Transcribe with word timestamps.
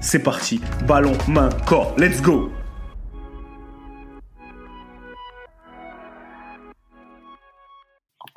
c'est 0.00 0.22
parti. 0.22 0.60
Ballon, 0.86 1.16
main, 1.28 1.50
corps. 1.66 1.94
Let's 1.98 2.20
go 2.20 2.50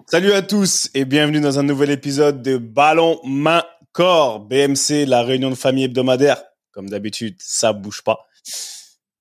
Salut 0.06 0.34
à 0.34 0.42
tous 0.44 0.92
et 0.94 1.06
bienvenue 1.06 1.40
dans 1.40 1.58
un 1.58 1.64
nouvel 1.64 1.90
épisode 1.90 2.44
de 2.44 2.58
Ballon, 2.58 3.20
main, 3.24 3.64
corps. 3.94 4.42
BMC, 4.42 5.06
la 5.08 5.24
réunion 5.24 5.50
de 5.50 5.56
famille 5.56 5.86
hebdomadaire. 5.86 6.44
Comme 6.72 6.90
d'habitude, 6.90 7.36
ça 7.40 7.74
bouge 7.74 8.04
pas. 8.04 8.28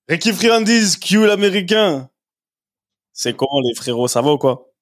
Ricky 0.08 0.32
Friandise, 0.32 0.98
Q 0.98 1.26
l'américain? 1.26 2.10
C'est 3.12 3.34
comment 3.34 3.60
les 3.66 3.74
frérots, 3.74 4.08
ça 4.08 4.20
va 4.20 4.32
ou 4.32 4.38
quoi? 4.38 4.72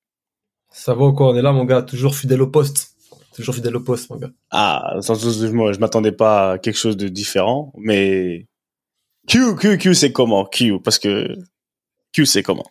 Ça 0.73 0.95
va 0.95 1.05
ou 1.05 1.13
quoi? 1.13 1.29
On 1.29 1.37
est 1.37 1.43
là 1.43 1.53
mon 1.53 1.65
gars, 1.65 1.83
toujours 1.83 2.17
fidèle 2.17 2.43
au 2.43 2.47
poste. 2.47 2.97
Toujours 3.35 3.55
fidèle 3.55 3.77
au 3.77 3.81
poste, 3.81 4.11
mon 4.11 4.17
gars. 4.17 4.31
Ah, 4.51 4.97
sans 5.01 5.15
moi, 5.53 5.73
je 5.73 5.79
m'attendais 5.79 6.13
pas 6.13 6.53
à 6.53 6.59
quelque 6.59 6.79
chose 6.79 6.97
de 6.97 7.09
différent, 7.09 7.73
mais 7.77 8.49
Q, 9.29 9.57
Q, 9.57 9.79
Q, 9.79 9.95
c'est 9.95 10.13
comment 10.13 10.45
Q, 10.45 10.81
parce 10.83 10.99
que 10.99 11.37
Q, 12.13 12.27
c'est 12.27 12.43
comment? 12.43 12.67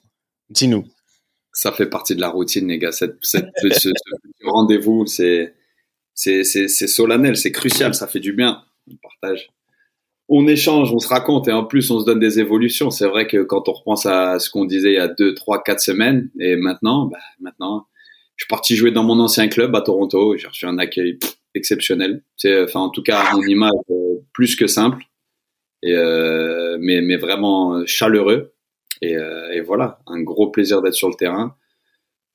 Dis-nous. 0.49 0.85
Ça 1.53 1.71
fait 1.71 1.87
partie 1.87 2.15
de 2.15 2.21
la 2.21 2.29
routine, 2.29 2.67
les 2.67 2.77
gars. 2.77 2.91
Cette, 2.91 3.17
ce, 3.23 3.89
rendez-vous, 4.43 5.05
c'est, 5.05 5.55
c'est, 6.13 6.43
c'est, 6.43 6.67
c'est 6.67 6.87
solennel, 6.87 7.37
c'est 7.37 7.51
crucial, 7.51 7.93
ça 7.93 8.07
fait 8.07 8.19
du 8.19 8.33
bien. 8.33 8.63
On 8.91 8.95
partage. 8.97 9.49
On 10.27 10.47
échange, 10.47 10.93
on 10.93 10.99
se 10.99 11.07
raconte 11.07 11.47
et 11.47 11.51
en 11.51 11.65
plus 11.65 11.89
on 11.89 11.99
se 11.99 12.05
donne 12.05 12.19
des 12.19 12.39
évolutions. 12.39 12.91
C'est 12.91 13.07
vrai 13.07 13.25
que 13.25 13.41
quand 13.41 13.67
on 13.67 13.73
repense 13.73 14.05
à 14.05 14.37
ce 14.37 14.49
qu'on 14.51 14.65
disait 14.65 14.91
il 14.91 14.95
y 14.95 14.99
a 14.99 15.07
deux, 15.07 15.33
trois, 15.33 15.63
quatre 15.63 15.79
semaines 15.79 16.29
et 16.39 16.55
maintenant, 16.55 17.07
bah, 17.07 17.17
maintenant, 17.39 17.87
je 18.39 18.45
suis 18.45 18.49
parti 18.49 18.77
jouer 18.77 18.91
dans 18.91 19.03
mon 19.03 19.19
ancien 19.19 19.49
club 19.49 19.75
à 19.75 19.81
Toronto. 19.81 20.37
J'ai 20.37 20.47
reçu 20.47 20.65
un 20.65 20.77
accueil 20.77 21.19
exceptionnel. 21.55 22.23
C'est, 22.37 22.63
enfin, 22.63 22.79
en 22.79 22.89
tout 22.89 23.03
cas, 23.03 23.25
un 23.33 23.41
image 23.41 23.71
euh, 23.91 24.15
plus 24.31 24.55
que 24.55 24.65
simple, 24.65 25.03
et 25.83 25.93
euh, 25.93 26.77
mais, 26.79 27.01
mais 27.01 27.17
vraiment 27.17 27.85
chaleureux. 27.85 28.53
Et, 29.01 29.17
euh, 29.17 29.51
et, 29.51 29.59
voilà, 29.59 29.99
un 30.07 30.21
gros 30.21 30.51
plaisir 30.51 30.81
d'être 30.81 30.93
sur 30.93 31.09
le 31.09 31.15
terrain. 31.15 31.55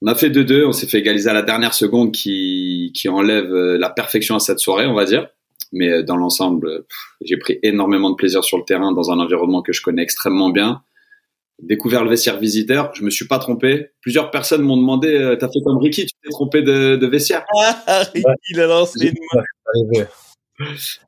On 0.03 0.07
a 0.07 0.15
fait 0.15 0.29
2-2, 0.29 0.67
on 0.67 0.73
s'est 0.73 0.87
fait 0.87 0.99
égaliser 0.99 1.31
à 1.31 1.33
la 1.33 1.43
dernière 1.43 1.73
seconde 1.73 2.13
qui, 2.13 2.93
qui 2.95 3.09
enlève 3.09 3.55
la 3.55 3.89
perfection 3.89 4.37
à 4.37 4.41
cette 4.41 4.59
soirée, 4.59 4.87
on 4.87 4.95
va 4.95 5.07
dire. 5.07 5.29
Mais 5.73 6.03
dans 6.03 6.17
l'ensemble, 6.17 6.85
j'ai 7.23 7.39
pris 7.39 7.59
énormément 7.63 8.11
de 8.11 8.17
plaisir 8.17 8.45
sur 8.45 8.59
le 8.59 8.65
terrain 8.65 8.93
dans 8.93 9.11
un 9.11 9.19
environnement 9.19 9.63
que 9.63 9.73
je 9.73 9.81
connais 9.81 10.03
extrêmement 10.03 10.51
bien 10.51 10.83
découvert 11.63 12.05
le 12.05 12.11
vestiaire 12.11 12.39
visiteur. 12.39 12.93
Je 12.95 13.05
me 13.05 13.11
suis 13.11 13.27
pas 13.27 13.39
trompé. 13.39 13.91
Plusieurs 14.01 14.31
personnes 14.31 14.63
m'ont 14.63 14.77
demandé 14.77 15.09
euh, 15.15 15.37
T'as 15.37 15.49
fait 15.49 15.61
comme 15.65 15.79
Ricky, 15.79 16.07
tu 16.07 16.15
t'es 16.23 16.31
trompé 16.31 16.63
de, 16.63 16.97
de 16.97 17.07
vestiaire 17.07 17.45
ah, 17.57 18.03
Ricky, 18.13 18.27
il 18.51 18.61
a 18.61 18.67
lancé 18.67 19.09
une 19.09 20.07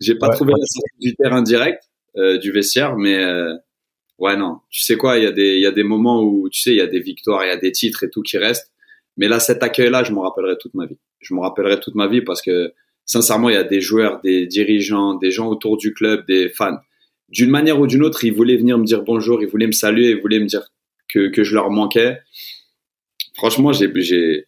J'ai 0.01 0.15
pas 0.17 0.29
trouvé 0.31 0.53
la 0.53 0.67
sortie 0.67 0.99
du 1.01 1.15
terrain 1.17 1.43
direct 1.43 1.83
euh, 2.17 2.39
du 2.39 2.51
vestiaire, 2.51 2.97
mais 2.97 3.17
euh, 3.17 3.55
ouais, 4.19 4.37
non. 4.37 4.61
Tu 4.71 4.83
sais 4.83 4.97
quoi 4.97 5.19
Il 5.19 5.25
y, 5.25 5.27
a 5.27 5.33
des, 5.33 5.57
il 5.57 5.61
y 5.61 5.67
a 5.67 5.73
des 5.73 5.83
moments 5.83 6.23
où, 6.23 6.49
tu 6.49 6.61
sais, 6.61 6.71
il 6.71 6.77
y 6.77 6.81
a 6.81 6.87
des 6.87 7.01
victoires, 7.01 7.45
il 7.45 7.49
y 7.49 7.53
a 7.53 7.57
des 7.57 7.73
titres 7.73 8.05
et 8.05 8.11
tout 8.11 8.23
qui 8.23 8.39
restent. 8.39 8.73
Mais 9.17 9.28
là, 9.28 9.41
cet 9.41 9.63
accueil-là, 9.63 10.05
je 10.05 10.13
m'en 10.13 10.23
rappellerai 10.23 10.57
toute 10.59 10.75
ma 10.75 10.87
vie. 10.87 10.99
Je 11.21 11.34
m'en 11.34 11.43
rappellerai 11.43 11.81
toute 11.81 11.95
ma 11.95 12.07
vie 12.07 12.23
parce 12.23 12.43
que, 12.43 12.73
sincèrement, 13.05 13.49
il 13.49 13.55
y 13.55 13.59
a 13.59 13.65
des 13.65 13.81
joueurs, 13.81 14.21
des 14.23 14.47
dirigeants, 14.47 15.15
des 15.15 15.31
gens 15.31 15.49
autour 15.49 15.77
du 15.77 15.93
club, 15.93 16.27
des 16.27 16.49
fans 16.49 16.78
d'une 17.28 17.50
manière 17.50 17.81
ou 17.81 17.87
d'une 17.87 18.03
autre, 18.03 18.25
ils 18.25 18.32
voulaient 18.32 18.56
venir 18.56 18.78
me 18.78 18.84
dire 18.84 19.03
bonjour, 19.03 19.42
ils 19.42 19.48
voulaient 19.48 19.66
me 19.66 19.72
saluer, 19.72 20.10
ils 20.10 20.20
voulaient 20.20 20.38
me 20.38 20.47
dire 20.47 20.69
que, 21.09 21.28
que 21.28 21.42
je 21.42 21.54
leur 21.54 21.70
manquais. 21.70 22.19
Franchement, 23.34 23.72
j'ai, 23.72 24.47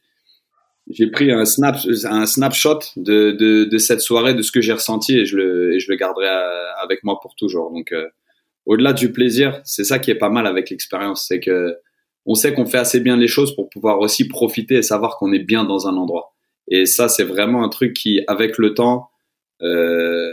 pris 1.12 1.30
un, 1.30 1.44
snap, 1.44 1.76
un 2.04 2.26
snapshot 2.26 2.78
de, 2.96 3.32
de, 3.32 3.64
de 3.64 3.78
cette 3.78 4.00
soirée, 4.00 4.34
de 4.34 4.42
ce 4.42 4.52
que 4.52 4.60
j'ai 4.60 4.72
ressenti 4.72 5.18
et 5.18 5.26
je 5.26 5.36
le, 5.36 5.74
et 5.74 5.80
je 5.80 5.90
le 5.90 5.96
garderai 5.96 6.28
avec 6.82 7.04
moi 7.04 7.18
pour 7.20 7.34
toujours. 7.34 7.70
Donc, 7.70 7.92
euh, 7.92 8.06
au-delà 8.66 8.92
du 8.92 9.12
plaisir, 9.12 9.60
c'est 9.64 9.84
ça 9.84 9.98
qui 9.98 10.10
est 10.10 10.18
pas 10.18 10.30
mal 10.30 10.46
avec 10.46 10.70
l'expérience, 10.70 11.26
c'est 11.26 11.40
que 11.40 11.76
on 12.26 12.34
sait 12.34 12.52
qu'on 12.52 12.66
fait 12.66 12.78
assez 12.78 13.00
bien 13.00 13.16
les 13.16 13.26
choses 13.26 13.54
pour 13.54 13.70
pouvoir 13.70 14.00
aussi 14.00 14.28
profiter 14.28 14.76
et 14.76 14.82
savoir 14.82 15.16
qu'on 15.16 15.32
est 15.32 15.38
bien 15.38 15.64
dans 15.64 15.88
un 15.88 15.96
endroit. 15.96 16.34
Et 16.70 16.84
ça, 16.84 17.08
c'est 17.08 17.24
vraiment 17.24 17.64
un 17.64 17.70
truc 17.70 17.94
qui, 17.94 18.20
avec 18.26 18.58
le 18.58 18.74
temps, 18.74 19.08
euh, 19.62 20.30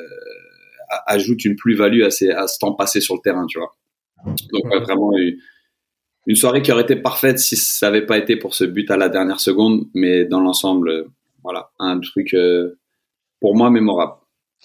ajoute 1.06 1.46
une 1.46 1.56
plus-value 1.56 2.04
à, 2.04 2.08
à 2.08 2.48
ce 2.48 2.60
temps 2.60 2.74
passé 2.74 3.02
sur 3.02 3.16
le 3.16 3.22
terrain, 3.22 3.46
tu 3.48 3.60
vois. 3.60 3.76
Donc 4.26 4.84
vraiment 4.84 5.12
une 6.28 6.36
soirée 6.36 6.62
qui 6.62 6.72
aurait 6.72 6.84
été 6.84 6.96
parfaite 6.96 7.40
si 7.40 7.56
ça 7.56 7.88
n'avait 7.88 8.06
pas 8.06 8.18
été 8.18 8.36
pour 8.36 8.56
ce 8.56 8.64
but 8.64 8.90
à 8.90 8.98
la 8.98 9.10
dernière 9.10 9.40
seconde, 9.40 9.88
mais 9.94 10.26
dans 10.26 10.40
l'ensemble, 10.40 11.08
voilà, 11.44 11.70
un 11.80 12.00
truc 12.00 12.34
euh, 12.34 12.78
pour 13.40 13.56
moi 13.56 13.70
mémorable. 13.70 14.14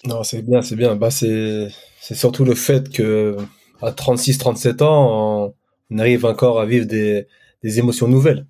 Non, 0.04 0.22
c'est 0.22 0.42
bien, 0.42 0.62
c'est 0.62 0.76
bien. 0.76 0.96
Bah, 0.96 1.10
c'est 1.10 1.69
surtout 2.00 2.44
le 2.44 2.54
fait 2.54 2.90
que 2.90 3.36
à 3.82 3.90
36-37 3.90 4.82
ans, 4.82 5.54
on, 5.90 5.98
arrive 5.98 6.24
encore 6.24 6.60
à 6.60 6.66
vivre 6.66 6.86
des, 6.86 7.26
des 7.62 7.78
émotions 7.78 8.08
nouvelles 8.08 8.46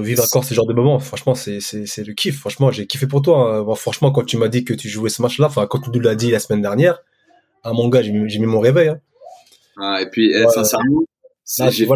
vivre 0.00 0.22
encore 0.22 0.44
ce 0.44 0.54
genre 0.54 0.66
de 0.66 0.72
moments. 0.72 0.98
Franchement, 0.98 1.34
c'est, 1.34 1.60
c'est, 1.60 2.06
le 2.06 2.12
kiff. 2.14 2.38
Franchement, 2.38 2.70
j'ai 2.70 2.86
kiffé 2.86 3.06
pour 3.06 3.22
toi. 3.22 3.56
Hein. 3.56 3.74
franchement, 3.74 4.10
quand 4.12 4.24
tu 4.24 4.36
m'as 4.36 4.48
dit 4.48 4.64
que 4.64 4.74
tu 4.74 4.88
jouais 4.88 5.10
ce 5.10 5.22
match-là, 5.22 5.46
enfin, 5.46 5.66
quand 5.66 5.80
tu 5.80 5.90
nous 5.90 6.00
l'as 6.00 6.14
dit 6.14 6.30
la 6.30 6.38
semaine 6.38 6.62
dernière, 6.62 6.98
à 7.62 7.72
mon 7.72 7.88
gars, 7.88 8.02
j'ai 8.02 8.12
mis, 8.12 8.46
mon 8.46 8.60
réveil. 8.60 8.88
Hein. 8.88 9.00
Ah, 9.78 10.00
et 10.02 10.10
puis, 10.10 10.32
eh, 10.32 10.46
sincèrement, 10.48 11.02
j'ai, 11.70 11.86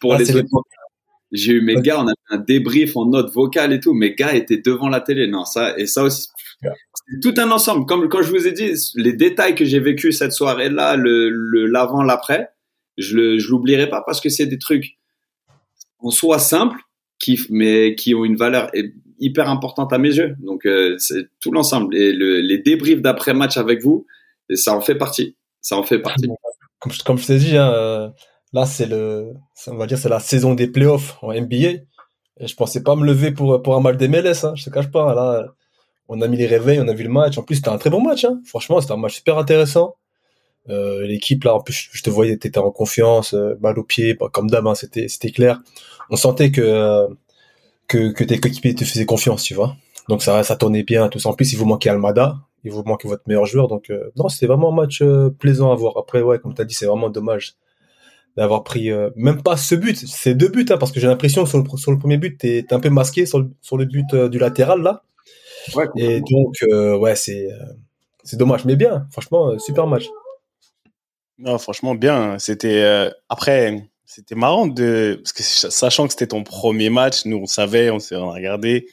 pour 0.00 0.14
les 0.16 0.24
j'ai 1.30 1.52
eu 1.52 1.60
mes 1.60 1.76
gars, 1.76 2.00
on 2.00 2.06
a 2.06 2.12
fait 2.12 2.36
un 2.36 2.38
débrief 2.38 2.96
en 2.96 3.06
note 3.06 3.32
vocale 3.32 3.72
et 3.72 3.80
tout. 3.80 3.92
Mes 3.92 4.14
gars 4.14 4.34
étaient 4.34 4.62
devant 4.64 4.88
la 4.88 5.00
télé. 5.00 5.26
Non, 5.26 5.44
ça, 5.44 5.78
et 5.78 5.86
ça 5.86 6.02
aussi, 6.02 6.28
c'est 6.62 7.20
tout 7.22 7.34
un 7.38 7.50
ensemble. 7.50 7.86
Comme 7.86 8.08
quand 8.08 8.22
je 8.22 8.30
vous 8.30 8.46
ai 8.46 8.52
dit, 8.52 8.72
les 8.94 9.12
détails 9.12 9.54
que 9.54 9.64
j'ai 9.64 9.80
vécu 9.80 10.12
cette 10.12 10.32
soirée-là, 10.32 10.96
le, 10.96 11.28
le 11.28 11.66
l'avant, 11.66 12.02
l'après, 12.02 12.50
je 12.96 13.16
le, 13.16 13.38
je 13.38 13.48
l'oublierai 13.50 13.88
pas 13.88 14.02
parce 14.04 14.20
que 14.20 14.28
c'est 14.28 14.46
des 14.46 14.58
trucs 14.58 14.98
en 15.98 16.10
soi 16.10 16.38
simples, 16.38 16.78
qui, 17.18 17.40
mais 17.50 17.94
qui 17.94 18.14
ont 18.14 18.24
une 18.24 18.36
valeur 18.36 18.70
hyper 19.18 19.50
importante 19.50 19.92
à 19.92 19.98
mes 19.98 20.14
yeux. 20.14 20.36
Donc 20.40 20.66
euh, 20.66 20.96
c'est 20.98 21.26
tout 21.40 21.50
l'ensemble 21.50 21.94
et 21.96 22.12
le, 22.12 22.40
les 22.40 22.58
débriefs 22.58 23.00
d'après 23.00 23.34
match 23.34 23.56
avec 23.56 23.82
vous, 23.82 24.06
ça 24.54 24.74
en 24.74 24.80
fait 24.80 24.94
partie. 24.94 25.36
Ça 25.60 25.76
en 25.76 25.82
fait 25.82 25.98
partie. 25.98 26.28
Comme, 26.78 26.92
comme 27.04 27.18
je 27.18 27.26
t'ai 27.26 27.38
dit, 27.38 27.56
hein, 27.56 27.72
euh, 27.72 28.08
là 28.52 28.66
c'est 28.66 28.86
le, 28.86 29.32
on 29.66 29.76
va 29.76 29.86
dire 29.86 29.98
c'est 29.98 30.08
la 30.08 30.20
saison 30.20 30.54
des 30.54 30.68
playoffs 30.68 31.18
en 31.22 31.32
NBA. 31.32 31.82
Et 32.40 32.46
je 32.46 32.54
pensais 32.54 32.82
pas 32.82 32.94
me 32.94 33.04
lever 33.04 33.32
pour 33.32 33.60
pour 33.62 33.74
un 33.74 33.80
match 33.80 33.96
des 33.96 34.08
MLS. 34.08 34.44
Hein, 34.44 34.54
je 34.54 34.64
te 34.64 34.70
cache 34.70 34.90
pas. 34.90 35.12
Là, 35.12 35.54
on 36.08 36.22
a 36.22 36.28
mis 36.28 36.36
les 36.36 36.46
réveils, 36.46 36.80
on 36.80 36.88
a 36.88 36.94
vu 36.94 37.02
le 37.02 37.10
match. 37.10 37.36
En 37.36 37.42
plus, 37.42 37.56
c'était 37.56 37.68
un 37.68 37.78
très 37.78 37.90
bon 37.90 38.00
match. 38.00 38.24
Hein. 38.24 38.40
Franchement, 38.46 38.80
c'était 38.80 38.92
un 38.92 38.96
match 38.96 39.16
super 39.16 39.38
intéressant. 39.38 39.96
Euh, 40.70 41.06
l'équipe 41.06 41.44
là, 41.44 41.54
en 41.54 41.60
plus, 41.60 41.88
je 41.92 42.02
te 42.02 42.10
voyais, 42.10 42.36
t'étais 42.36 42.58
en 42.58 42.70
confiance, 42.70 43.34
euh, 43.34 43.54
balle 43.60 43.78
au 43.78 43.84
pied, 43.84 44.16
comme 44.32 44.50
d'hab, 44.50 44.66
hein, 44.66 44.74
c'était 44.74 45.08
c'était 45.08 45.30
clair. 45.30 45.60
On 46.10 46.16
sentait 46.16 46.50
que 46.50 46.60
euh, 46.60 47.06
que, 47.88 48.12
que 48.12 48.24
tes 48.24 48.38
coéquipiers 48.38 48.74
te 48.74 48.84
faisaient 48.84 49.06
confiance, 49.06 49.42
tu 49.42 49.54
vois. 49.54 49.76
Donc 50.08 50.22
ça 50.22 50.42
ça 50.42 50.56
tournait 50.56 50.82
bien, 50.84 51.08
tout 51.08 51.18
ça. 51.18 51.28
En 51.30 51.34
plus, 51.34 51.52
il 51.52 51.56
vous 51.58 51.66
manquait 51.66 51.90
Almada, 51.90 52.36
il 52.64 52.72
vous 52.72 52.82
manquait 52.84 53.08
votre 53.08 53.22
meilleur 53.26 53.46
joueur, 53.46 53.68
donc 53.68 53.92
non, 54.16 54.28
c'était 54.28 54.46
vraiment 54.46 54.70
un 54.72 54.74
match 54.74 55.02
plaisant 55.38 55.72
à 55.72 55.74
voir. 55.74 55.96
Après, 55.98 56.22
ouais, 56.22 56.38
comme 56.38 56.54
t'as 56.54 56.64
dit, 56.64 56.74
c'est 56.74 56.86
vraiment 56.86 57.10
dommage 57.10 57.56
d'avoir 58.38 58.62
pris 58.62 58.90
euh, 58.90 59.10
même 59.16 59.42
pas 59.42 59.56
ce 59.56 59.74
but, 59.74 59.96
c'est 59.96 60.34
deux 60.34 60.48
buts, 60.48 60.64
hein, 60.70 60.76
parce 60.78 60.92
que 60.92 61.00
j'ai 61.00 61.08
l'impression 61.08 61.44
sur 61.44 61.58
le, 61.58 61.64
sur 61.76 61.90
le 61.90 61.98
premier 61.98 62.18
but, 62.18 62.38
t'es 62.38 62.58
es 62.58 62.72
un 62.72 62.78
peu 62.78 62.88
masqué 62.88 63.26
sur 63.26 63.40
le, 63.40 63.50
sur 63.60 63.76
le 63.76 63.84
but 63.84 64.06
euh, 64.14 64.28
du 64.28 64.38
latéral 64.38 64.80
là. 64.80 65.02
Ouais, 65.74 65.86
et 65.96 66.20
donc, 66.20 66.54
euh, 66.62 66.96
ouais, 66.96 67.16
c'est 67.16 67.48
c'est 68.22 68.36
dommage, 68.36 68.64
mais 68.64 68.76
bien, 68.76 69.06
franchement, 69.10 69.58
super 69.58 69.86
match. 69.86 70.06
Non, 71.38 71.58
franchement, 71.58 71.94
bien. 71.94 72.38
C'était 72.38 73.10
après, 73.28 73.88
c'était 74.04 74.34
marrant 74.34 74.66
de 74.66 75.20
parce 75.22 75.32
que 75.32 75.42
sachant 75.42 76.06
que 76.06 76.12
c'était 76.12 76.28
ton 76.28 76.42
premier 76.42 76.90
match, 76.90 77.24
nous 77.24 77.36
on 77.36 77.46
savait, 77.46 77.90
on 77.90 77.98
s'est 78.00 78.16
regardé, 78.16 78.88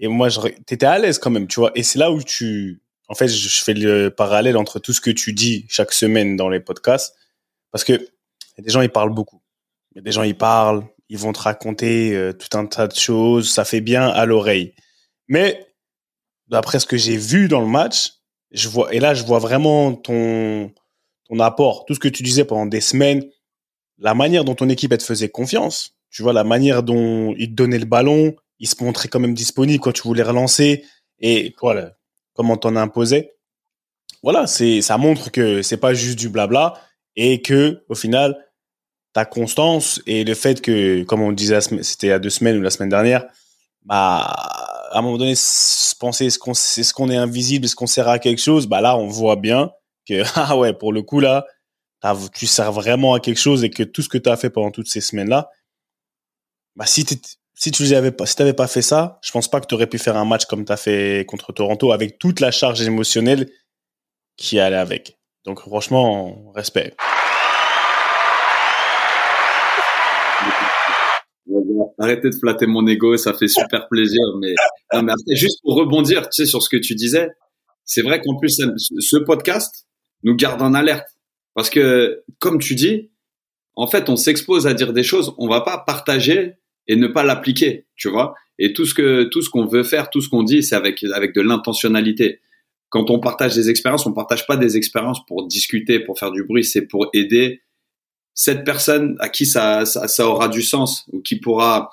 et 0.00 0.08
moi, 0.08 0.28
t'étais 0.66 0.86
à 0.86 0.98
l'aise 0.98 1.18
quand 1.18 1.30
même, 1.30 1.46
tu 1.46 1.60
vois. 1.60 1.72
Et 1.74 1.82
c'est 1.82 1.98
là 1.98 2.10
où 2.10 2.22
tu, 2.22 2.80
en 3.08 3.14
fait, 3.14 3.28
je 3.28 3.62
fais 3.62 3.74
le 3.74 4.08
parallèle 4.08 4.56
entre 4.56 4.78
tout 4.78 4.94
ce 4.94 5.00
que 5.00 5.10
tu 5.10 5.34
dis 5.34 5.66
chaque 5.68 5.92
semaine 5.92 6.36
dans 6.36 6.48
les 6.48 6.58
podcasts, 6.60 7.14
parce 7.70 7.84
que 7.84 7.92
y 7.92 8.60
a 8.60 8.62
des 8.62 8.70
gens, 8.70 8.80
ils 8.80 8.90
parlent 8.90 9.14
beaucoup. 9.14 9.42
Il 9.92 9.96
y 9.96 9.98
a 9.98 10.02
des 10.02 10.12
gens, 10.12 10.22
ils 10.22 10.36
parlent, 10.36 10.84
ils 11.10 11.18
vont 11.18 11.32
te 11.32 11.40
raconter 11.40 12.14
euh, 12.14 12.32
tout 12.32 12.56
un 12.56 12.66
tas 12.66 12.86
de 12.88 12.94
choses, 12.94 13.52
ça 13.52 13.64
fait 13.64 13.82
bien 13.82 14.08
à 14.08 14.24
l'oreille. 14.24 14.74
Mais 15.28 15.66
d'après 16.48 16.80
ce 16.80 16.86
que 16.86 16.96
j'ai 16.96 17.16
vu 17.16 17.48
dans 17.48 17.60
le 17.60 17.66
match, 17.66 18.14
je 18.52 18.68
vois, 18.68 18.92
et 18.94 19.00
là, 19.00 19.12
je 19.14 19.24
vois 19.24 19.38
vraiment 19.38 19.94
ton, 19.94 20.72
ton 21.30 21.40
apport, 21.40 21.84
tout 21.86 21.94
ce 21.94 22.00
que 22.00 22.08
tu 22.08 22.22
disais 22.22 22.44
pendant 22.44 22.66
des 22.66 22.80
semaines, 22.80 23.24
la 23.98 24.14
manière 24.14 24.44
dont 24.44 24.54
ton 24.54 24.68
équipe 24.68 24.96
te 24.96 25.02
faisait 25.02 25.28
confiance, 25.28 25.94
tu 26.10 26.22
vois, 26.22 26.32
la 26.32 26.44
manière 26.44 26.82
dont 26.82 27.34
ils 27.38 27.50
te 27.50 27.54
donnaient 27.54 27.78
le 27.78 27.84
ballon, 27.84 28.34
ils 28.58 28.68
se 28.68 28.82
montraient 28.82 29.08
quand 29.08 29.20
même 29.20 29.34
disponibles 29.34 29.80
quand 29.80 29.92
tu 29.92 30.02
voulais 30.02 30.22
relancer, 30.22 30.84
et 31.20 31.54
voilà, 31.60 31.92
comment 32.34 32.56
t'en 32.56 32.76
imposais. 32.76 33.34
Voilà, 34.22 34.46
c'est, 34.46 34.82
ça 34.82 34.98
montre 34.98 35.30
que 35.30 35.62
c'est 35.62 35.76
pas 35.76 35.94
juste 35.94 36.18
du 36.18 36.28
blabla, 36.28 36.74
et 37.16 37.42
que 37.42 37.82
au 37.88 37.94
final 37.94 38.36
ta 39.12 39.24
constance 39.24 40.00
et 40.06 40.22
le 40.22 40.34
fait 40.34 40.60
que 40.60 41.02
comme 41.02 41.22
on 41.22 41.32
disait 41.32 41.60
c'était 41.60 42.06
il 42.06 42.10
y 42.10 42.12
a 42.12 42.20
deux 42.20 42.30
semaines 42.30 42.56
ou 42.58 42.62
la 42.62 42.70
semaine 42.70 42.88
dernière 42.88 43.26
bah 43.82 44.18
à 44.18 44.98
un 44.98 45.02
moment 45.02 45.18
donné 45.18 45.34
penser 45.98 46.26
est-ce 46.26 46.38
qu'on 46.38 46.52
est 46.52 46.82
ce 46.84 46.94
qu'on 46.94 47.10
est 47.10 47.16
invisible 47.16 47.64
est-ce 47.64 47.74
qu'on 47.74 47.88
sert 47.88 48.08
à 48.08 48.20
quelque 48.20 48.40
chose? 48.40 48.68
Bah 48.68 48.80
là 48.80 48.96
on 48.96 49.08
voit 49.08 49.34
bien 49.34 49.72
que 50.06 50.22
ah 50.34 50.56
ouais 50.56 50.72
pour 50.72 50.92
le 50.92 51.02
coup 51.02 51.20
là 51.20 51.46
tu 52.32 52.46
sers 52.46 52.72
vraiment 52.72 53.14
à 53.14 53.20
quelque 53.20 53.38
chose 53.38 53.62
et 53.62 53.70
que 53.70 53.82
tout 53.82 54.02
ce 54.02 54.08
que 54.08 54.18
tu 54.18 54.30
as 54.30 54.36
fait 54.36 54.50
pendant 54.50 54.70
toutes 54.70 54.88
ces 54.88 55.00
semaines 55.00 55.28
là 55.28 55.50
bah 56.76 56.86
si 56.86 57.04
si 57.54 57.70
tu 57.70 57.94
avais 57.94 58.10
pas 58.10 58.26
si 58.26 58.36
t'avais 58.36 58.54
pas 58.54 58.68
fait 58.68 58.82
ça 58.82 59.18
je 59.22 59.30
pense 59.30 59.48
pas 59.48 59.60
que 59.60 59.66
tu 59.66 59.74
aurais 59.74 59.86
pu 59.86 59.98
faire 59.98 60.16
un 60.16 60.24
match 60.24 60.46
comme 60.46 60.64
tu 60.64 60.72
as 60.72 60.78
fait 60.78 61.26
contre 61.28 61.52
Toronto 61.52 61.92
avec 61.92 62.18
toute 62.18 62.40
la 62.40 62.50
charge 62.50 62.80
émotionnelle 62.80 63.50
qui 64.36 64.58
allait 64.58 64.76
avec 64.76 65.20
donc 65.44 65.60
franchement, 65.60 66.52
respect. 66.54 66.94
Arrêtez 71.98 72.30
de 72.30 72.36
flatter 72.36 72.66
mon 72.66 72.86
ego, 72.86 73.16
ça 73.16 73.32
fait 73.34 73.48
super 73.48 73.88
plaisir. 73.88 74.20
Mais, 74.40 74.54
mais 75.02 75.36
juste 75.36 75.60
pour 75.62 75.76
rebondir, 75.76 76.28
tu 76.28 76.42
sais, 76.42 76.46
sur 76.46 76.62
ce 76.62 76.68
que 76.68 76.76
tu 76.76 76.94
disais, 76.94 77.28
c'est 77.84 78.02
vrai 78.02 78.20
qu'en 78.20 78.38
plus, 78.38 78.60
ce 78.76 79.16
podcast 79.18 79.86
nous 80.22 80.34
garde 80.34 80.62
en 80.62 80.74
alerte. 80.74 81.08
Parce 81.54 81.70
que, 81.70 82.22
comme 82.38 82.58
tu 82.58 82.74
dis, 82.74 83.10
en 83.74 83.86
fait, 83.86 84.08
on 84.08 84.16
s'expose 84.16 84.66
à 84.66 84.74
dire 84.74 84.92
des 84.92 85.02
choses, 85.02 85.34
on 85.38 85.48
va 85.48 85.60
pas 85.60 85.78
partager 85.78 86.54
et 86.86 86.96
ne 86.96 87.06
pas 87.06 87.22
l'appliquer, 87.22 87.86
tu 87.96 88.08
vois. 88.08 88.34
Et 88.58 88.72
tout 88.72 88.84
ce 88.84 88.94
que, 88.94 89.24
tout 89.24 89.42
ce 89.42 89.50
qu'on 89.50 89.66
veut 89.66 89.84
faire, 89.84 90.10
tout 90.10 90.20
ce 90.20 90.28
qu'on 90.28 90.42
dit, 90.42 90.62
c'est 90.62 90.74
avec, 90.74 91.02
avec 91.04 91.34
de 91.34 91.40
l'intentionnalité 91.40 92.40
quand 92.90 93.08
on 93.10 93.20
partage 93.20 93.54
des 93.54 93.70
expériences, 93.70 94.04
on 94.04 94.12
partage 94.12 94.46
pas 94.46 94.56
des 94.56 94.76
expériences 94.76 95.24
pour 95.24 95.46
discuter, 95.46 96.00
pour 96.00 96.18
faire 96.18 96.32
du 96.32 96.44
bruit, 96.44 96.64
c'est 96.64 96.86
pour 96.86 97.08
aider 97.14 97.62
cette 98.34 98.64
personne 98.64 99.16
à 99.20 99.28
qui 99.28 99.46
ça, 99.46 99.84
ça, 99.86 100.28
aura 100.28 100.48
du 100.48 100.62
sens 100.62 101.06
ou 101.12 101.20
qui 101.20 101.36
pourra 101.36 101.90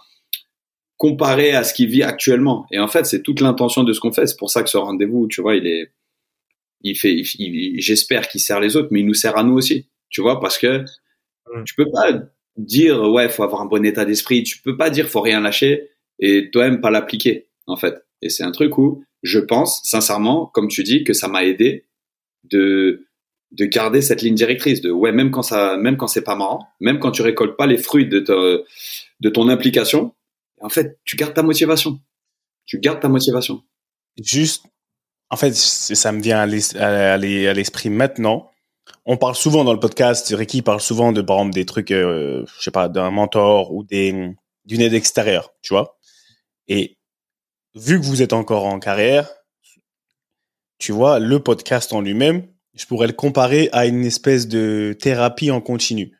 comparer 0.97 1.51
à 1.51 1.63
ce 1.63 1.73
qu'il 1.73 1.89
vit 1.89 2.03
actuellement. 2.03 2.65
Et 2.71 2.79
en 2.79 2.87
fait, 2.87 3.05
c'est 3.05 3.21
toute 3.21 3.41
l'intention 3.41 3.83
de 3.83 3.93
ce 3.93 3.99
qu'on 3.99 4.11
fait. 4.11 4.25
C'est 4.25 4.37
pour 4.37 4.49
ça 4.49 4.63
que 4.63 4.69
ce 4.69 4.77
rendez-vous, 4.77 5.27
tu 5.27 5.41
vois, 5.41 5.55
il 5.55 5.67
est, 5.67 5.93
il 6.81 6.95
fait, 6.95 7.23
j'espère 7.77 8.27
qu'il 8.27 8.41
sert 8.41 8.59
les 8.59 8.75
autres, 8.75 8.89
mais 8.91 9.01
il 9.01 9.05
nous 9.05 9.13
sert 9.13 9.37
à 9.37 9.43
nous 9.43 9.53
aussi, 9.53 9.87
tu 10.09 10.21
vois, 10.21 10.39
parce 10.39 10.57
que 10.57 10.83
tu 11.65 11.75
peux 11.75 11.89
pas 11.91 12.11
dire, 12.57 13.01
ouais, 13.01 13.29
faut 13.29 13.43
avoir 13.43 13.61
un 13.61 13.65
bon 13.65 13.85
état 13.85 14.05
d'esprit. 14.05 14.43
Tu 14.43 14.61
peux 14.61 14.77
pas 14.77 14.89
dire, 14.89 15.07
faut 15.07 15.21
rien 15.21 15.39
lâcher 15.39 15.89
et 16.19 16.49
toi-même 16.51 16.81
pas 16.81 16.91
l'appliquer, 16.91 17.47
en 17.67 17.77
fait. 17.77 17.95
Et 18.21 18.29
c'est 18.29 18.43
un 18.43 18.51
truc 18.51 18.77
où 18.77 19.03
je 19.23 19.39
pense 19.39 19.81
sincèrement, 19.83 20.47
comme 20.47 20.67
tu 20.67 20.83
dis, 20.83 21.03
que 21.03 21.13
ça 21.13 21.27
m'a 21.27 21.45
aidé 21.45 21.85
de 22.43 23.07
de 23.51 23.65
garder 23.65 24.01
cette 24.01 24.21
ligne 24.21 24.35
directrice 24.35 24.81
de 24.81 24.91
ouais 24.91 25.13
même 25.13 25.31
quand 25.31 25.41
ça 25.41 25.77
même 25.77 25.95
quand 25.95 26.07
c'est 26.07 26.23
pas 26.23 26.35
marrant 26.35 26.67
même 26.81 26.99
quand 26.99 27.11
tu 27.11 27.21
récoltes 27.21 27.55
pas 27.55 27.65
les 27.65 27.77
fruits 27.77 28.05
de 28.05 28.19
de 28.19 29.29
ton 29.29 29.47
implication 29.47 30.13
en 30.59 30.67
fait 30.67 30.99
tu 31.05 31.15
gardes 31.15 31.33
ta 31.33 31.43
motivation 31.43 32.01
tu 32.65 32.77
gardes 32.77 32.99
ta 32.99 33.07
motivation 33.07 33.63
juste 34.21 34.65
en 35.29 35.37
fait 35.37 35.55
ça 35.55 36.11
me 36.11 36.21
vient 36.21 36.39
à 36.39 37.17
l'esprit 37.17 37.89
maintenant 37.89 38.51
on 39.05 39.17
parle 39.17 39.35
souvent 39.35 39.63
dans 39.63 39.73
le 39.73 39.79
podcast 39.79 40.33
Ricky 40.35 40.61
parle 40.61 40.81
souvent 40.81 41.11
de 41.11 41.21
par 41.21 41.37
exemple 41.37 41.53
des 41.53 41.65
trucs 41.65 41.91
euh, 41.91 42.45
je 42.57 42.63
sais 42.63 42.71
pas 42.71 42.89
d'un 42.89 43.11
mentor 43.11 43.73
ou 43.73 43.83
d'une 43.83 44.35
aide 44.69 44.93
extérieure 44.93 45.53
tu 45.61 45.73
vois 45.73 45.97
et 46.67 46.97
vu 47.77 47.99
que 47.99 48.05
vous 48.05 48.21
êtes 48.21 48.33
encore 48.33 48.65
en 48.65 48.79
carrière, 48.79 49.29
tu 50.79 50.91
vois, 50.91 51.19
le 51.19 51.41
podcast 51.41 51.93
en 51.93 52.01
lui-même, 52.01 52.47
je 52.73 52.85
pourrais 52.85 53.07
le 53.07 53.13
comparer 53.13 53.69
à 53.71 53.85
une 53.85 54.03
espèce 54.05 54.47
de 54.47 54.95
thérapie 54.99 55.51
en 55.51 55.61
continu. 55.61 56.19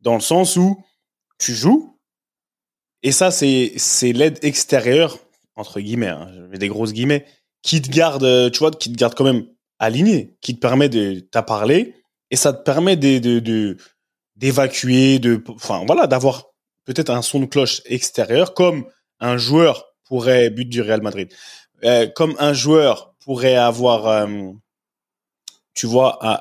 Dans 0.00 0.14
le 0.14 0.20
sens 0.20 0.56
où 0.56 0.82
tu 1.38 1.54
joues, 1.54 1.98
et 3.02 3.12
ça, 3.12 3.30
c'est, 3.30 3.72
c'est 3.76 4.12
l'aide 4.12 4.38
extérieure, 4.42 5.18
entre 5.56 5.80
guillemets, 5.80 6.08
hein, 6.08 6.30
je 6.34 6.40
mets 6.40 6.58
des 6.58 6.68
grosses 6.68 6.92
guillemets, 6.92 7.26
qui 7.64 7.82
te 7.82 7.90
garde, 7.90 8.52
tu 8.52 8.58
vois, 8.60 8.70
qui 8.70 8.92
te 8.92 8.96
garde 8.96 9.14
quand 9.14 9.24
même 9.24 9.46
aligné, 9.80 10.36
qui 10.40 10.54
te 10.54 10.60
permet 10.60 10.88
de 10.88 11.18
t'as 11.32 11.42
parlé, 11.42 11.96
et 12.30 12.36
ça 12.36 12.52
te 12.52 12.62
permet 12.62 12.96
de, 12.96 13.18
de, 13.18 13.76
d'évacuer, 14.36 15.18
de, 15.18 15.42
enfin, 15.48 15.82
voilà, 15.86 16.06
d'avoir 16.06 16.44
peut-être 16.84 17.10
un 17.10 17.22
son 17.22 17.40
de 17.40 17.46
cloche 17.46 17.80
extérieur, 17.86 18.54
comme 18.54 18.86
un 19.18 19.38
joueur 19.38 19.86
pourrait 20.04 20.50
but 20.50 20.68
du 20.68 20.82
Real 20.82 21.00
Madrid. 21.00 21.32
Euh, 21.84 22.06
comme 22.06 22.36
un 22.38 22.52
joueur 22.52 23.14
pourrait 23.24 23.56
avoir, 23.56 24.06
euh, 24.08 24.52
tu 25.72 25.86
vois, 25.86 26.18
un 26.20 26.40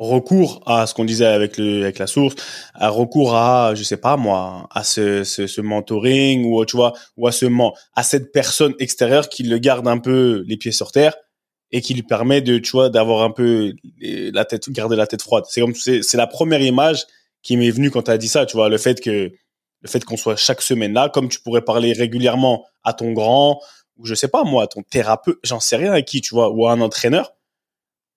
recours 0.00 0.62
à 0.66 0.86
ce 0.86 0.94
qu'on 0.94 1.04
disait 1.04 1.26
avec 1.26 1.58
le 1.58 1.82
avec 1.82 1.98
la 1.98 2.06
source, 2.06 2.34
un 2.74 2.88
recours 2.88 3.36
à 3.36 3.74
je 3.74 3.82
sais 3.82 3.98
pas 3.98 4.16
moi, 4.16 4.66
à 4.72 4.82
ce, 4.82 5.24
ce, 5.24 5.46
ce 5.46 5.60
mentoring 5.60 6.44
ou 6.44 6.64
tu 6.64 6.76
vois 6.76 6.94
ou 7.16 7.26
à 7.26 7.32
ce 7.32 7.46
à 7.94 8.02
cette 8.02 8.32
personne 8.32 8.74
extérieure 8.78 9.28
qui 9.28 9.42
le 9.42 9.58
garde 9.58 9.86
un 9.86 9.98
peu 9.98 10.42
les 10.48 10.56
pieds 10.56 10.72
sur 10.72 10.90
terre 10.90 11.14
et 11.70 11.82
qui 11.82 11.94
lui 11.94 12.02
permet 12.02 12.40
de 12.40 12.58
tu 12.58 12.72
vois 12.72 12.88
d'avoir 12.88 13.22
un 13.22 13.30
peu 13.30 13.74
la 14.00 14.44
tête 14.44 14.70
garder 14.70 14.96
la 14.96 15.06
tête 15.06 15.22
froide. 15.22 15.44
C'est 15.48 15.60
comme 15.60 15.74
c'est 15.74 16.02
c'est 16.02 16.16
la 16.16 16.26
première 16.26 16.62
image 16.62 17.04
qui 17.42 17.56
m'est 17.56 17.70
venue 17.70 17.90
quand 17.90 18.02
tu 18.02 18.10
as 18.10 18.18
dit 18.18 18.28
ça, 18.28 18.46
tu 18.46 18.56
vois, 18.56 18.68
le 18.68 18.78
fait 18.78 19.00
que 19.00 19.30
le 19.82 19.88
fait 19.88 20.04
qu'on 20.04 20.16
soit 20.16 20.36
chaque 20.36 20.62
semaine 20.62 20.92
là, 20.92 21.08
comme 21.08 21.28
tu 21.28 21.40
pourrais 21.40 21.62
parler 21.62 21.92
régulièrement 21.92 22.66
à 22.84 22.92
ton 22.92 23.12
grand, 23.12 23.60
ou 23.96 24.06
je 24.06 24.14
sais 24.14 24.28
pas 24.28 24.44
moi, 24.44 24.64
à 24.64 24.66
ton 24.66 24.82
thérapeute, 24.82 25.38
j'en 25.42 25.60
sais 25.60 25.76
rien 25.76 25.92
à 25.92 26.02
qui, 26.02 26.20
tu 26.20 26.34
vois, 26.34 26.50
ou 26.50 26.66
à 26.66 26.72
un 26.72 26.80
entraîneur, 26.80 27.32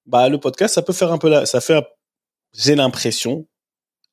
bah 0.05 0.29
le 0.29 0.39
podcast, 0.39 0.75
ça 0.75 0.81
peut 0.81 0.93
faire 0.93 1.11
un 1.11 1.17
peu 1.17 1.29
là, 1.29 1.45
ça 1.45 1.61
fait, 1.61 1.83
j'ai 2.53 2.75
l'impression, 2.75 3.47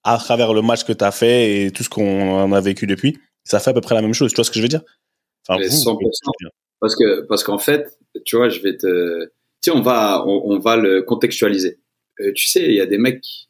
à 0.04 0.16
travers 0.18 0.54
le 0.54 0.62
match 0.62 0.84
que 0.84 0.92
tu 0.92 1.04
as 1.04 1.12
fait 1.12 1.66
et 1.66 1.70
tout 1.70 1.82
ce 1.82 1.90
qu'on 1.90 2.52
a 2.52 2.60
vécu 2.60 2.86
depuis, 2.86 3.18
ça 3.44 3.60
fait 3.60 3.70
à 3.70 3.74
peu 3.74 3.80
près 3.80 3.94
la 3.94 4.02
même 4.02 4.14
chose. 4.14 4.30
Tu 4.30 4.36
vois 4.36 4.44
ce 4.44 4.50
que 4.50 4.58
je 4.58 4.62
veux 4.62 4.68
dire? 4.68 4.82
Enfin, 5.48 5.60
100%. 5.60 5.98
Parce 6.80 6.96
que 6.96 7.20
parce 7.22 7.44
qu'en 7.44 7.58
fait, 7.58 7.98
tu 8.24 8.36
vois, 8.36 8.48
je 8.48 8.60
vais 8.60 8.76
te, 8.76 9.24
tu 9.24 9.30
sais, 9.60 9.70
on 9.70 9.82
va 9.82 10.24
on, 10.26 10.58
va 10.58 10.76
le 10.76 11.02
contextualiser. 11.02 11.78
Euh, 12.20 12.32
tu 12.34 12.48
sais, 12.48 12.64
il 12.64 12.74
y 12.74 12.80
a 12.80 12.86
des 12.86 12.98
mecs, 12.98 13.48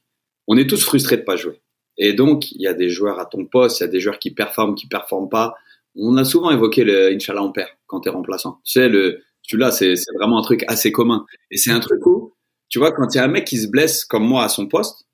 on 0.49 0.56
est 0.56 0.68
tous 0.68 0.82
frustrés 0.82 1.16
de 1.16 1.23
pas 1.23 1.37
jouer. 1.37 1.61
Et 1.97 2.12
donc, 2.12 2.50
il 2.52 2.62
y 2.62 2.66
a 2.66 2.75
des 2.75 2.88
joueurs 2.88 3.20
à 3.20 3.26
ton 3.26 3.44
poste, 3.44 3.80
il 3.80 3.82
y 3.85 3.87
a 3.87 3.88
des 3.88 4.00
joueurs 4.00 4.18
qui 4.18 4.32
performent, 4.32 4.75
qui 4.75 4.88
performent 4.88 5.28
pas. 5.28 5.54
On 5.97 6.16
a 6.16 6.25
souvent 6.25 6.50
évoqué 6.50 6.82
le 6.82 7.12
Inch'Allah 7.12 7.42
on 7.42 7.52
perd 7.52 7.68
quand 7.87 8.00
tu 8.00 8.09
es 8.09 8.12
remplaçant. 8.12 8.61
Tu 8.64 8.73
sais, 8.73 8.88
le, 8.88 9.23
celui-là, 9.42 9.70
c'est, 9.70 9.97
c'est 9.97 10.12
vraiment 10.14 10.38
un 10.38 10.42
truc 10.42 10.64
assez 10.68 10.92
commun. 10.92 11.26
Et 11.50 11.56
c'est 11.56 11.73
un 11.73 11.80
truc 11.80 12.04
où, 12.06 12.29
tu 12.70 12.78
vois, 12.78 12.92
quand 12.92 13.14
il 13.14 13.18
y 13.18 13.20
a 13.20 13.24
un 13.24 13.28
mec 13.28 13.46
qui 13.46 13.58
se 13.58 13.68
blesse 13.68 14.04
comme 14.04 14.24
moi 14.24 14.44
à 14.44 14.48
son 14.48 14.66
poste, 14.66 15.06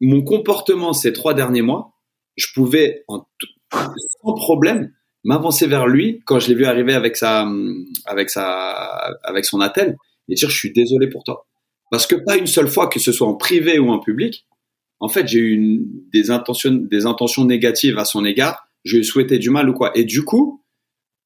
mon 0.00 0.22
comportement 0.22 0.92
ces 0.92 1.12
trois 1.12 1.32
derniers 1.32 1.62
mois, 1.62 1.94
je 2.36 2.48
pouvais 2.54 3.04
en 3.08 3.26
sans 3.72 4.34
problème 4.34 4.92
m'avancer 5.24 5.66
vers 5.66 5.86
lui 5.86 6.20
quand 6.24 6.38
je 6.38 6.48
l'ai 6.48 6.54
vu 6.54 6.66
arriver 6.66 6.94
avec 6.94 7.16
sa, 7.16 7.48
avec 8.04 8.30
sa, 8.30 8.70
avec 9.24 9.44
son 9.44 9.60
attel 9.60 9.96
et 10.28 10.34
dire 10.34 10.50
je 10.50 10.56
suis 10.56 10.72
désolé 10.72 11.08
pour 11.08 11.24
toi. 11.24 11.46
Parce 11.90 12.06
que 12.06 12.16
pas 12.16 12.36
une 12.36 12.46
seule 12.46 12.68
fois, 12.68 12.88
que 12.88 12.98
ce 12.98 13.12
soit 13.12 13.28
en 13.28 13.34
privé 13.34 13.78
ou 13.78 13.90
en 13.90 13.98
public, 13.98 14.46
en 14.98 15.08
fait, 15.08 15.28
j'ai 15.28 15.38
eu 15.38 15.82
des 16.12 16.30
intentions, 16.30 16.72
des 16.72 17.06
intentions 17.06 17.44
négatives 17.44 17.98
à 17.98 18.04
son 18.04 18.24
égard. 18.24 18.66
Je 18.84 18.96
lui 18.96 19.04
souhaitais 19.04 19.38
du 19.38 19.50
mal 19.50 19.68
ou 19.68 19.72
quoi. 19.72 19.96
Et 19.96 20.04
du 20.04 20.24
coup, 20.24 20.64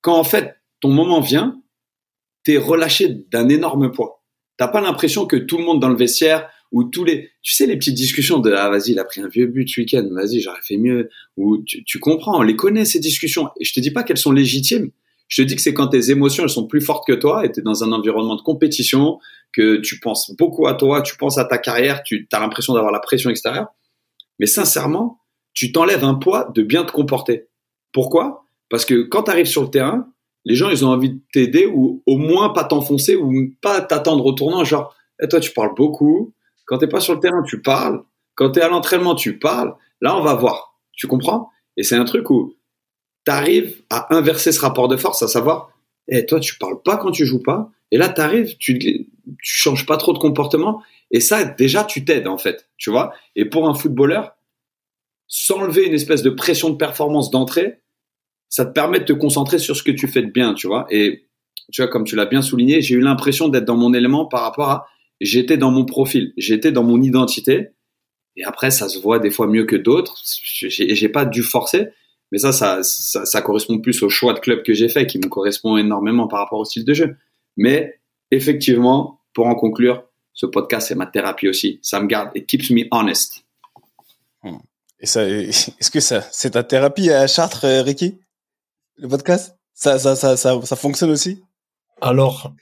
quand 0.02 0.16
en 0.16 0.24
fait 0.24 0.56
ton 0.80 0.88
moment 0.88 1.20
vient, 1.20 1.60
t'es 2.44 2.56
relâché 2.56 3.08
d'un 3.30 3.48
énorme 3.48 3.92
poids. 3.92 4.19
T'as 4.60 4.68
pas 4.68 4.82
l'impression 4.82 5.24
que 5.24 5.36
tout 5.36 5.56
le 5.56 5.64
monde 5.64 5.80
dans 5.80 5.88
le 5.88 5.96
vestiaire 5.96 6.50
ou 6.70 6.84
tous 6.84 7.02
les, 7.02 7.30
tu 7.40 7.54
sais, 7.54 7.64
les 7.64 7.78
petites 7.78 7.94
discussions 7.94 8.40
de 8.40 8.52
ah 8.52 8.68
vas-y, 8.68 8.90
il 8.90 8.98
a 8.98 9.04
pris 9.04 9.22
un 9.22 9.26
vieux 9.26 9.46
but 9.46 9.66
ce 9.66 9.80
week-end, 9.80 10.06
vas-y, 10.12 10.40
j'aurais 10.40 10.60
fait 10.60 10.76
mieux. 10.76 11.08
Ou 11.38 11.64
tu, 11.64 11.98
comprends, 11.98 12.38
on 12.38 12.42
les 12.42 12.56
connaît 12.56 12.84
ces 12.84 13.00
discussions. 13.00 13.48
Et 13.58 13.64
je 13.64 13.72
te 13.72 13.80
dis 13.80 13.90
pas 13.90 14.02
qu'elles 14.02 14.18
sont 14.18 14.32
légitimes. 14.32 14.90
Je 15.28 15.40
te 15.40 15.48
dis 15.48 15.56
que 15.56 15.62
c'est 15.62 15.72
quand 15.72 15.88
tes 15.88 16.10
émotions 16.10 16.42
elles 16.42 16.50
sont 16.50 16.66
plus 16.66 16.82
fortes 16.82 17.06
que 17.06 17.14
toi 17.14 17.42
et 17.46 17.48
es 17.48 17.62
dans 17.62 17.84
un 17.84 17.92
environnement 17.92 18.36
de 18.36 18.42
compétition, 18.42 19.18
que 19.54 19.76
tu 19.76 19.98
penses 19.98 20.30
beaucoup 20.36 20.66
à 20.66 20.74
toi, 20.74 21.00
tu 21.00 21.16
penses 21.16 21.38
à 21.38 21.46
ta 21.46 21.56
carrière, 21.56 22.02
tu 22.02 22.28
as 22.30 22.40
l'impression 22.40 22.74
d'avoir 22.74 22.92
la 22.92 23.00
pression 23.00 23.30
extérieure. 23.30 23.68
Mais 24.40 24.46
sincèrement, 24.46 25.22
tu 25.54 25.72
t'enlèves 25.72 26.04
un 26.04 26.16
poids 26.16 26.52
de 26.54 26.62
bien 26.62 26.84
te 26.84 26.92
comporter. 26.92 27.48
Pourquoi? 27.94 28.44
Parce 28.68 28.84
que 28.84 29.04
quand 29.04 29.22
tu 29.22 29.30
arrives 29.30 29.46
sur 29.46 29.62
le 29.62 29.70
terrain, 29.70 30.12
les 30.44 30.54
gens 30.54 30.70
ils 30.70 30.84
ont 30.84 30.90
envie 30.90 31.10
de 31.10 31.20
t'aider 31.32 31.66
ou 31.66 32.02
au 32.06 32.16
moins 32.16 32.50
pas 32.50 32.64
t'enfoncer 32.64 33.16
ou 33.16 33.32
pas 33.60 33.80
t'attendre 33.80 34.24
au 34.24 34.32
tournant 34.32 34.64
genre 34.64 34.94
eh, 35.22 35.28
toi 35.28 35.40
tu 35.40 35.52
parles 35.52 35.74
beaucoup. 35.74 36.32
Quand 36.66 36.78
t'es 36.78 36.86
pas 36.86 37.00
sur 37.00 37.14
le 37.14 37.20
terrain 37.20 37.42
tu 37.42 37.60
parles. 37.60 38.02
Quand 38.34 38.52
tu 38.52 38.60
es 38.60 38.62
à 38.62 38.68
l'entraînement 38.68 39.14
tu 39.14 39.38
parles. 39.38 39.74
Là 40.00 40.16
on 40.16 40.22
va 40.22 40.34
voir. 40.34 40.78
Tu 40.92 41.06
comprends? 41.06 41.50
Et 41.76 41.82
c'est 41.82 41.96
un 41.96 42.04
truc 42.04 42.30
où 42.30 42.54
tu 43.26 43.32
arrives 43.32 43.82
à 43.90 44.14
inverser 44.14 44.52
ce 44.52 44.60
rapport 44.60 44.88
de 44.88 44.96
force 44.96 45.22
à 45.22 45.28
savoir 45.28 45.70
eh, 46.08 46.26
toi 46.26 46.40
tu 46.40 46.56
parles 46.58 46.82
pas 46.82 46.96
quand 46.96 47.10
tu 47.10 47.26
joues 47.26 47.42
pas. 47.42 47.70
Et 47.90 47.98
là 47.98 48.08
tu 48.08 48.20
arrives 48.20 48.56
tu 48.58 48.78
tu 48.78 49.06
changes 49.42 49.86
pas 49.86 49.96
trop 49.96 50.12
de 50.12 50.18
comportement. 50.18 50.82
Et 51.10 51.20
ça 51.20 51.44
déjà 51.44 51.84
tu 51.84 52.04
t'aides 52.04 52.28
en 52.28 52.38
fait 52.38 52.68
tu 52.78 52.90
vois? 52.90 53.12
Et 53.36 53.44
pour 53.44 53.68
un 53.68 53.74
footballeur 53.74 54.32
s'enlever 55.26 55.86
une 55.86 55.94
espèce 55.94 56.22
de 56.22 56.30
pression 56.30 56.70
de 56.70 56.76
performance 56.76 57.30
d'entrée 57.30 57.80
ça 58.50 58.66
te 58.66 58.72
permet 58.72 59.00
de 59.00 59.04
te 59.04 59.12
concentrer 59.12 59.58
sur 59.58 59.76
ce 59.76 59.82
que 59.82 59.92
tu 59.92 60.08
fais 60.08 60.22
de 60.22 60.30
bien, 60.30 60.52
tu 60.54 60.66
vois. 60.66 60.86
Et 60.90 61.26
tu 61.72 61.80
vois, 61.80 61.90
comme 61.90 62.04
tu 62.04 62.16
l'as 62.16 62.26
bien 62.26 62.42
souligné, 62.42 62.82
j'ai 62.82 62.96
eu 62.96 63.00
l'impression 63.00 63.48
d'être 63.48 63.64
dans 63.64 63.76
mon 63.76 63.94
élément 63.94 64.26
par 64.26 64.42
rapport 64.42 64.68
à 64.68 64.86
j'étais 65.20 65.56
dans 65.56 65.70
mon 65.70 65.84
profil, 65.84 66.32
j'étais 66.36 66.72
dans 66.72 66.82
mon 66.82 67.00
identité. 67.00 67.68
Et 68.36 68.44
après, 68.44 68.70
ça 68.70 68.88
se 68.88 68.98
voit 68.98 69.20
des 69.20 69.30
fois 69.30 69.46
mieux 69.46 69.64
que 69.64 69.76
d'autres. 69.76 70.16
J'ai 70.24 71.08
pas 71.08 71.24
dû 71.24 71.42
forcer, 71.42 71.88
mais 72.32 72.38
ça 72.38 72.52
ça, 72.52 72.82
ça, 72.82 73.24
ça, 73.24 73.42
correspond 73.42 73.78
plus 73.78 74.02
au 74.02 74.08
choix 74.08 74.32
de 74.34 74.40
club 74.40 74.62
que 74.62 74.74
j'ai 74.74 74.88
fait, 74.88 75.06
qui 75.06 75.18
me 75.18 75.28
correspond 75.28 75.76
énormément 75.76 76.26
par 76.26 76.40
rapport 76.40 76.58
au 76.58 76.64
style 76.64 76.84
de 76.84 76.94
jeu. 76.94 77.16
Mais 77.56 78.00
effectivement, 78.30 79.20
pour 79.32 79.46
en 79.46 79.54
conclure, 79.54 80.04
ce 80.32 80.46
podcast 80.46 80.88
c'est 80.88 80.94
ma 80.94 81.06
thérapie 81.06 81.48
aussi. 81.48 81.78
Ça 81.82 82.00
me 82.00 82.06
garde, 82.06 82.30
it 82.34 82.46
keeps 82.46 82.70
me 82.70 82.84
honest. 82.90 83.44
Et 85.00 85.06
ça, 85.06 85.28
est-ce 85.28 85.90
que 85.90 86.00
ça, 86.00 86.22
c'est 86.32 86.50
ta 86.50 86.64
thérapie 86.64 87.10
à 87.10 87.26
Chartres, 87.26 87.64
euh, 87.64 87.82
Ricky? 87.82 88.18
Le 89.00 89.08
podcast? 89.08 89.56
Ça, 89.74 89.98
ça, 89.98 90.14
ça, 90.14 90.36
ça, 90.36 90.60
ça 90.62 90.76
fonctionne 90.76 91.10
aussi? 91.10 91.42
Alors, 92.00 92.52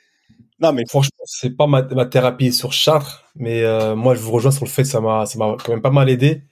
non, 0.61 0.73
mais 0.73 0.85
franchement, 0.89 1.25
c'est 1.25 1.57
pas 1.57 1.67
ma, 1.67 1.83
ma, 1.83 2.07
thérapie 2.07 2.53
sur 2.53 2.73
Chartres, 2.73 3.25
mais 3.35 3.63
euh, 3.63 3.97
moi, 3.97 4.15
je 4.15 4.21
vous 4.21 4.31
rejoins 4.31 4.51
sur 4.51 4.65
le 4.65 4.71
fait 4.71 4.83
que 4.83 4.89
ça 4.89 5.01
m'a, 5.01 5.27
ça 5.27 5.39
m'a 5.39 5.57
quand 5.65 5.73
même 5.73 5.83
pas 5.83 5.91
mal 5.91 6.09
aidé 6.09 6.43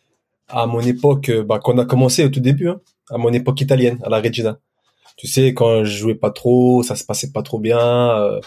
à 0.48 0.66
mon 0.66 0.80
époque, 0.80 1.28
euh, 1.28 1.42
bah, 1.42 1.60
quand 1.62 1.74
on 1.74 1.78
a 1.78 1.84
commencé 1.84 2.24
au 2.24 2.28
tout 2.28 2.40
début, 2.40 2.68
hein, 2.68 2.80
à 3.10 3.18
mon 3.18 3.32
époque 3.32 3.60
italienne, 3.60 3.98
à 4.04 4.08
la 4.08 4.20
Regina. 4.20 4.58
Tu 5.16 5.26
sais, 5.26 5.54
quand 5.54 5.84
je 5.84 5.96
jouais 5.96 6.14
pas 6.14 6.30
trop, 6.30 6.82
ça 6.82 6.94
se 6.94 7.04
passait 7.04 7.32
pas 7.32 7.42
trop 7.42 7.58
bien, 7.58 7.80
euh, 7.80 8.40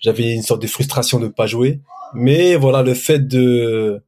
j'avais 0.00 0.34
une 0.34 0.42
sorte 0.42 0.60
de 0.60 0.66
frustration 0.66 1.20
de 1.20 1.28
pas 1.28 1.46
jouer. 1.46 1.80
Mais 2.14 2.56
voilà, 2.56 2.82
le 2.82 2.94
fait 2.94 3.20
de 3.20 4.02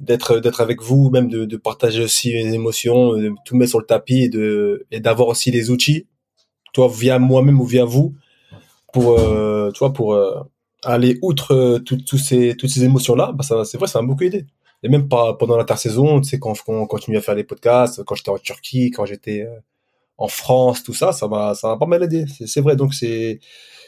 d'être 0.00 0.38
d'être 0.38 0.60
avec 0.60 0.80
vous, 0.82 1.10
même 1.10 1.28
de, 1.28 1.44
de 1.44 1.56
partager 1.56 2.02
aussi 2.02 2.32
les 2.32 2.54
émotions, 2.54 3.14
de 3.14 3.32
tout 3.44 3.56
mettre 3.56 3.70
sur 3.70 3.80
le 3.80 3.86
tapis 3.86 4.22
et 4.24 4.28
de 4.28 4.86
et 4.90 5.00
d'avoir 5.00 5.28
aussi 5.28 5.50
les 5.50 5.70
outils, 5.70 6.06
toi 6.72 6.88
via 6.88 7.18
moi-même 7.18 7.60
ou 7.60 7.64
via 7.64 7.84
vous, 7.84 8.14
pour 8.92 9.18
euh, 9.18 9.70
tu 9.72 9.80
vois 9.80 9.92
pour 9.92 10.14
euh, 10.14 10.40
aller 10.84 11.18
outre 11.22 11.54
euh, 11.54 11.78
toutes 11.80 12.16
ces 12.16 12.56
toutes 12.56 12.70
ces 12.70 12.84
émotions 12.84 13.14
là, 13.14 13.32
bah 13.32 13.44
ça 13.44 13.64
c'est 13.64 13.78
vrai 13.78 13.88
ça 13.88 14.00
m'a 14.00 14.08
beaucoup 14.08 14.24
aidé. 14.24 14.46
Et 14.84 14.88
même 14.88 15.08
pas 15.08 15.34
pendant 15.34 15.56
l'intersaison, 15.56 16.20
tu 16.20 16.28
sais 16.28 16.38
quand, 16.38 16.54
quand 16.64 16.72
on 16.72 16.86
continue 16.86 17.16
à 17.16 17.20
faire 17.20 17.34
les 17.34 17.42
podcasts, 17.42 18.04
quand 18.04 18.14
j'étais 18.14 18.30
en 18.30 18.38
Turquie, 18.38 18.92
quand 18.92 19.06
j'étais 19.06 19.42
euh, 19.42 19.58
en 20.18 20.28
France, 20.28 20.84
tout 20.84 20.94
ça, 20.94 21.12
ça 21.12 21.26
m'a 21.28 21.54
ça 21.54 21.68
m'a 21.68 21.76
pas 21.76 21.86
mal 21.86 22.02
aidé. 22.04 22.26
C'est 22.46 22.60
vrai 22.60 22.76
donc 22.76 22.94
c'est 22.94 23.40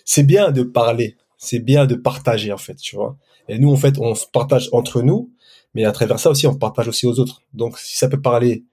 c'est 0.04 0.24
bien 0.24 0.50
de 0.50 0.62
parler, 0.64 1.16
c'est 1.38 1.60
bien 1.60 1.86
de 1.86 1.94
partager 1.94 2.52
en 2.52 2.58
fait, 2.58 2.74
tu 2.76 2.96
vois. 2.96 3.16
Et 3.48 3.58
nous 3.58 3.72
en 3.72 3.76
fait 3.76 3.98
on 3.98 4.14
se 4.16 4.26
partage 4.26 4.68
entre 4.72 5.02
nous 5.02 5.30
mais 5.74 5.84
à 5.84 5.92
travers 5.92 6.18
ça 6.18 6.30
aussi, 6.30 6.46
on 6.46 6.54
partage 6.56 6.88
aussi 6.88 7.06
aux 7.06 7.18
autres. 7.20 7.42
Donc, 7.54 7.78
si 7.78 7.96
ça 7.96 8.08
peut 8.08 8.20
parler, 8.20 8.64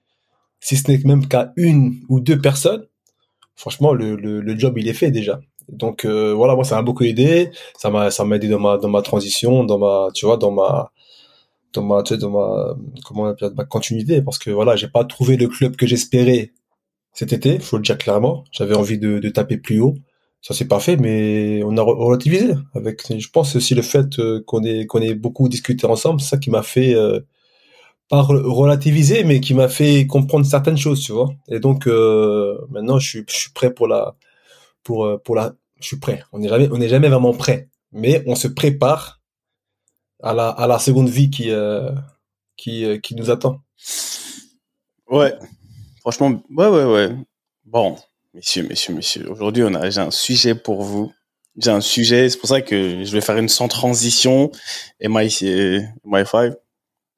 si 0.60 0.76
ce 0.76 0.90
n'est 0.90 0.98
même 1.04 1.26
qu'à 1.28 1.52
une 1.56 2.00
ou 2.08 2.20
deux 2.20 2.40
personnes, 2.40 2.86
franchement, 3.54 3.92
le, 3.92 4.16
le, 4.16 4.40
le 4.40 4.58
job, 4.58 4.78
il 4.78 4.88
est 4.88 4.94
fait 4.94 5.10
déjà. 5.10 5.40
Donc, 5.68 6.04
euh, 6.04 6.32
voilà, 6.34 6.54
moi, 6.54 6.64
ça 6.64 6.76
m'a 6.76 6.82
beaucoup 6.82 7.04
aidé. 7.04 7.50
Ça 7.76 7.90
m'a, 7.90 8.10
ça 8.10 8.24
m'a 8.24 8.36
aidé 8.36 8.48
dans 8.48 8.58
ma, 8.58 8.78
dans 8.78 8.88
ma 8.88 9.02
transition, 9.02 9.64
dans 9.64 9.78
ma, 9.78 10.08
tu 10.14 10.26
vois, 10.26 10.36
dans 10.36 10.50
ma, 10.50 10.92
dans 11.72 11.82
ma, 11.82 12.02
tu 12.02 12.14
sais, 12.14 12.18
dans 12.20 12.30
ma, 12.30 12.74
comment 13.04 13.24
on 13.24 13.26
appelle, 13.26 13.52
ma 13.54 13.64
continuité. 13.64 14.22
Parce 14.22 14.38
que 14.38 14.50
voilà, 14.50 14.76
j'ai 14.76 14.88
pas 14.88 15.04
trouvé 15.04 15.36
le 15.36 15.48
club 15.48 15.76
que 15.76 15.86
j'espérais 15.86 16.52
cet 17.12 17.32
été, 17.32 17.58
faut 17.58 17.76
le 17.76 17.82
dire 17.82 17.98
clairement. 17.98 18.44
J'avais 18.52 18.74
envie 18.74 18.98
de, 18.98 19.18
de 19.18 19.28
taper 19.28 19.58
plus 19.58 19.80
haut 19.80 19.96
ça 20.40 20.54
s'est 20.54 20.66
pas 20.68 20.80
fait, 20.80 20.96
mais 20.96 21.62
on 21.64 21.76
a 21.76 21.82
relativisé. 21.82 22.54
Avec, 22.74 23.02
je 23.18 23.28
pense 23.30 23.56
aussi 23.56 23.74
le 23.74 23.82
fait 23.82 24.18
euh, 24.18 24.42
qu'on 24.46 24.62
ait 24.64 24.86
qu'on 24.86 25.00
ait 25.02 25.14
beaucoup 25.14 25.48
discuté 25.48 25.86
ensemble, 25.86 26.20
c'est 26.20 26.28
ça 26.28 26.38
qui 26.38 26.50
m'a 26.50 26.62
fait 26.62 26.94
euh, 26.94 27.20
pas 28.08 28.22
relativiser, 28.22 29.24
mais 29.24 29.40
qui 29.40 29.54
m'a 29.54 29.68
fait 29.68 30.06
comprendre 30.06 30.46
certaines 30.46 30.78
choses, 30.78 31.02
tu 31.02 31.12
vois. 31.12 31.30
Et 31.48 31.60
donc 31.60 31.86
euh, 31.86 32.58
maintenant, 32.70 32.98
je 32.98 33.08
suis 33.08 33.24
je 33.28 33.36
suis 33.36 33.50
prêt 33.52 33.72
pour 33.72 33.88
la 33.88 34.16
pour 34.84 35.04
euh, 35.06 35.18
pour 35.18 35.34
la, 35.36 35.54
je 35.80 35.86
suis 35.86 35.98
prêt. 35.98 36.22
On 36.32 36.38
n'est 36.38 36.48
jamais 36.48 36.68
on 36.72 36.78
n'est 36.78 36.88
jamais 36.88 37.08
vraiment 37.08 37.34
prêt, 37.34 37.68
mais 37.92 38.22
on 38.26 38.34
se 38.34 38.48
prépare 38.48 39.20
à 40.22 40.34
la 40.34 40.48
à 40.48 40.66
la 40.66 40.78
seconde 40.78 41.08
vie 41.08 41.30
qui 41.30 41.50
euh, 41.50 41.92
qui 42.56 43.00
qui 43.02 43.14
nous 43.14 43.30
attend. 43.30 43.60
Ouais, 45.10 45.34
franchement, 46.00 46.42
ouais 46.50 46.68
ouais 46.68 46.84
ouais. 46.84 47.16
Bon, 47.64 47.96
Messieurs, 48.38 48.62
messieurs, 48.68 48.94
messieurs, 48.94 49.28
aujourd'hui, 49.28 49.64
on 49.64 49.74
a, 49.74 49.90
j'ai 49.90 50.00
un 50.00 50.12
sujet 50.12 50.54
pour 50.54 50.82
vous. 50.82 51.12
J'ai 51.56 51.72
un 51.72 51.80
sujet, 51.80 52.30
c'est 52.30 52.38
pour 52.38 52.48
ça 52.48 52.60
que 52.60 53.02
je 53.02 53.10
vais 53.10 53.20
faire 53.20 53.36
une 53.36 53.48
sans 53.48 53.66
transition. 53.66 54.52
Et 55.00 55.08
my, 55.08 55.28
my 56.04 56.24
five, 56.24 56.56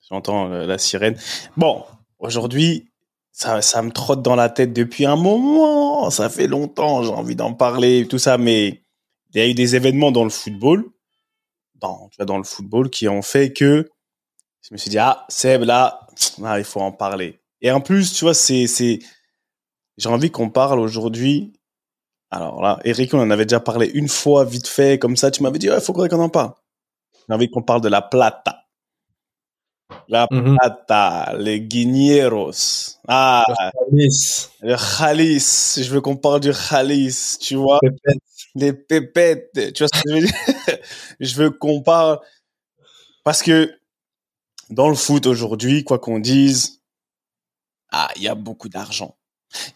j'entends 0.09 0.49
la, 0.49 0.79
sirène. 0.79 1.19
Bon, 1.59 1.85
aujourd'hui, 2.19 2.89
ça, 3.33 3.61
ça 3.61 3.83
me 3.83 3.91
trotte 3.91 4.23
dans 4.23 4.35
la 4.35 4.49
tête 4.49 4.73
depuis 4.73 5.05
un 5.05 5.17
moment. 5.17 6.09
Ça 6.09 6.31
fait 6.31 6.47
longtemps, 6.47 7.03
j'ai 7.03 7.11
envie 7.11 7.37
d'en 7.37 7.53
parler, 7.53 8.09
tout 8.09 8.19
ça, 8.19 8.39
mais 8.39 8.83
il 9.35 9.43
y 9.43 9.45
a 9.45 9.47
eu 9.47 9.53
des 9.53 9.77
événements 9.77 10.12
dans 10.12 10.25
le 10.25 10.31
football, 10.31 10.87
dans, 11.75 12.09
tu 12.09 12.17
vois, 12.17 12.25
dans 12.25 12.39
le 12.39 12.45
football, 12.45 12.89
qui 12.89 13.09
ont 13.09 13.21
fait 13.21 13.53
que 13.53 13.91
je 14.62 14.73
me 14.73 14.79
suis 14.79 14.89
dit, 14.89 14.99
ah, 14.99 15.27
Seb, 15.29 15.65
là, 15.65 16.07
là 16.39 16.59
il 16.59 16.65
faut 16.65 16.81
en 16.81 16.93
parler. 16.93 17.43
Et 17.61 17.71
en 17.71 17.83
plus, 17.83 18.15
tu 18.15 18.25
vois, 18.25 18.33
c'est, 18.33 18.67
c'est, 18.67 19.00
j'ai 20.00 20.09
envie 20.09 20.30
qu'on 20.30 20.49
parle 20.49 20.80
aujourd'hui. 20.80 21.52
Alors 22.30 22.62
là, 22.62 22.80
Eric, 22.85 23.12
on 23.12 23.21
en 23.21 23.30
avait 23.30 23.45
déjà 23.45 23.61
parlé 23.61 23.90
une 23.92 24.09
fois, 24.09 24.45
vite 24.45 24.66
fait, 24.66 24.99
comme 24.99 25.16
ça. 25.16 25.30
Tu 25.30 25.42
m'avais 25.42 25.59
dit, 25.59 25.66
il 25.66 25.80
faut 25.80 25.92
qu'on 25.92 26.09
en 26.09 26.30
parle. 26.30 26.52
J'ai 27.28 27.35
envie 27.35 27.50
qu'on 27.50 27.62
parle 27.62 27.83
de 27.83 27.88
la 27.88 28.00
plata. 28.00 28.64
La 30.09 30.26
mhm. 30.30 30.57
plata, 30.57 31.35
les 31.37 31.61
guineros. 31.61 32.97
Ah, 33.09 33.45
le 33.92 34.76
khalis. 34.99 35.83
Je 35.83 35.90
veux 35.90 36.00
qu'on 36.00 36.16
parle 36.16 36.40
du 36.40 36.52
khalis, 36.52 37.37
tu 37.38 37.57
vois. 37.57 37.78
Les 38.54 38.73
pépettes. 38.73 39.75
Tu 39.75 39.83
vois 39.83 39.88
ce 39.92 40.02
que 40.02 40.09
je 40.09 40.14
veux 40.14 40.21
dire? 40.26 40.35
je 41.21 41.35
veux 41.35 41.50
qu'on 41.50 41.83
parle. 41.83 42.21
Parce 43.23 43.42
que 43.42 43.71
dans 44.71 44.88
le 44.88 44.95
foot 44.95 45.26
aujourd'hui, 45.26 45.85
quoi 45.85 45.99
qu'on 45.99 46.21
dise, 46.21 46.80
ah, 47.92 48.09
il 48.16 48.23
y 48.23 48.28
a 48.28 48.35
beaucoup 48.35 48.71
d'argent 48.71 49.16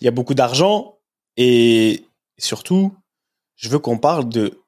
il 0.01 0.05
y 0.05 0.09
a 0.09 0.13
beaucoup 0.13 0.35
d'argent 0.35 0.99
et 1.37 2.07
surtout, 2.39 2.95
je 3.57 3.69
veux 3.69 3.79
qu'on 3.79 3.99
parle 3.99 4.29
de 4.29 4.61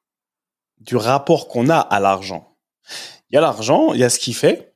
du 0.78 0.96
rapport 0.96 1.48
qu'on 1.48 1.70
a 1.70 1.78
à 1.78 2.00
l'argent. 2.00 2.54
Il 3.30 3.34
y 3.34 3.38
a 3.38 3.40
l'argent, 3.40 3.92
il 3.92 4.00
y 4.00 4.04
a 4.04 4.10
ce 4.10 4.18
qu'il 4.18 4.34
fait, 4.34 4.74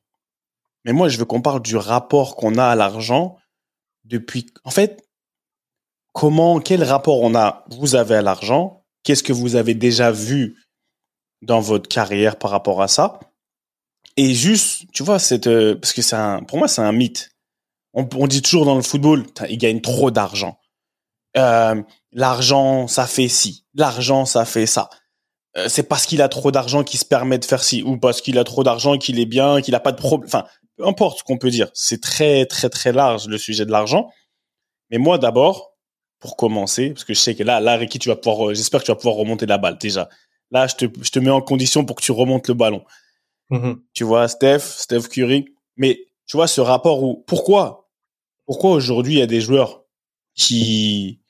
mais 0.85 0.93
moi 0.93 1.09
je 1.09 1.19
veux 1.19 1.25
qu'on 1.25 1.43
parle 1.43 1.63
du 1.63 1.77
rapport 1.77 2.37
qu'on 2.37 2.57
a 2.57 2.65
à 2.65 2.75
l'argent 2.75 3.37
depuis. 4.05 4.47
En 4.65 4.71
fait, 4.71 5.05
comment, 6.13 6.61
quel 6.61 6.83
rapport 6.83 7.21
on 7.21 7.35
a, 7.35 7.65
vous 7.71 7.95
avez 7.95 8.17
à 8.17 8.23
l'argent 8.23 8.85
Qu'est-ce 9.03 9.23
que 9.23 9.33
vous 9.33 9.57
avez 9.57 9.75
déjà 9.75 10.11
vu 10.11 10.57
dans 11.43 11.61
votre 11.61 11.89
carrière 11.89 12.37
par 12.37 12.51
rapport 12.51 12.83
à 12.83 12.89
ça 12.89 13.21
Et 14.17 14.35
juste, 14.35 14.85
tu 14.93 15.03
vois, 15.03 15.19
euh, 15.47 15.75
parce 15.77 15.93
que 15.93 16.45
pour 16.45 16.59
moi 16.59 16.69
c'est 16.69 16.83
un 16.83 16.93
mythe 16.93 17.31
on, 17.93 18.27
dit 18.27 18.43
toujours 18.43 18.65
dans 18.65 18.77
le 18.77 18.83
football, 18.83 19.25
il 19.49 19.59
gagne 19.59 19.81
trop 19.81 20.11
d'argent. 20.11 20.59
Euh, 21.37 21.83
l'argent, 22.13 22.87
ça 22.87 23.07
fait 23.07 23.29
ci. 23.29 23.65
L'argent, 23.75 24.25
ça 24.25 24.45
fait 24.45 24.67
ça. 24.67 24.91
Euh, 25.57 25.69
c'est 25.69 25.83
parce 25.83 26.07
qu'il 26.07 26.23
a 26.23 26.29
trop 26.29 26.53
d'argent 26.53 26.85
qu'il 26.85 27.01
se 27.01 27.05
permet 27.05 27.39
de 27.39 27.45
faire 27.45 27.63
ci, 27.63 27.83
ou 27.83 27.99
parce 27.99 28.21
qu'il 28.21 28.39
a 28.39 28.45
trop 28.45 28.63
d'argent 28.63 28.99
qu'il 28.99 29.19
est 29.19 29.27
bien, 29.27 29.61
qu'il 29.61 29.73
n'a 29.73 29.81
pas 29.81 29.93
de 29.93 29.97
problème. 29.97 30.29
Enfin, 30.29 30.47
peu 30.77 30.87
importe 30.87 31.19
ce 31.19 31.25
qu'on 31.25 31.39
peut 31.39 31.51
dire. 31.51 31.71
C'est 31.75 32.01
très, 32.01 32.47
très, 32.47 32.69
très 32.69 32.93
large 32.93 33.27
le 33.27 33.39
sujet 33.39 33.67
de 33.67 33.73
l'argent. 33.73 34.11
Mais 34.91 34.99
moi, 34.99 35.19
d'abord, 35.19 35.77
pour 36.21 36.37
commencer, 36.37 36.91
parce 36.91 37.05
que 37.05 37.15
je 37.15 37.19
sais 37.19 37.35
que 37.35 37.43
là, 37.43 37.61
là, 37.61 37.77
Ricky, 37.77 37.99
tu 37.99 38.09
vas 38.09 38.17
pouvoir, 38.17 38.51
euh, 38.51 38.55
j'espère 38.55 38.81
que 38.81 38.87
tu 38.87 38.93
vas 38.93 38.97
pouvoir 38.97 39.17
remonter 39.17 39.47
la 39.47 39.59
balle 39.59 39.79
déjà. 39.79 40.09
Là, 40.51 40.67
je 40.67 40.75
te, 40.75 40.85
je 41.03 41.11
te 41.11 41.19
mets 41.19 41.31
en 41.31 41.41
condition 41.41 41.85
pour 41.85 41.97
que 41.97 42.03
tu 42.03 42.13
remontes 42.13 42.49
le 42.49 42.55
ballon. 42.55 42.85
Mm-hmm. 43.51 43.79
Tu 43.95 44.05
vois, 44.05 44.29
Steph, 44.29 44.61
Steph 44.61 45.09
Curry. 45.09 45.47
Mais 45.77 46.07
tu 46.27 46.37
vois, 46.37 46.47
ce 46.47 46.61
rapport 46.61 47.03
où, 47.03 47.25
pourquoi, 47.27 47.80
pourquoi 48.51 48.73
aujourd'hui 48.73 49.13
il 49.13 49.19
y 49.21 49.23
a 49.23 49.29
des 49.29 49.41
joueurs 49.41 49.85
qui, 50.35 51.21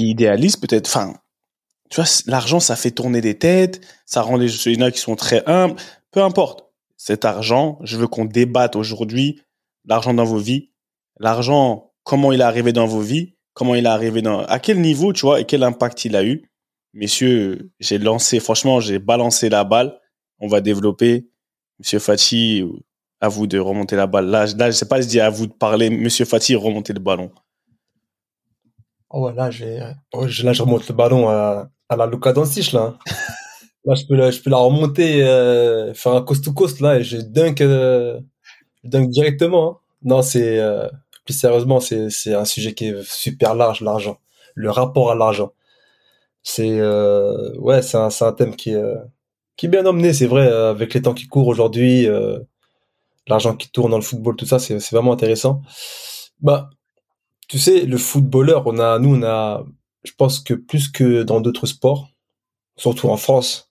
idéalisent 0.00 0.56
peut-être, 0.56 0.90
tu 1.88 1.94
vois, 1.94 2.10
l'argent, 2.26 2.58
ça 2.58 2.74
fait 2.74 2.90
tourner 2.90 3.20
des 3.20 3.38
têtes, 3.38 3.86
ça 4.04 4.20
rend 4.22 4.36
les 4.36 4.48
gens 4.48 4.90
qui 4.90 4.98
sont 4.98 5.14
très 5.14 5.44
humbles, 5.46 5.76
peu 6.10 6.24
importe. 6.24 6.64
Cet 6.96 7.24
argent, 7.24 7.78
je 7.84 7.96
veux 7.96 8.08
qu'on 8.08 8.24
débatte 8.24 8.74
aujourd'hui 8.74 9.40
l'argent 9.84 10.12
dans 10.12 10.24
vos 10.24 10.38
vies, 10.38 10.72
l'argent, 11.20 11.92
comment 12.02 12.32
il 12.32 12.40
est 12.40 12.42
arrivé 12.42 12.72
dans 12.72 12.88
vos 12.88 13.00
vies, 13.00 13.36
comment 13.54 13.76
il 13.76 13.86
est 13.86 13.88
arrivé 13.88 14.22
dans, 14.22 14.40
à 14.46 14.58
quel 14.58 14.80
niveau, 14.80 15.12
tu 15.12 15.20
vois, 15.20 15.40
et 15.40 15.44
quel 15.44 15.62
impact 15.62 16.04
il 16.04 16.16
a 16.16 16.24
eu. 16.24 16.50
Messieurs, 16.94 17.70
j'ai 17.78 17.98
lancé, 17.98 18.40
franchement, 18.40 18.80
j'ai 18.80 18.98
balancé 18.98 19.50
la 19.50 19.62
balle. 19.62 20.00
On 20.40 20.48
va 20.48 20.60
développer. 20.60 21.28
Monsieur 21.78 22.00
Fati, 22.00 22.64
à 23.20 23.28
vous 23.28 23.46
de 23.46 23.58
remonter 23.58 23.96
la 23.96 24.06
balle. 24.06 24.26
Là, 24.26 24.46
là 24.56 24.70
je 24.70 24.76
sais 24.76 24.88
pas, 24.88 25.00
je 25.00 25.06
dis 25.06 25.20
à 25.20 25.30
vous 25.30 25.46
de 25.46 25.52
parler. 25.52 25.90
Monsieur 25.90 26.24
Fati, 26.24 26.54
remontez 26.54 26.92
le 26.92 27.00
ballon. 27.00 27.30
Oh, 29.10 29.30
là, 29.30 29.44
là, 29.44 29.50
je 29.50 30.62
remonte 30.62 30.88
le 30.88 30.94
ballon 30.94 31.28
à, 31.28 31.68
à 31.88 31.96
la 31.96 32.06
Luka 32.06 32.32
Doncic, 32.32 32.72
là. 32.72 32.98
là, 33.84 33.94
je 33.94 34.04
peux 34.04 34.16
la, 34.16 34.30
je 34.30 34.40
peux 34.40 34.50
la 34.50 34.58
remonter, 34.58 35.22
euh, 35.22 35.94
faire 35.94 36.12
un 36.12 36.22
coast 36.22 36.44
to 36.44 36.52
coast, 36.52 36.80
là, 36.80 36.98
et 36.98 37.04
je 37.04 37.18
dunk, 37.18 37.60
euh, 37.60 38.20
dunk 38.84 39.08
directement. 39.08 39.70
Hein. 39.70 39.78
Non, 40.02 40.22
c'est, 40.22 40.58
euh, 40.58 40.88
plus 41.24 41.34
sérieusement, 41.34 41.80
c'est, 41.80 42.34
un 42.34 42.44
sujet 42.44 42.74
qui 42.74 42.88
est 42.88 43.02
super 43.04 43.54
large, 43.54 43.80
l'argent. 43.80 44.18
Le 44.54 44.70
rapport 44.70 45.10
à 45.10 45.14
l'argent. 45.14 45.52
C'est, 46.42 46.78
euh, 46.80 47.56
ouais, 47.58 47.82
c'est 47.82 47.96
un, 47.96 48.08
un 48.20 48.32
thème 48.32 48.54
qui 48.56 48.74
qui 49.56 49.66
est 49.66 49.68
bien 49.70 49.86
emmené, 49.86 50.12
c'est 50.12 50.26
vrai, 50.26 50.46
avec 50.48 50.92
les 50.92 51.02
temps 51.02 51.14
qui 51.14 51.26
courent 51.26 51.48
aujourd'hui, 51.48 52.06
l'argent 53.28 53.56
qui 53.56 53.70
tourne 53.70 53.90
dans 53.90 53.98
le 53.98 54.02
football, 54.02 54.36
tout 54.36 54.46
ça, 54.46 54.58
c'est, 54.58 54.78
vraiment 54.90 55.12
intéressant. 55.12 55.62
Bah, 56.40 56.70
tu 57.48 57.58
sais, 57.58 57.86
le 57.86 57.98
footballeur, 57.98 58.66
on 58.66 58.78
a, 58.78 58.98
nous, 58.98 59.16
on 59.16 59.22
a, 59.22 59.64
je 60.04 60.12
pense 60.16 60.40
que 60.40 60.54
plus 60.54 60.88
que 60.88 61.22
dans 61.22 61.40
d'autres 61.40 61.66
sports, 61.66 62.10
surtout 62.76 63.08
en 63.08 63.16
France, 63.16 63.70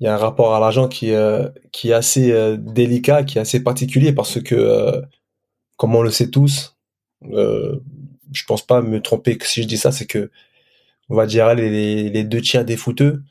il 0.00 0.04
y 0.04 0.06
a 0.08 0.14
un 0.14 0.18
rapport 0.18 0.54
à 0.54 0.60
l'argent 0.60 0.88
qui, 0.88 1.12
euh, 1.12 1.48
qui 1.72 1.90
est 1.90 1.94
assez 1.94 2.32
euh, 2.32 2.56
délicat, 2.58 3.24
qui 3.24 3.38
est 3.38 3.40
assez 3.40 3.62
particulier 3.62 4.12
parce 4.12 4.42
que, 4.42 4.54
euh, 4.54 5.00
comme 5.76 5.94
on 5.94 6.02
le 6.02 6.10
sait 6.10 6.30
tous, 6.30 6.76
euh, 7.32 7.80
je 8.32 8.44
pense 8.44 8.66
pas 8.66 8.82
me 8.82 9.00
tromper 9.00 9.38
si 9.42 9.62
je 9.62 9.68
dis 9.68 9.78
ça, 9.78 9.92
c'est 9.92 10.06
que, 10.06 10.30
on 11.08 11.16
va 11.16 11.26
dire, 11.26 11.54
les, 11.54 12.10
les 12.10 12.24
deux 12.24 12.40
tiers 12.42 12.64
des 12.64 12.76
footeux 12.76 13.22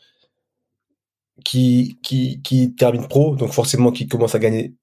qui, 1.43 1.97
qui, 2.01 2.41
qui 2.41 2.73
terminent 2.73 3.07
pro, 3.07 3.35
donc 3.35 3.51
forcément 3.51 3.91
qui 3.91 4.07
commencent 4.07 4.35
à 4.35 4.39
gagner 4.39 4.73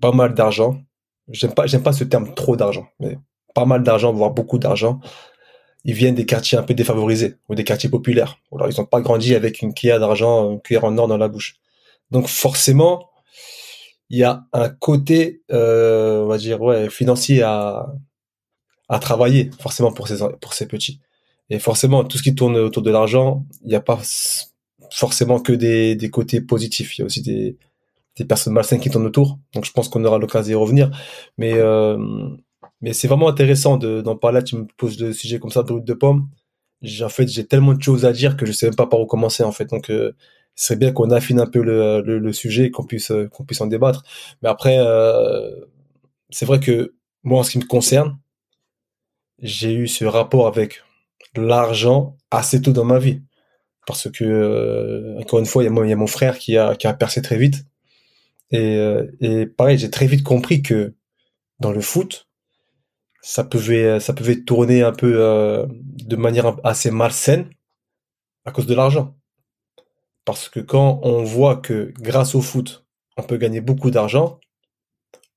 pas 0.00 0.12
mal 0.12 0.34
d'argent. 0.34 0.80
J'aime 1.28 1.54
pas, 1.54 1.66
j'aime 1.66 1.82
pas 1.82 1.92
ce 1.92 2.04
terme 2.04 2.34
trop 2.34 2.56
d'argent, 2.56 2.88
mais 3.00 3.18
pas 3.54 3.64
mal 3.64 3.82
d'argent, 3.82 4.12
voire 4.12 4.30
beaucoup 4.30 4.58
d'argent 4.58 5.00
ils 5.84 5.94
viennent 5.94 6.14
des 6.14 6.26
quartiers 6.26 6.58
un 6.58 6.62
peu 6.62 6.74
défavorisés 6.74 7.36
ou 7.48 7.54
des 7.54 7.64
quartiers 7.64 7.90
populaires. 7.90 8.38
Alors 8.52 8.68
ils 8.68 8.78
n'ont 8.78 8.86
pas 8.86 9.00
grandi 9.00 9.34
avec 9.34 9.62
une 9.62 9.74
cuillère 9.74 10.00
d'argent, 10.00 10.52
une 10.52 10.60
cuillère 10.60 10.84
en 10.84 10.96
or 10.98 11.08
dans 11.08 11.18
la 11.18 11.28
bouche. 11.28 11.56
Donc 12.10 12.28
forcément, 12.28 13.10
il 14.10 14.18
y 14.18 14.24
a 14.24 14.44
un 14.52 14.68
côté, 14.68 15.42
euh, 15.50 16.22
on 16.22 16.26
va 16.26 16.38
dire, 16.38 16.60
ouais, 16.62 16.90
financier 16.90 17.42
à 17.42 17.92
à 18.88 18.98
travailler 18.98 19.50
forcément 19.58 19.92
pour 19.92 20.06
ces 20.08 20.18
pour 20.40 20.52
ces 20.54 20.66
petits. 20.66 21.00
Et 21.50 21.58
forcément, 21.58 22.04
tout 22.04 22.18
ce 22.18 22.22
qui 22.22 22.34
tourne 22.34 22.56
autour 22.56 22.82
de 22.82 22.90
l'argent, 22.90 23.44
il 23.62 23.68
n'y 23.68 23.74
a 23.74 23.80
pas 23.80 23.98
forcément 24.90 25.40
que 25.40 25.52
des, 25.52 25.96
des 25.96 26.10
côtés 26.10 26.40
positifs. 26.40 26.98
Il 26.98 27.00
y 27.00 27.02
a 27.02 27.06
aussi 27.06 27.22
des, 27.22 27.56
des 28.16 28.24
personnes 28.24 28.52
malsaines 28.52 28.80
qui 28.80 28.90
tournent 28.90 29.06
autour. 29.06 29.38
Donc 29.54 29.64
je 29.64 29.72
pense 29.72 29.88
qu'on 29.88 30.04
aura 30.04 30.18
l'occasion 30.18 30.48
d'y 30.48 30.54
revenir. 30.54 30.90
Mais 31.38 31.54
euh, 31.54 31.96
mais 32.82 32.92
c'est 32.92 33.08
vraiment 33.08 33.28
intéressant 33.28 33.78
d'en 33.78 34.16
parler. 34.16 34.42
Tu 34.44 34.56
me 34.56 34.66
poses 34.76 35.00
le 35.00 35.12
sujet 35.12 35.38
comme 35.38 35.50
ça 35.50 35.62
route 35.62 35.84
de 35.84 35.94
pomme. 35.94 36.28
En 37.02 37.08
fait, 37.08 37.28
j'ai 37.28 37.46
tellement 37.46 37.74
de 37.74 37.82
choses 37.82 38.04
à 38.04 38.12
dire 38.12 38.36
que 38.36 38.44
je 38.44 38.52
sais 38.52 38.66
même 38.66 38.74
pas 38.74 38.86
par 38.88 39.00
où 39.00 39.06
commencer 39.06 39.44
en 39.44 39.52
fait. 39.52 39.66
Donc, 39.66 39.88
euh, 39.90 40.12
c'est 40.56 40.76
bien 40.78 40.92
qu'on 40.92 41.10
affine 41.12 41.40
un 41.40 41.46
peu 41.46 41.62
le, 41.62 42.02
le, 42.02 42.18
le 42.18 42.32
sujet, 42.32 42.70
qu'on 42.70 42.84
puisse 42.84 43.12
euh, 43.12 43.28
qu'on 43.28 43.44
puisse 43.44 43.60
en 43.60 43.66
débattre. 43.68 44.02
Mais 44.42 44.48
après, 44.48 44.76
euh, 44.78 45.48
c'est 46.30 46.44
vrai 46.46 46.58
que 46.60 46.94
moi, 47.22 47.40
en 47.40 47.42
ce 47.44 47.52
qui 47.52 47.58
me 47.58 47.64
concerne, 47.66 48.18
j'ai 49.40 49.72
eu 49.74 49.86
ce 49.88 50.04
rapport 50.04 50.46
avec 50.48 50.82
l'argent 51.36 52.16
assez 52.30 52.60
tôt 52.62 52.72
dans 52.72 52.84
ma 52.84 52.98
vie, 52.98 53.22
parce 53.86 54.10
que 54.10 55.16
encore 55.20 55.38
une 55.38 55.46
fois, 55.46 55.64
il 55.64 55.70
y, 55.72 55.88
y 55.88 55.92
a 55.92 55.96
mon 55.96 56.06
frère 56.06 56.38
qui 56.38 56.56
a 56.58 56.74
qui 56.76 56.86
a 56.88 56.94
percé 56.94 57.22
très 57.22 57.38
vite. 57.38 57.64
Et, 58.52 58.76
euh, 58.76 59.10
et 59.20 59.46
pareil, 59.46 59.78
j'ai 59.78 59.90
très 59.90 60.06
vite 60.06 60.22
compris 60.22 60.62
que 60.62 60.94
dans 61.58 61.72
le 61.72 61.80
foot, 61.80 62.28
ça 63.22 63.44
pouvait 63.44 64.00
ça 64.00 64.12
pouvait 64.12 64.42
tourner 64.42 64.82
un 64.82 64.92
peu 64.92 65.14
euh, 65.16 65.66
de 65.70 66.16
manière 66.16 66.56
assez 66.64 66.90
malsaine 66.90 67.50
à 68.44 68.52
cause 68.52 68.66
de 68.66 68.74
l'argent. 68.74 69.16
Parce 70.24 70.48
que 70.48 70.60
quand 70.60 71.00
on 71.02 71.22
voit 71.24 71.56
que 71.56 71.92
grâce 71.98 72.34
au 72.34 72.40
foot, 72.40 72.84
on 73.16 73.22
peut 73.22 73.38
gagner 73.38 73.60
beaucoup 73.60 73.90
d'argent, 73.90 74.40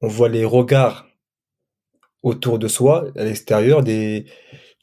on 0.02 0.08
voit 0.08 0.30
les 0.30 0.46
regards 0.46 1.08
autour 2.24 2.60
de 2.60 2.68
soi, 2.68 3.08
à 3.16 3.24
l'extérieur, 3.24 3.84
des 3.84 4.26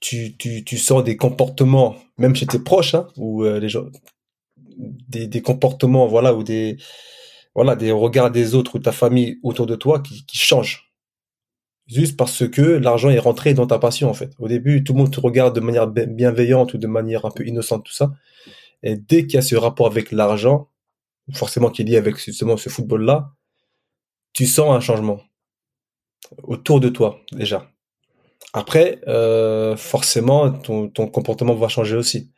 tu, 0.01 0.37
tu, 0.37 0.65
tu 0.65 0.79
sens 0.79 1.05
des 1.05 1.17
comportements, 1.17 1.97
même 2.19 2.35
chez 2.35 2.47
tes 2.47 2.59
proches, 2.59 2.95
hein, 2.95 3.07
euh, 3.19 3.69
gens, 3.69 3.87
des, 4.77 5.29
des 5.29 5.43
comportements, 5.43 6.07
voilà, 6.09 6.35
ou 6.35 6.43
des 6.43 6.77
voilà, 7.55 7.77
des 7.77 7.93
regards 7.93 8.31
des 8.31 8.55
autres 8.55 8.77
ou 8.77 8.79
ta 8.79 8.93
famille 8.93 9.39
autour 9.43 9.67
de 9.67 9.75
toi 9.77 10.01
qui, 10.01 10.25
changent 10.33 10.93
juste 11.87 12.17
parce 12.17 12.49
que 12.49 12.63
l'argent 12.63 13.11
est 13.11 13.19
rentré 13.19 13.55
dans 13.55 13.67
ta 13.67 13.79
passion 13.79 14.09
en 14.09 14.15
fait. 14.15 14.33
Au 14.39 14.49
début, 14.49 14.83
tout 14.83 14.95
le 14.95 15.01
monde 15.01 15.13
te 15.13 15.21
regarde 15.21 15.55
de 15.55 15.61
manière 15.61 15.87
bienveillante 15.89 16.75
ou 16.75 16.79
de 16.79 16.87
manière 16.87 17.27
un 17.27 17.31
peu 17.31 17.47
innocente, 17.47 17.85
tout 17.85 17.93
ça. 17.93 18.13
Et 18.83 18.97
dès 18.97 19.27
qu'il 19.27 19.35
y 19.35 19.39
a 19.39 19.43
ce 19.43 19.57
rapport 19.57 19.87
avec 19.87 20.11
l'argent, 20.13 20.71
forcément 21.35 21.71
qui 21.71 21.83
est 21.83 21.85
lié 21.85 21.97
avec 21.97 22.17
justement 22.17 22.57
ce 22.57 22.69
football-là, 22.69 23.33
tu 24.33 24.47
sens 24.47 24.75
un 24.75 24.81
changement 24.81 25.21
autour 26.45 26.81
de 26.81 26.89
toi 26.89 27.21
déjà. 27.33 27.71
Après, 28.55 29.01
euh, 29.07 29.77
forcément, 29.77 30.51
ton 30.51 30.89
comportement 30.89 31.55
va 31.55 31.69
changer 31.69 31.97
aussi 31.97 32.32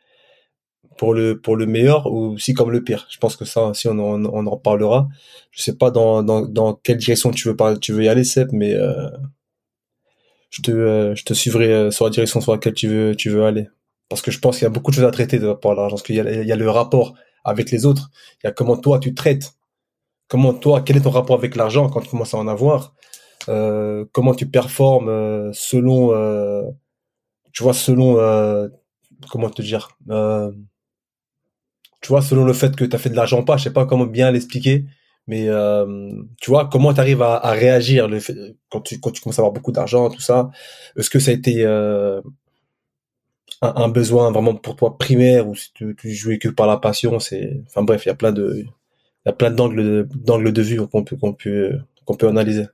pour 0.97 1.13
le 1.13 1.39
pour 1.39 1.55
le 1.55 1.65
meilleur 1.65 2.07
ou 2.11 2.33
aussi 2.33 2.53
comme 2.53 2.71
le 2.71 2.83
pire. 2.83 3.07
Je 3.09 3.17
pense 3.17 3.35
que 3.35 3.45
ça, 3.45 3.73
si 3.73 3.87
on, 3.87 3.99
on, 3.99 4.25
on 4.25 4.45
en 4.47 4.57
parlera. 4.57 5.07
Je 5.51 5.61
sais 5.61 5.75
pas 5.75 5.91
dans, 5.91 6.23
dans, 6.23 6.41
dans 6.41 6.73
quelle 6.75 6.97
direction 6.97 7.31
tu 7.31 7.47
veux 7.47 7.55
parler, 7.55 7.79
tu 7.79 7.93
veux 7.93 8.03
y 8.03 8.09
aller, 8.09 8.23
Seb, 8.23 8.49
mais 8.51 8.73
euh, 8.73 9.09
je 10.49 10.61
te 10.61 10.71
euh, 10.71 11.15
je 11.15 11.23
te 11.23 11.33
suivrai 11.33 11.71
euh, 11.71 11.91
sur 11.91 12.05
la 12.05 12.11
direction 12.11 12.41
sur 12.41 12.51
laquelle 12.53 12.73
tu 12.73 12.87
veux 12.87 13.15
tu 13.15 13.29
veux 13.29 13.45
aller. 13.45 13.67
Parce 14.09 14.21
que 14.21 14.31
je 14.31 14.39
pense 14.39 14.57
qu'il 14.57 14.63
y 14.63 14.67
a 14.67 14.69
beaucoup 14.69 14.91
de 14.91 14.95
choses 14.95 15.05
à 15.05 15.11
traiter 15.11 15.39
de 15.39 15.47
rapport 15.47 15.73
l'argent. 15.75 15.95
Parce 15.95 16.03
qu'il 16.03 16.15
y 16.15 16.19
a, 16.19 16.41
il 16.41 16.47
y 16.47 16.51
a 16.51 16.55
le 16.55 16.69
rapport 16.69 17.15
avec 17.43 17.71
les 17.71 17.85
autres. 17.85 18.09
Il 18.43 18.47
y 18.47 18.49
a 18.49 18.51
comment 18.51 18.77
toi 18.77 18.99
tu 18.99 19.13
traites. 19.13 19.53
Comment 20.27 20.53
toi, 20.53 20.81
quel 20.81 20.97
est 20.97 21.01
ton 21.01 21.11
rapport 21.11 21.37
avec 21.37 21.55
l'argent 21.55 21.87
quand 21.89 22.01
tu 22.01 22.09
commences 22.09 22.33
à 22.33 22.37
en 22.37 22.47
avoir. 22.47 22.95
Euh, 23.47 24.05
comment 24.11 24.33
tu 24.33 24.47
performes 24.47 25.07
euh, 25.07 25.51
selon, 25.53 26.15
euh, 26.15 26.63
tu 27.53 27.61
vois, 27.61 27.73
selon, 27.73 28.15
comment 29.29 29.49
te 29.51 29.61
dire, 29.61 29.89
tu 32.01 32.09
vois, 32.09 32.21
selon 32.21 32.45
le 32.45 32.53
fait 32.53 32.75
que 32.75 32.85
tu 32.85 32.95
as 32.95 32.99
fait 32.99 33.09
de 33.09 33.15
l'argent 33.15 33.43
pas, 33.43 33.57
je 33.57 33.63
sais 33.65 33.73
pas 33.73 33.85
comment 33.85 34.05
bien 34.05 34.31
l'expliquer, 34.31 34.85
mais 35.27 35.47
euh, 35.49 36.11
tu 36.39 36.51
vois, 36.51 36.69
comment 36.71 36.93
tu 36.93 36.99
arrives 36.99 37.21
à, 37.21 37.35
à, 37.35 37.51
réagir 37.51 38.07
le 38.07 38.19
fait, 38.19 38.35
quand, 38.69 38.81
tu, 38.81 38.99
quand 38.99 39.11
tu 39.11 39.21
commences 39.21 39.39
à 39.39 39.41
avoir 39.41 39.53
beaucoup 39.53 39.71
d'argent, 39.71 40.09
tout 40.09 40.21
ça? 40.21 40.51
Est-ce 40.97 41.09
que 41.09 41.19
ça 41.19 41.31
a 41.31 41.33
été 41.33 41.63
euh, 41.65 42.21
un, 43.61 43.73
un, 43.75 43.89
besoin 43.89 44.31
vraiment 44.31 44.55
pour 44.55 44.75
toi 44.75 44.97
primaire 44.97 45.47
ou 45.47 45.55
si 45.55 45.71
tu, 45.73 45.95
tu 45.99 46.13
jouais 46.13 46.37
que 46.37 46.49
par 46.49 46.67
la 46.67 46.77
passion 46.77 47.19
c'est 47.19 47.61
Enfin 47.67 47.83
bref, 47.83 48.05
il 48.05 48.09
y 48.09 48.11
a 48.11 48.15
plein 48.15 48.31
de, 48.31 48.53
il 48.57 48.65
y 49.25 49.29
a 49.29 49.33
plein 49.33 49.51
d'angles 49.51 50.07
d'angles 50.13 50.53
de 50.53 50.61
vue 50.61 50.87
qu'on 50.87 51.03
peut 51.03 51.15
qu'on 51.17 51.33
peut 51.33 51.79
qu'on 52.05 52.15
peut 52.15 52.27
analyser. 52.27 52.67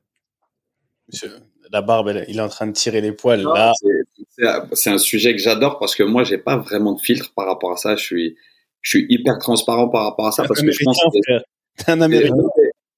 Monsieur, 1.11 1.31
la 1.71 1.81
barbe, 1.81 2.11
il 2.27 2.37
est 2.37 2.41
en 2.41 2.49
train 2.49 2.67
de 2.67 2.73
tirer 2.73 3.01
les 3.01 3.11
poils 3.13 3.41
non, 3.41 3.53
là. 3.53 3.73
C'est 4.73 4.89
un 4.89 4.97
sujet 4.97 5.33
que 5.35 5.41
j'adore 5.41 5.79
parce 5.79 5.95
que 5.95 6.03
moi, 6.03 6.23
j'ai 6.23 6.37
pas 6.37 6.57
vraiment 6.57 6.93
de 6.93 7.01
filtre 7.01 7.31
par 7.33 7.45
rapport 7.45 7.71
à 7.71 7.77
ça. 7.77 7.95
Je 7.95 8.03
suis 8.03 8.37
je 8.81 8.97
suis 8.97 9.05
hyper 9.09 9.37
transparent 9.39 9.89
par 9.89 10.03
rapport 10.05 10.27
à 10.27 10.31
ça 10.31 10.43
parce 10.47 10.61
que 10.61 10.71
je 10.71 10.83
pense 10.83 10.99
que 10.99 11.91
un 11.91 12.01
Américain. 12.01 12.35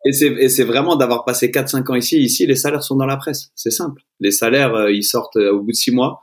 Et 0.06 0.12
c'est, 0.12 0.64
vraiment 0.64 0.98
d'avoir 0.98 1.24
passé 1.24 1.50
4-5 1.50 1.92
ans 1.92 1.96
ici. 1.96 2.22
Ici, 2.22 2.46
les 2.46 2.56
salaires 2.56 2.84
sont 2.84 2.98
dans 2.98 3.06
la 3.06 3.16
presse. 3.16 3.52
C'est 3.56 3.72
simple. 3.72 4.02
Les 4.20 4.32
salaires, 4.32 4.76
euh, 4.76 4.92
ils 4.92 5.04
sortent 5.04 5.38
euh, 5.38 5.54
au 5.54 5.62
bout 5.62 5.72
de 5.72 5.78
6 5.78 5.92
mois, 5.92 6.22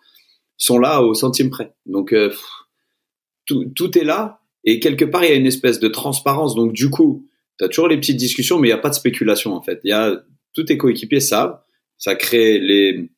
sont 0.58 0.78
là 0.78 1.02
au 1.02 1.14
centime 1.14 1.48
près. 1.48 1.72
Donc, 1.86 2.12
euh, 2.12 2.30
tout, 3.46 3.64
tout 3.74 3.96
est 3.96 4.04
là. 4.04 4.40
Et 4.64 4.80
quelque 4.80 5.06
part, 5.06 5.24
il 5.24 5.30
y 5.30 5.32
a 5.32 5.36
une 5.36 5.46
espèce 5.46 5.80
de 5.80 5.88
transparence. 5.88 6.54
Donc, 6.54 6.74
du 6.74 6.90
coup, 6.90 7.26
tu 7.58 7.64
as 7.64 7.68
toujours 7.68 7.88
les 7.88 7.96
petites 7.96 8.18
discussions, 8.18 8.58
mais 8.58 8.68
il 8.68 8.70
n'y 8.70 8.78
a 8.78 8.82
pas 8.82 8.90
de 8.90 8.94
spéculation, 8.94 9.54
en 9.54 9.62
fait. 9.62 9.80
Il 9.84 9.88
y 9.88 9.94
a, 9.94 10.22
tous 10.52 10.64
tes 10.64 10.76
coéquipiers 10.76 11.20
savent. 11.20 11.58
Ça 11.96 12.14
crée 12.14 12.58
les, 12.58 13.08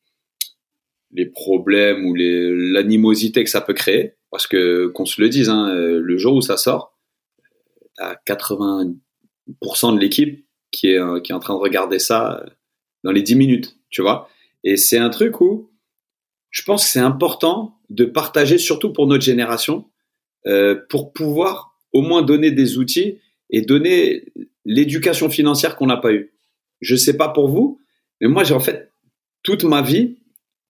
les 1.11 1.25
problèmes 1.25 2.05
ou 2.05 2.15
les, 2.15 2.71
l'animosité 2.71 3.43
que 3.43 3.49
ça 3.49 3.59
peut 3.59 3.73
créer. 3.73 4.13
Parce 4.33 4.47
que, 4.47 4.87
qu'on 4.87 5.05
se 5.05 5.21
le 5.21 5.29
dise, 5.29 5.47
hein, 5.49 5.71
le 5.75 6.17
jour 6.17 6.33
où 6.33 6.41
ça 6.41 6.57
sort, 6.57 6.97
à 7.99 8.15
90% 8.25 8.95
de 9.95 9.99
l'équipe 9.99 10.47
qui 10.71 10.87
est, 10.87 11.21
qui 11.21 11.31
est 11.31 11.35
en 11.35 11.39
train 11.39 11.53
de 11.53 11.59
regarder 11.59 11.99
ça 11.99 12.43
dans 13.03 13.11
les 13.11 13.21
10 13.21 13.35
minutes, 13.35 13.77
tu 13.91 14.01
vois. 14.01 14.27
Et 14.63 14.75
c'est 14.75 14.97
un 14.97 15.11
truc 15.11 15.39
où 15.39 15.69
je 16.49 16.63
pense 16.63 16.85
que 16.85 16.89
c'est 16.89 16.99
important 16.99 17.79
de 17.89 18.05
partager, 18.05 18.57
surtout 18.57 18.91
pour 18.91 19.07
notre 19.07 19.23
génération, 19.23 19.85
euh, 20.47 20.75
pour 20.89 21.13
pouvoir 21.13 21.77
au 21.91 22.01
moins 22.01 22.21
donner 22.21 22.49
des 22.49 22.77
outils 22.77 23.19
et 23.49 23.61
donner 23.61 24.25
l'éducation 24.65 25.29
financière 25.29 25.75
qu'on 25.75 25.85
n'a 25.85 25.97
pas 25.97 26.11
eue. 26.11 26.33
Je 26.81 26.95
sais 26.95 27.17
pas 27.17 27.29
pour 27.29 27.49
vous, 27.49 27.79
mais 28.19 28.27
moi, 28.27 28.43
j'ai 28.43 28.53
en 28.53 28.59
fait 28.59 28.91
toute 29.43 29.63
ma 29.63 29.81
vie, 29.81 30.17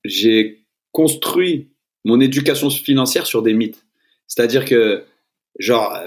j'ai 0.04 0.66
construit 0.92 1.73
mon 2.06 2.20
éducation 2.20 2.70
financière 2.70 3.26
sur 3.26 3.42
des 3.42 3.54
mythes. 3.54 3.86
C'est-à-dire 4.28 4.66
que, 4.66 5.04
genre, 5.60 5.98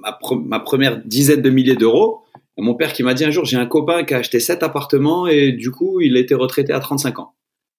ma, 0.00 0.60
première 0.60 0.98
dizaine 1.04 1.42
de 1.42 1.50
milliers 1.50 1.76
d'euros, 1.76 2.22
mon 2.58 2.74
père 2.74 2.92
qui 2.92 3.02
m'a 3.02 3.14
dit 3.14 3.24
un 3.24 3.30
jour, 3.30 3.44
j'ai 3.44 3.56
un 3.56 3.66
copain 3.66 4.04
qui 4.04 4.14
a 4.14 4.18
acheté 4.18 4.38
sept 4.38 4.62
appartements 4.62 5.26
et 5.26 5.52
du 5.52 5.70
coup, 5.70 6.00
il 6.00 6.16
a 6.16 6.20
été 6.20 6.34
retraité 6.34 6.72
à 6.72 6.80
35 6.80 7.18
ans. 7.18 7.34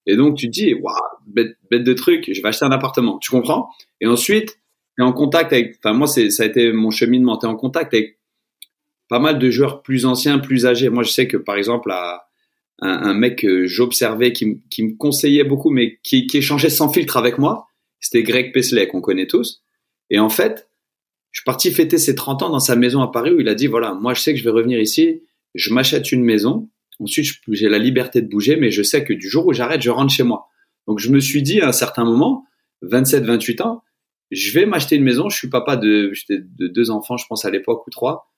Et 0.05 0.15
donc, 0.17 0.35
tu 0.35 0.47
te 0.47 0.51
dis, 0.51 0.73
waouh, 0.73 0.95
bête, 1.27 1.55
bête 1.71 1.83
de 1.83 1.93
truc, 1.93 2.29
je 2.31 2.41
vais 2.41 2.47
acheter 2.47 2.65
un 2.65 2.71
appartement. 2.71 3.19
Tu 3.19 3.31
comprends? 3.31 3.69
Et 4.01 4.07
ensuite, 4.07 4.59
tu 4.97 5.03
en 5.03 5.13
contact 5.13 5.53
avec, 5.53 5.77
enfin, 5.77 5.93
moi, 5.93 6.07
ça 6.07 6.21
a 6.21 6.45
été 6.45 6.73
mon 6.73 6.91
cheminement. 6.91 7.37
Tu 7.37 7.45
es 7.45 7.49
en 7.49 7.55
contact 7.55 7.93
avec 7.93 8.19
pas 9.07 9.19
mal 9.19 9.39
de 9.39 9.49
joueurs 9.49 9.81
plus 9.81 10.05
anciens, 10.05 10.39
plus 10.39 10.65
âgés. 10.65 10.89
Moi, 10.89 11.03
je 11.03 11.11
sais 11.11 11.27
que, 11.27 11.37
par 11.37 11.55
exemple, 11.55 11.91
à, 11.91 12.27
un, 12.79 12.89
un 12.89 13.13
mec 13.13 13.39
que 13.39 13.65
j'observais 13.65 14.33
qui, 14.33 14.61
qui, 14.69 14.83
me 14.83 14.95
conseillait 14.95 15.43
beaucoup, 15.43 15.69
mais 15.69 15.99
qui, 16.03 16.27
qui 16.27 16.37
échangeait 16.37 16.69
sans 16.69 16.89
filtre 16.89 17.17
avec 17.17 17.37
moi, 17.37 17.67
c'était 17.99 18.23
Greg 18.23 18.53
Pesley, 18.53 18.87
qu'on 18.87 19.01
connaît 19.01 19.27
tous. 19.27 19.63
Et 20.09 20.19
en 20.19 20.29
fait, 20.29 20.69
je 21.31 21.39
suis 21.39 21.45
parti 21.45 21.71
fêter 21.71 21.97
ses 21.97 22.15
30 22.15 22.43
ans 22.43 22.49
dans 22.49 22.59
sa 22.59 22.75
maison 22.75 23.01
à 23.01 23.07
Paris 23.11 23.31
où 23.31 23.39
il 23.39 23.47
a 23.47 23.55
dit, 23.55 23.67
voilà, 23.67 23.93
moi, 23.93 24.13
je 24.13 24.21
sais 24.21 24.33
que 24.33 24.39
je 24.39 24.43
vais 24.43 24.51
revenir 24.51 24.79
ici, 24.79 25.21
je 25.55 25.73
m'achète 25.73 26.11
une 26.11 26.23
maison 26.23 26.69
Ensuite, 26.99 27.33
j'ai 27.49 27.69
la 27.69 27.79
liberté 27.79 28.21
de 28.21 28.27
bouger, 28.27 28.55
mais 28.55 28.71
je 28.71 28.83
sais 28.83 29.03
que 29.03 29.13
du 29.13 29.29
jour 29.29 29.47
où 29.47 29.53
j'arrête, 29.53 29.81
je 29.81 29.89
rentre 29.89 30.13
chez 30.13 30.23
moi. 30.23 30.47
Donc, 30.87 30.99
je 30.99 31.09
me 31.09 31.19
suis 31.19 31.41
dit 31.41 31.61
à 31.61 31.67
un 31.67 31.71
certain 31.71 32.03
moment, 32.03 32.45
27, 32.81 33.23
28 33.23 33.61
ans, 33.61 33.83
je 34.31 34.51
vais 34.53 34.65
m'acheter 34.65 34.95
une 34.95 35.03
maison. 35.03 35.29
Je 35.29 35.37
suis 35.37 35.49
papa 35.49 35.75
de, 35.75 36.11
de 36.29 36.67
deux 36.67 36.91
enfants, 36.91 37.17
je 37.17 37.25
pense 37.27 37.45
à 37.45 37.49
l'époque, 37.49 37.85
ou 37.87 37.89
trois. 37.89 38.31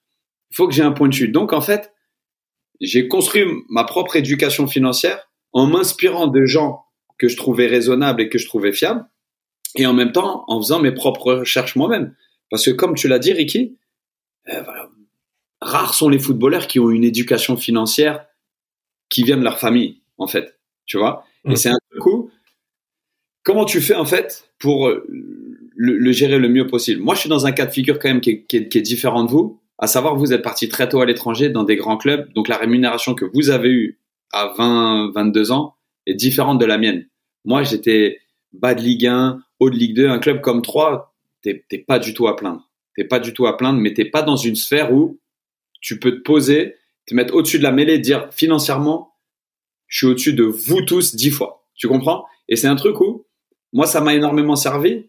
Il 0.52 0.56
faut 0.56 0.68
que 0.68 0.74
j'ai 0.74 0.84
un 0.84 0.92
point 0.92 1.08
de 1.08 1.14
chute. 1.14 1.32
Donc, 1.32 1.54
en 1.54 1.62
fait, 1.62 1.94
j'ai 2.82 3.08
construit 3.08 3.46
ma 3.70 3.84
propre 3.84 4.16
éducation 4.16 4.68
financière 4.68 5.30
en 5.54 5.68
m'inspirant 5.68 6.28
de 6.28 6.46
gens 6.46 6.86
que 7.18 7.28
je 7.28 7.38
trouvais 7.38 7.68
raisonnables 7.68 8.22
et 8.22 8.30
que 8.30 8.38
je 8.38 8.46
trouvais 8.46 8.74
fiables, 8.74 9.06
et 9.76 9.86
en 9.86 9.94
même 9.94 10.12
temps 10.12 10.44
en 10.48 10.60
faisant 10.60 10.80
mes 10.80 10.92
propres 10.92 11.34
recherches 11.34 11.76
moi-même. 11.76 12.16
Parce 12.50 12.66
que 12.66 12.72
comme 12.72 12.96
tu 12.96 13.08
l'as 13.08 13.20
dit, 13.20 13.34
Ricky, 13.34 13.78
euh, 14.50 14.62
voilà, 14.62 14.90
rares 15.62 15.94
sont 15.94 16.10
les 16.10 16.20
footballeurs 16.20 16.68
qui 16.68 16.80
ont 16.80 16.90
une 16.90 17.04
éducation 17.04 17.58
financière 17.58 18.26
qui 19.10 19.24
viennent 19.24 19.40
de 19.40 19.46
leur 19.46 19.60
famille, 19.60 20.02
en 20.18 20.28
fait. 20.28 20.60
Tu 20.86 20.98
vois 20.98 21.26
Et 21.46 21.52
mm. 21.52 21.56
c'est 21.56 21.70
un 21.70 22.00
coup. 22.00 22.30
Comment 23.44 23.66
tu 23.66 23.82
fais, 23.82 23.96
en 23.96 24.06
fait, 24.06 24.50
pour 24.60 24.88
euh, 24.88 25.06
le, 25.76 26.12
gérer 26.12 26.40
le 26.40 26.50
mieux 26.50 26.68
possible? 26.68 27.02
Moi, 27.02 27.16
je 27.16 27.22
suis 27.22 27.30
dans 27.30 27.46
un 27.46 27.52
cas 27.52 27.66
de 27.66 27.72
figure 27.72 28.00
quand 28.00 28.10
même 28.10 28.22
qui 28.22 28.32
est, 28.32 28.44
qui 28.44 28.58
est, 28.58 28.82
différent 28.82 29.24
de 29.24 29.30
vous. 29.30 29.62
À 29.78 29.88
savoir, 29.88 30.16
vous 30.16 30.34
êtes 30.34 30.42
parti 30.42 30.70
très 30.70 30.88
tôt 30.88 31.02
à 31.02 31.06
l'étranger 31.06 31.50
dans 31.50 31.64
des 31.64 31.76
grands 31.76 31.98
clubs. 31.98 32.32
Donc, 32.34 32.48
la 32.48 32.58
rémunération 32.58 33.14
que 33.14 33.26
vous 33.34 33.50
avez 33.50 33.70
eue 33.70 34.00
à 34.32 34.54
20, 34.58 35.12
22 35.14 35.52
ans 35.52 35.76
est 36.06 36.14
différente 36.14 36.60
de 36.60 36.66
la 36.66 36.78
mienne. 36.78 37.08
Moi, 37.44 37.64
j'étais 37.64 38.20
bas 38.54 38.74
de 38.74 38.82
Ligue 38.82 39.08
1, 39.08 39.40
haut 39.60 39.70
de 39.70 39.76
Ligue 39.76 39.96
2, 39.96 40.10
un 40.10 40.20
club 40.20 40.42
comme 40.42 40.62
3, 40.62 41.14
t'es 41.42 41.64
pas 41.88 42.00
du 42.00 42.14
tout 42.14 42.28
à 42.28 42.36
plaindre. 42.36 42.70
T'es 42.96 43.04
pas 43.04 43.20
du 43.20 43.34
tout 43.34 43.46
à 43.46 43.58
plaindre, 43.58 43.80
mais 43.80 43.94
t'es 43.94 44.06
pas 44.06 44.22
dans 44.22 44.38
une 44.38 44.56
sphère 44.56 44.94
où 44.94 45.20
tu 45.82 46.00
peux 46.00 46.12
te 46.12 46.22
poser 46.22 46.76
te 47.06 47.14
mettre 47.14 47.36
au-dessus 47.36 47.60
de 47.60 47.64
la 47.64 47.72
mêlée 47.72 48.00
dire 48.00 48.30
financièrement, 48.32 49.14
je 49.88 49.98
suis 49.98 50.08
au-dessus 50.08 50.34
de 50.34 50.44
vous 50.44 50.82
tous 50.82 51.16
dix 51.16 51.30
fois. 51.30 51.68
Tu 51.76 51.88
comprends? 51.88 52.26
Et 52.48 52.56
c'est 52.56 52.68
un 52.68 52.76
truc 52.76 53.00
où, 53.00 53.26
moi, 53.74 53.86
ça 53.86 54.02
m'a 54.02 54.16
énormément 54.16 54.56
servi 54.56 55.06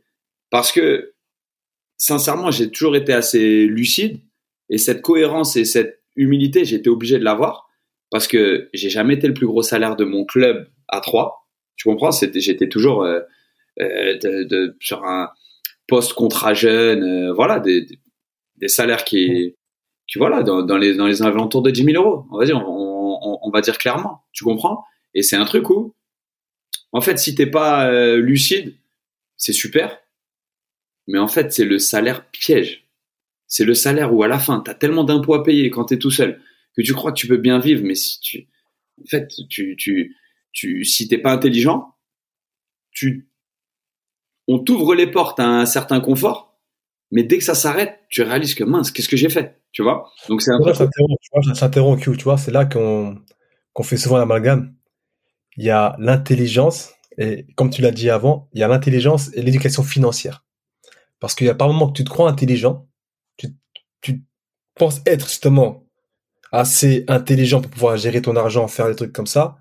parce 0.51 0.73
que, 0.73 1.15
sincèrement, 1.97 2.51
j'ai 2.51 2.71
toujours 2.71 2.97
été 2.97 3.13
assez 3.13 3.67
lucide 3.67 4.21
et 4.71 4.79
cette 4.79 5.03
cohérence 5.03 5.57
et 5.57 5.65
cette 5.65 6.03
humilité, 6.17 6.61
été 6.61 6.89
obligé 6.89 7.19
de 7.19 7.25
l'avoir 7.25 7.69
parce 8.11 8.27
que 8.27 8.69
j'ai 8.73 8.91
jamais 8.91 9.15
été 9.15 9.27
le 9.27 9.35
plus 9.35 9.47
gros 9.47 9.63
salaire 9.63 9.97
de 9.97 10.05
mon 10.05 10.25
club 10.25 10.69
à 10.89 11.01
trois. 11.01 11.49
Tu 11.77 11.89
comprends? 11.89 12.11
J'étais 12.11 12.69
toujours 12.69 13.03
euh, 13.03 13.21
euh, 13.81 14.17
de, 14.19 14.77
sur 14.81 15.05
un 15.05 15.31
poste 15.87 16.15
contrat 16.15 16.55
jeune, 16.55 17.03
euh, 17.03 17.33
voilà, 17.33 17.61
des, 17.61 17.87
des, 18.57 18.69
salaires 18.69 19.05
qui, 19.05 19.55
tu 20.07 20.19
vois 20.19 20.31
là, 20.31 20.43
dans, 20.43 20.79
les, 20.79 20.95
dans 20.95 21.07
les 21.07 21.23
alentours 21.23 21.63
de 21.63 21.71
10 21.71 21.85
000 21.85 22.03
euros, 22.03 22.27
on 22.33 22.39
va 22.39 22.47
dire, 22.47 22.57
on, 22.67 23.51
va 23.53 23.61
dire 23.61 23.77
clairement, 23.77 24.23
tu 24.33 24.45
comprends? 24.45 24.85
Et 25.15 25.23
c'est 25.23 25.37
un 25.37 25.45
truc 25.45 25.69
où, 25.69 25.95
en 26.93 27.01
fait, 27.01 27.19
si 27.19 27.35
t'es 27.35 27.47
pas 27.47 27.89
euh, 27.91 28.17
lucide, 28.17 28.75
c'est 29.37 29.53
super, 29.53 29.99
mais 31.07 31.19
en 31.19 31.29
fait, 31.29 31.53
c'est 31.53 31.65
le 31.65 31.79
salaire 31.79 32.29
piège. 32.31 32.86
C'est 33.49 33.65
le 33.65 33.75
salaire 33.75 34.13
où 34.13 34.23
à 34.23 34.29
la 34.29 34.39
fin, 34.39 34.61
tu 34.61 34.71
as 34.71 34.75
tellement 34.75 35.05
d'impôts 35.05 35.35
à 35.35 35.43
payer 35.43 35.71
quand 35.71 35.87
tu 35.87 35.95
es 35.95 35.99
tout 35.99 36.11
seul 36.11 36.41
que 36.77 36.83
tu 36.83 36.93
crois 36.93 37.13
que 37.13 37.19
tu 37.19 37.27
peux 37.27 37.39
bien 37.39 37.59
vivre, 37.59 37.83
mais 37.85 37.95
si 37.95 38.21
tu, 38.21 38.49
en 39.01 39.07
fait, 39.09 39.29
tu, 39.49 39.77
tu, 39.77 40.17
tu, 40.53 40.85
si 40.85 41.09
t'es 41.09 41.19
pas 41.19 41.33
intelligent, 41.33 41.95
tu, 42.93 43.29
on 44.47 44.59
t'ouvre 44.59 44.95
les 44.95 45.07
portes 45.07 45.41
à 45.41 45.47
un 45.47 45.67
certain 45.67 46.01
confort, 46.01 46.59
mais 47.11 47.23
dès 47.23 47.39
que 47.39 47.45
ça 47.45 47.55
s'arrête, 47.55 48.01
tu 48.09 48.23
réalises 48.23 48.55
que 48.55 48.65
mince, 48.65 48.91
qu'est-ce 48.91 49.09
que 49.09 49.17
j'ai 49.17 49.29
fait 49.29 49.61
Tu 49.73 49.83
vois? 49.83 50.11
Donc 50.29 50.43
c'est 50.43 50.53
un 50.53 50.59
peu. 50.63 50.75
Ça 50.75 50.89
t'interrompt, 51.55 52.03
tu 52.03 52.25
vois, 52.25 52.37
c'est 52.37 52.51
là 52.51 52.67
qu'on 52.67 53.23
fait 53.83 53.97
souvent 53.97 54.19
l'amalgame. 54.19 54.75
Il 55.57 55.65
y 55.65 55.71
a 55.71 55.97
l'intelligence, 55.99 56.93
et 57.17 57.47
comme 57.55 57.71
tu 57.71 57.81
l'as 57.81 57.91
dit 57.91 58.11
avant, 58.11 58.51
il 58.53 58.61
y 58.61 58.63
a 58.63 58.69
l'intelligence 58.69 59.33
et 59.35 59.43
l'éducation 59.43 59.83
financière. 59.83 60.45
Parce 61.21 61.35
qu'il 61.35 61.47
y 61.47 61.51
a 61.51 61.55
par 61.55 61.69
moments 61.69 61.89
que 61.89 61.97
tu 61.97 62.05
te 62.05 62.11
crois 62.11 62.29
intelligent, 62.29 62.87
penses 64.77 65.01
être 65.07 65.27
justement 65.27 65.85
assez 66.53 67.05
intelligent 67.09 67.61
pour 67.61 67.71
pouvoir 67.71 67.97
gérer 67.97 68.23
ton 68.23 68.37
argent, 68.37 68.69
faire 68.69 68.89
des 68.89 68.97
trucs 68.97 69.13
comme 69.13 69.27
ça, 69.27 69.59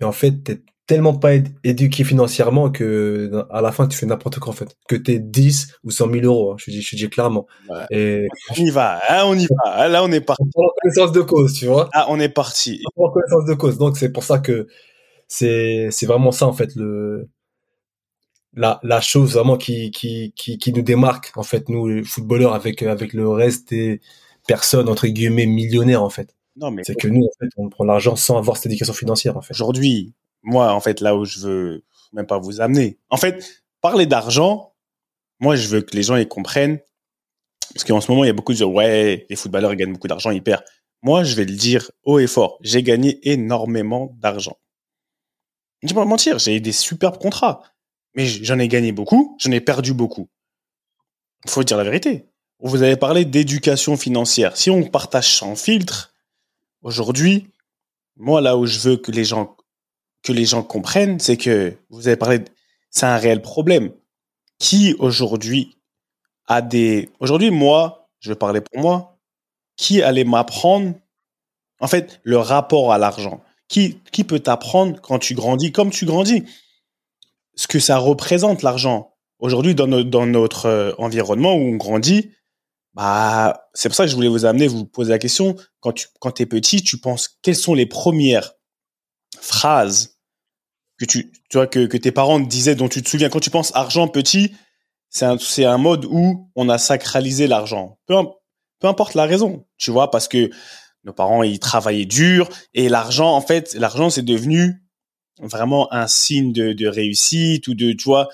mais 0.00 0.06
en 0.06 0.12
fait, 0.12 0.44
tu 0.44 0.62
tellement 0.90 1.14
pas 1.14 1.34
éduqué 1.62 2.02
financièrement 2.02 2.68
que 2.68 3.46
à 3.50 3.60
la 3.60 3.70
fin 3.70 3.86
tu 3.86 3.96
fais 3.96 4.06
n'importe 4.06 4.40
quoi 4.40 4.50
en 4.50 4.56
fait. 4.56 4.76
Que 4.88 4.96
t'es 4.96 5.20
10 5.20 5.78
ou 5.84 5.92
100 5.92 6.10
000 6.10 6.24
euros 6.24 6.52
hein, 6.52 6.56
je 6.58 6.72
dis 6.72 6.82
je 6.82 6.96
dis 6.96 7.08
clairement. 7.08 7.46
Et 7.92 8.26
on 8.50 8.54
y 8.54 8.70
va 8.70 9.00
hein, 9.08 9.22
on 9.26 9.38
y 9.38 9.46
va. 9.46 9.84
Hein, 9.84 9.88
là 9.88 10.02
on 10.02 10.10
est 10.10 10.20
parti 10.20 10.42
en 10.56 10.68
connaissance 10.82 11.12
de 11.12 11.20
cause 11.20 11.52
tu 11.54 11.66
vois. 11.66 11.88
Ah 11.92 12.06
on 12.08 12.18
est 12.18 12.28
parti. 12.28 12.82
En 12.96 13.08
connaissance 13.08 13.44
de 13.44 13.54
cause. 13.54 13.78
Donc 13.78 13.96
c'est 13.98 14.10
pour 14.10 14.24
ça 14.24 14.40
que 14.40 14.66
c'est 15.28 15.90
c'est 15.92 16.06
vraiment 16.06 16.32
ça 16.32 16.48
en 16.48 16.52
fait 16.52 16.74
le 16.74 17.28
la 18.54 18.80
la 18.82 19.00
chose 19.00 19.34
vraiment 19.34 19.56
qui 19.56 19.92
qui 19.92 20.32
qui 20.34 20.58
qui 20.58 20.72
nous 20.72 20.82
démarque 20.82 21.30
en 21.36 21.44
fait 21.44 21.68
nous 21.68 22.04
footballeurs 22.04 22.52
avec 22.52 22.82
avec 22.82 23.12
le 23.12 23.28
reste 23.28 23.70
des 23.70 24.00
personnes 24.54 24.88
entre 24.88 25.06
guillemets 25.06 25.46
millionnaires 25.46 26.02
en 26.02 26.10
fait 26.10 26.34
non, 26.56 26.70
mais 26.70 26.82
c'est 26.84 26.94
que 26.94 27.08
nous, 27.08 27.24
en 27.24 27.30
fait, 27.38 27.48
on 27.56 27.68
prend 27.68 27.84
l'argent 27.84 28.16
sans 28.16 28.36
avoir 28.36 28.56
cette 28.56 28.66
éducation 28.66 28.92
financière, 28.92 29.36
en 29.36 29.40
fait. 29.40 29.54
Aujourd'hui, 29.54 30.14
moi, 30.42 30.72
en 30.72 30.80
fait, 30.80 31.00
là 31.00 31.16
où 31.16 31.24
je 31.24 31.38
veux 31.40 31.84
même 32.12 32.26
pas 32.26 32.38
vous 32.38 32.60
amener. 32.60 32.98
En 33.08 33.16
fait, 33.16 33.62
parler 33.80 34.06
d'argent, 34.06 34.74
moi, 35.38 35.56
je 35.56 35.68
veux 35.68 35.80
que 35.80 35.96
les 35.96 36.02
gens 36.02 36.16
y 36.16 36.26
comprennent. 36.26 36.80
Parce 37.72 37.84
qu'en 37.84 38.00
ce 38.00 38.10
moment, 38.10 38.24
il 38.24 38.26
y 38.26 38.30
a 38.30 38.34
beaucoup 38.34 38.52
de 38.52 38.58
gens, 38.58 38.70
ouais, 38.70 39.26
les 39.30 39.36
footballeurs 39.36 39.74
gagnent 39.76 39.92
beaucoup 39.92 40.08
d'argent, 40.08 40.30
ils 40.30 40.42
perdent. 40.42 40.64
Moi, 41.02 41.22
je 41.24 41.34
vais 41.36 41.44
le 41.44 41.54
dire 41.54 41.90
haut 42.02 42.18
et 42.18 42.26
fort. 42.26 42.58
J'ai 42.62 42.82
gagné 42.82 43.20
énormément 43.30 44.14
d'argent. 44.18 44.58
Je 45.82 45.88
vais 45.88 45.94
pas 45.94 46.04
mentir, 46.04 46.38
j'ai 46.38 46.60
des 46.60 46.72
superbes 46.72 47.18
contrats. 47.18 47.62
Mais 48.14 48.26
j'en 48.26 48.58
ai 48.58 48.66
gagné 48.66 48.90
beaucoup, 48.92 49.36
j'en 49.40 49.52
ai 49.52 49.60
perdu 49.60 49.94
beaucoup. 49.94 50.28
Il 51.44 51.50
faut 51.50 51.62
dire 51.62 51.76
la 51.76 51.84
vérité. 51.84 52.26
Vous 52.62 52.82
avez 52.82 52.96
parlé 52.96 53.24
d'éducation 53.24 53.96
financière. 53.96 54.56
Si 54.56 54.70
on 54.70 54.82
partage 54.82 55.34
sans 55.36 55.56
filtre, 55.56 56.12
aujourd'hui, 56.82 57.48
moi, 58.16 58.40
là 58.40 58.56
où 58.56 58.66
je 58.66 58.78
veux 58.80 58.96
que 58.96 59.10
les 59.10 59.24
gens 59.24 59.56
que 60.22 60.32
les 60.32 60.44
gens 60.44 60.62
comprennent, 60.62 61.18
c'est 61.18 61.38
que 61.38 61.74
vous 61.88 62.06
avez 62.06 62.16
parlé, 62.16 62.40
c'est 62.90 63.06
un 63.06 63.16
réel 63.16 63.40
problème. 63.40 63.90
Qui 64.58 64.94
aujourd'hui 64.98 65.78
a 66.46 66.60
des, 66.60 67.08
aujourd'hui 67.20 67.50
moi, 67.50 68.10
je 68.18 68.30
vais 68.30 68.36
parler 68.36 68.60
pour 68.60 68.82
moi, 68.82 69.18
qui 69.76 70.02
allait 70.02 70.24
m'apprendre, 70.24 70.94
en 71.80 71.86
fait, 71.86 72.20
le 72.22 72.36
rapport 72.36 72.92
à 72.92 72.98
l'argent? 72.98 73.42
Qui, 73.68 73.98
qui 74.12 74.24
peut 74.24 74.40
t'apprendre 74.40 75.00
quand 75.00 75.18
tu 75.18 75.34
grandis, 75.34 75.72
comme 75.72 75.90
tu 75.90 76.04
grandis, 76.04 76.44
ce 77.54 77.66
que 77.66 77.78
ça 77.78 77.96
représente 77.96 78.62
l'argent. 78.62 79.14
Aujourd'hui, 79.38 79.74
dans, 79.74 79.86
dans 79.86 80.26
notre 80.26 80.66
euh, 80.66 80.92
environnement 80.98 81.54
où 81.54 81.60
on 81.60 81.76
grandit, 81.76 82.32
bah, 82.94 83.68
c'est 83.72 83.88
pour 83.88 83.96
ça 83.96 84.04
que 84.04 84.10
je 84.10 84.16
voulais 84.16 84.28
vous 84.28 84.44
amener, 84.44 84.66
vous 84.66 84.84
poser 84.84 85.10
la 85.10 85.18
question. 85.18 85.56
Quand 85.80 85.92
tu 85.92 86.08
quand 86.18 86.40
es 86.40 86.46
petit, 86.46 86.82
tu 86.82 86.98
penses 86.98 87.38
quelles 87.42 87.56
sont 87.56 87.74
les 87.74 87.86
premières 87.86 88.52
phrase 89.40 90.18
que 90.98 91.04
tu, 91.04 91.32
tu 91.48 91.56
vois, 91.56 91.66
que, 91.66 91.86
que 91.86 91.96
tes 91.96 92.12
parents 92.12 92.40
disaient, 92.40 92.74
dont 92.74 92.88
tu 92.88 93.02
te 93.02 93.08
souviens, 93.08 93.30
quand 93.30 93.40
tu 93.40 93.50
penses 93.50 93.74
argent 93.74 94.06
petit, 94.08 94.54
c'est 95.08 95.24
un, 95.24 95.38
c'est 95.38 95.64
un 95.64 95.78
mode 95.78 96.04
où 96.04 96.50
on 96.54 96.68
a 96.68 96.78
sacralisé 96.78 97.46
l'argent. 97.46 97.98
Peu, 98.06 98.14
peu 98.80 98.88
importe 98.88 99.14
la 99.14 99.24
raison, 99.24 99.66
tu 99.78 99.90
vois, 99.90 100.10
parce 100.10 100.28
que 100.28 100.50
nos 101.04 101.12
parents 101.12 101.42
ils 101.42 101.58
travaillaient 101.58 102.04
dur 102.04 102.48
et 102.74 102.88
l'argent 102.88 103.34
en 103.34 103.40
fait 103.40 103.74
l'argent 103.74 104.10
c'est 104.10 104.22
devenu 104.22 104.82
vraiment 105.38 105.90
un 105.94 106.06
signe 106.06 106.52
de, 106.52 106.72
de 106.74 106.86
réussite 106.86 107.66
ou 107.68 107.74
de 107.74 107.92
tu 107.92 108.04
vois 108.04 108.28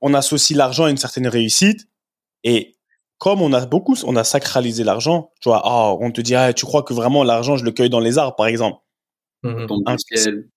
on 0.00 0.14
associe 0.14 0.56
l'argent 0.56 0.84
à 0.84 0.90
une 0.90 0.96
certaine 0.96 1.28
réussite 1.28 1.86
et 2.44 2.78
comme 3.20 3.40
on 3.40 3.52
a 3.52 3.64
beaucoup 3.66 3.96
on 4.04 4.16
a 4.16 4.24
sacralisé 4.24 4.82
l'argent 4.82 5.30
tu 5.40 5.48
vois 5.48 5.62
oh, 5.64 5.98
on 6.00 6.10
te 6.10 6.20
dit 6.20 6.34
ah, 6.34 6.52
tu 6.52 6.66
crois 6.66 6.82
que 6.82 6.92
vraiment 6.92 7.22
l'argent 7.22 7.56
je 7.56 7.64
le 7.64 7.70
cueille 7.70 7.90
dans 7.90 8.00
les 8.00 8.18
arbres 8.18 8.34
par 8.36 8.48
exemple 8.48 8.78
mmh 9.44 9.66
du 9.66 10.18
ciel. 10.18 10.48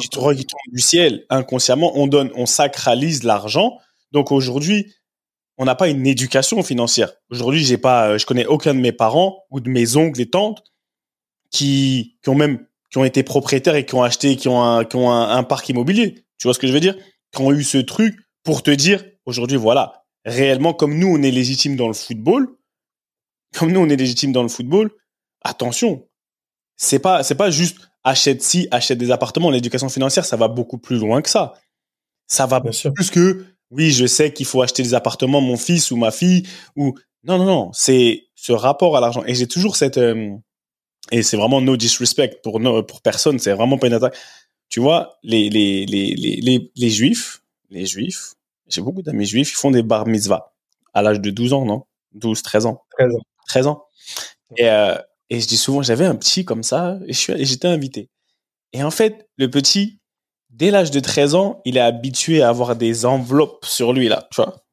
tu 0.00 0.08
te 0.08 0.18
tombe 0.18 0.34
du 0.72 0.80
ciel 0.80 1.26
inconsciemment 1.28 1.92
on 1.94 2.06
donne 2.06 2.30
on 2.34 2.46
sacralise 2.46 3.22
l'argent 3.22 3.78
donc 4.12 4.32
aujourd'hui 4.32 4.94
on 5.58 5.64
n'a 5.64 5.74
pas 5.74 5.88
une 5.88 6.06
éducation 6.06 6.62
financière. 6.62 7.12
Aujourd'hui, 7.30 7.64
j'ai 7.64 7.78
pas, 7.78 8.08
euh, 8.08 8.18
je 8.18 8.26
connais 8.26 8.46
aucun 8.46 8.74
de 8.74 8.80
mes 8.80 8.92
parents 8.92 9.44
ou 9.50 9.60
de 9.60 9.68
mes 9.68 9.96
oncles 9.96 10.20
et 10.20 10.28
tantes 10.28 10.62
qui, 11.50 12.16
qui 12.22 12.28
ont 12.28 12.34
même, 12.34 12.66
qui 12.90 12.98
ont 12.98 13.04
été 13.04 13.22
propriétaires 13.22 13.76
et 13.76 13.86
qui 13.86 13.94
ont 13.94 14.02
acheté, 14.02 14.36
qui 14.36 14.48
ont 14.48 14.62
un, 14.62 14.84
qui 14.84 14.96
ont 14.96 15.12
un, 15.12 15.42
parc 15.44 15.68
immobilier. 15.68 16.26
Tu 16.38 16.46
vois 16.46 16.54
ce 16.54 16.58
que 16.58 16.66
je 16.66 16.72
veux 16.72 16.80
dire? 16.80 16.96
Qui 17.32 17.42
ont 17.42 17.52
eu 17.52 17.62
ce 17.62 17.78
truc 17.78 18.16
pour 18.42 18.62
te 18.62 18.70
dire, 18.70 19.04
aujourd'hui, 19.26 19.56
voilà, 19.56 20.03
réellement, 20.24 20.74
comme 20.74 20.98
nous, 20.98 21.08
on 21.08 21.22
est 21.22 21.30
légitime 21.30 21.76
dans 21.76 21.88
le 21.88 21.94
football, 21.94 22.48
comme 23.56 23.72
nous, 23.72 23.80
on 23.80 23.88
est 23.88 23.96
légitime 23.96 24.32
dans 24.32 24.42
le 24.42 24.48
football, 24.48 24.90
attention. 25.42 26.06
C'est 26.76 26.98
pas, 26.98 27.22
c'est 27.22 27.36
pas 27.36 27.50
juste 27.50 27.78
achète 28.02 28.42
ci, 28.42 28.68
achète 28.70 28.98
des 28.98 29.10
appartements. 29.10 29.50
L'éducation 29.50 29.88
financière, 29.88 30.24
ça 30.24 30.36
va 30.36 30.48
beaucoup 30.48 30.78
plus 30.78 30.98
loin 30.98 31.22
que 31.22 31.30
ça. 31.30 31.54
Ça 32.26 32.46
va 32.46 32.60
plus 32.60 33.10
que 33.10 33.44
oui, 33.70 33.90
je 33.90 34.06
sais 34.06 34.32
qu'il 34.32 34.46
faut 34.46 34.62
acheter 34.62 34.82
des 34.82 34.94
appartements, 34.94 35.40
mon 35.40 35.56
fils 35.56 35.90
ou 35.90 35.96
ma 35.96 36.10
fille, 36.10 36.46
ou 36.76 36.94
non, 37.24 37.38
non, 37.38 37.44
non, 37.44 37.70
c'est 37.72 38.26
ce 38.34 38.52
rapport 38.52 38.96
à 38.96 39.00
l'argent. 39.00 39.24
Et 39.26 39.34
j'ai 39.34 39.48
toujours 39.48 39.76
cette 39.76 39.98
euh, 39.98 40.30
et 41.10 41.22
c'est 41.22 41.36
vraiment 41.36 41.60
no 41.60 41.76
disrespect 41.76 42.40
pour 42.42 42.60
pour 42.86 43.02
personne, 43.02 43.38
c'est 43.38 43.52
vraiment 43.52 43.78
pas 43.78 43.86
une 43.88 43.94
attaque. 43.94 44.16
Tu 44.68 44.80
vois, 44.80 45.18
les 45.22 45.50
les 45.50 45.86
les 45.86 46.14
les 46.14 46.70
les, 46.74 46.90
juifs, 46.90 47.42
les 47.70 47.86
juifs, 47.86 48.34
j'ai 48.74 48.82
beaucoup 48.82 49.02
d'amis 49.02 49.26
juifs, 49.26 49.52
ils 49.52 49.56
font 49.56 49.70
des 49.70 49.82
bar 49.82 50.06
mitzvah 50.06 50.52
à 50.92 51.02
l'âge 51.02 51.20
de 51.20 51.30
12 51.30 51.52
ans, 51.52 51.64
non? 51.64 51.84
12, 52.12 52.42
13 52.42 52.66
ans. 52.66 52.82
13 52.98 53.14
ans. 53.14 53.22
13 53.46 53.66
ans. 53.66 53.84
Et 54.56 54.68
euh, 54.68 54.96
et 55.30 55.40
je 55.40 55.46
dis 55.46 55.56
souvent, 55.56 55.82
j'avais 55.82 56.04
un 56.04 56.14
petit 56.14 56.44
comme 56.44 56.62
ça 56.62 56.98
et 57.06 57.12
j'étais 57.12 57.68
invité. 57.68 58.10
Et 58.72 58.82
en 58.82 58.90
fait, 58.90 59.28
le 59.36 59.50
petit, 59.50 60.00
dès 60.50 60.70
l'âge 60.70 60.90
de 60.90 61.00
13 61.00 61.34
ans, 61.34 61.62
il 61.64 61.76
est 61.76 61.80
habitué 61.80 62.42
à 62.42 62.48
avoir 62.48 62.76
des 62.76 63.06
enveloppes 63.06 63.64
sur 63.64 63.92
lui, 63.92 64.08
là, 64.08 64.28
tu 64.30 64.42
vois. 64.42 64.64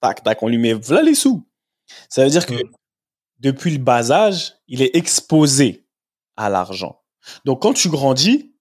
Tac, 0.00 0.22
tac, 0.22 0.42
on 0.42 0.48
lui 0.48 0.58
met 0.58 0.72
voilà 0.72 1.02
les 1.02 1.14
sous. 1.14 1.46
Ça 2.08 2.24
veut 2.24 2.30
dire 2.30 2.46
que 2.46 2.54
mm. 2.54 2.70
depuis 3.40 3.70
le 3.72 3.78
bas 3.78 4.10
âge, 4.10 4.54
il 4.68 4.82
est 4.82 4.96
exposé 4.96 5.86
à 6.36 6.48
l'argent. 6.48 7.02
Donc, 7.44 7.62
quand 7.62 7.74
tu 7.74 7.90
grandis, 7.90 8.54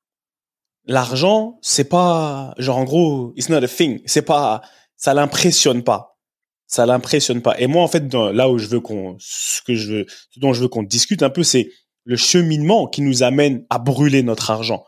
l'argent, 0.85 1.57
c'est 1.61 1.87
pas, 1.87 2.53
genre, 2.57 2.77
en 2.77 2.83
gros, 2.83 3.33
it's 3.37 3.47
not 3.47 3.63
a 3.63 3.67
thing. 3.67 4.01
C'est 4.05 4.23
pas, 4.23 4.61
ça 4.99 5.15
l'impressionne 5.15 5.83
pas. 5.83 6.19
Ça 6.67 6.85
l'impressionne 6.85 7.41
pas. 7.41 7.59
Et 7.59 7.65
moi, 7.65 7.81
en 7.81 7.87
fait, 7.87 8.13
là 8.13 8.47
où 8.47 8.59
je 8.59 8.67
veux 8.67 8.79
qu'on, 8.79 9.17
ce 9.19 9.63
que 9.63 9.73
je 9.73 9.91
veux, 9.91 10.05
ce 10.29 10.39
dont 10.39 10.53
je 10.53 10.61
veux 10.61 10.67
qu'on 10.67 10.83
discute 10.83 11.23
un 11.23 11.31
peu, 11.31 11.41
c'est 11.41 11.71
le 12.03 12.15
cheminement 12.15 12.85
qui 12.85 13.01
nous 13.01 13.23
amène 13.23 13.65
à 13.71 13.79
brûler 13.79 14.21
notre 14.21 14.51
argent 14.51 14.85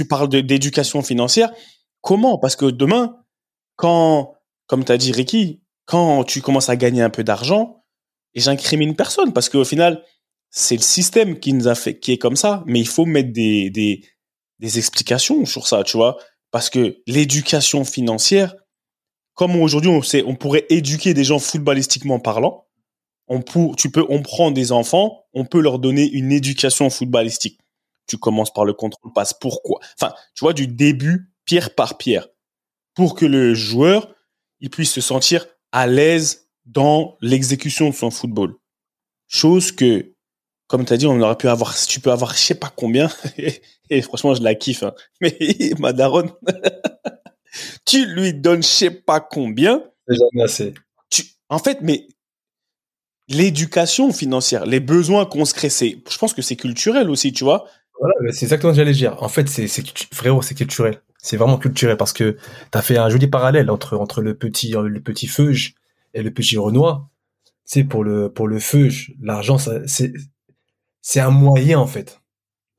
tu 0.00 0.06
parles 0.06 0.28
d'éducation 0.28 1.02
financière. 1.02 1.52
Comment? 2.00 2.38
Parce 2.38 2.56
que 2.56 2.66
demain, 2.66 3.16
quand, 3.76 4.34
comme 4.66 4.84
tu 4.84 4.92
as 4.92 4.96
dit 4.96 5.12
Ricky, 5.12 5.60
quand 5.84 6.24
tu 6.24 6.40
commences 6.40 6.68
à 6.68 6.76
gagner 6.76 7.02
un 7.02 7.10
peu 7.10 7.24
d'argent, 7.24 7.84
et 8.34 8.40
j'incrimine 8.40 8.94
personne, 8.94 9.32
parce 9.32 9.48
qu'au 9.48 9.64
final, 9.64 10.02
c'est 10.50 10.76
le 10.76 10.82
système 10.82 11.38
qui 11.38 11.52
nous 11.52 11.68
a 11.68 11.74
fait, 11.74 11.98
qui 11.98 12.12
est 12.12 12.18
comme 12.18 12.36
ça, 12.36 12.62
mais 12.66 12.80
il 12.80 12.88
faut 12.88 13.04
mettre 13.04 13.32
des, 13.32 13.70
des, 13.70 14.04
des 14.58 14.78
explications 14.78 15.44
sur 15.44 15.66
ça, 15.66 15.82
tu 15.84 15.96
vois. 15.96 16.16
Parce 16.50 16.70
que 16.70 17.00
l'éducation 17.06 17.84
financière, 17.84 18.54
comme 19.34 19.56
aujourd'hui 19.56 19.90
on 19.90 20.02
sait, 20.02 20.22
on 20.26 20.34
pourrait 20.34 20.66
éduquer 20.68 21.14
des 21.14 21.24
gens 21.24 21.38
footballistiquement 21.38 22.18
parlant, 22.18 22.66
on 23.28 23.42
pour, 23.42 23.76
tu 23.76 23.90
peux, 23.90 24.04
on 24.08 24.22
prend 24.22 24.50
des 24.50 24.72
enfants, 24.72 25.24
on 25.32 25.44
peut 25.44 25.60
leur 25.60 25.78
donner 25.78 26.08
une 26.10 26.32
éducation 26.32 26.90
footballistique 26.90 27.60
tu 28.10 28.18
commences 28.18 28.52
par 28.52 28.64
le 28.64 28.74
contrôle 28.74 29.12
passe. 29.12 29.32
Pourquoi 29.32 29.80
Enfin, 29.94 30.12
tu 30.34 30.44
vois, 30.44 30.52
du 30.52 30.66
début, 30.66 31.32
pierre 31.44 31.74
par 31.74 31.96
pierre, 31.96 32.26
pour 32.94 33.14
que 33.14 33.24
le 33.24 33.54
joueur 33.54 34.12
il 34.62 34.68
puisse 34.68 34.92
se 34.92 35.00
sentir 35.00 35.46
à 35.72 35.86
l'aise 35.86 36.50
dans 36.66 37.16
l'exécution 37.22 37.88
de 37.88 37.94
son 37.94 38.10
football. 38.10 38.56
Chose 39.26 39.72
que, 39.72 40.14
comme 40.70 40.84
tu 40.84 40.92
as 40.92 40.96
dit, 40.96 41.06
on 41.06 41.20
aurait 41.20 41.36
pu 41.36 41.48
avoir, 41.48 41.74
tu 41.76 41.98
peux 41.98 42.12
avoir 42.12 42.32
je 42.32 42.38
sais 42.38 42.54
pas 42.54 42.72
combien, 42.74 43.10
et, 43.90 44.02
franchement, 44.02 44.34
je 44.34 44.42
la 44.42 44.54
kiffe, 44.54 44.84
hein. 44.84 44.94
mais 45.20 45.36
ma 45.80 45.92
daronne, 45.92 46.30
tu 47.84 48.06
lui 48.06 48.32
donnes 48.32 48.62
je 48.62 48.68
sais 48.68 48.90
pas 48.90 49.18
combien. 49.18 49.82
jamais 50.08 50.44
assez. 50.44 50.74
Tu, 51.10 51.24
en 51.48 51.58
fait, 51.58 51.78
mais 51.82 52.06
l'éducation 53.26 54.12
financière, 54.12 54.64
les 54.64 54.78
besoins 54.78 55.26
qu'on 55.26 55.44
se 55.44 55.54
crée, 55.54 55.70
c'est, 55.70 55.98
je 56.08 56.18
pense 56.18 56.34
que 56.34 56.40
c'est 56.40 56.54
culturel 56.54 57.10
aussi, 57.10 57.32
tu 57.32 57.42
vois. 57.42 57.66
Voilà, 57.98 58.14
c'est 58.32 58.44
exactement 58.44 58.72
ce 58.72 58.78
que 58.78 58.84
j'allais 58.84 58.96
dire. 58.96 59.20
En 59.20 59.28
fait, 59.28 59.48
c'est, 59.48 59.66
frérot, 60.14 60.40
c'est 60.40 60.54
culturel. 60.54 61.02
C'est 61.18 61.36
vraiment 61.36 61.58
culturel 61.58 61.96
parce 61.96 62.12
que 62.12 62.36
tu 62.70 62.78
as 62.78 62.80
fait 62.80 62.96
un 62.96 63.08
joli 63.10 63.26
parallèle 63.26 63.70
entre, 63.70 63.96
entre 63.96 64.22
le 64.22 64.34
petit, 64.36 64.70
le 64.70 65.00
petit 65.00 65.26
feuge 65.26 65.74
et 66.14 66.22
le 66.22 66.30
petit 66.30 66.56
renoir. 66.56 67.08
C'est 67.64 67.84
pour 67.84 68.04
le, 68.04 68.32
pour 68.32 68.46
le 68.48 68.58
feuge, 68.60 69.12
l'argent, 69.20 69.58
c'est, 69.58 70.12
c'est 71.02 71.20
un 71.20 71.30
moyen, 71.30 71.78
en 71.78 71.86
fait. 71.86 72.20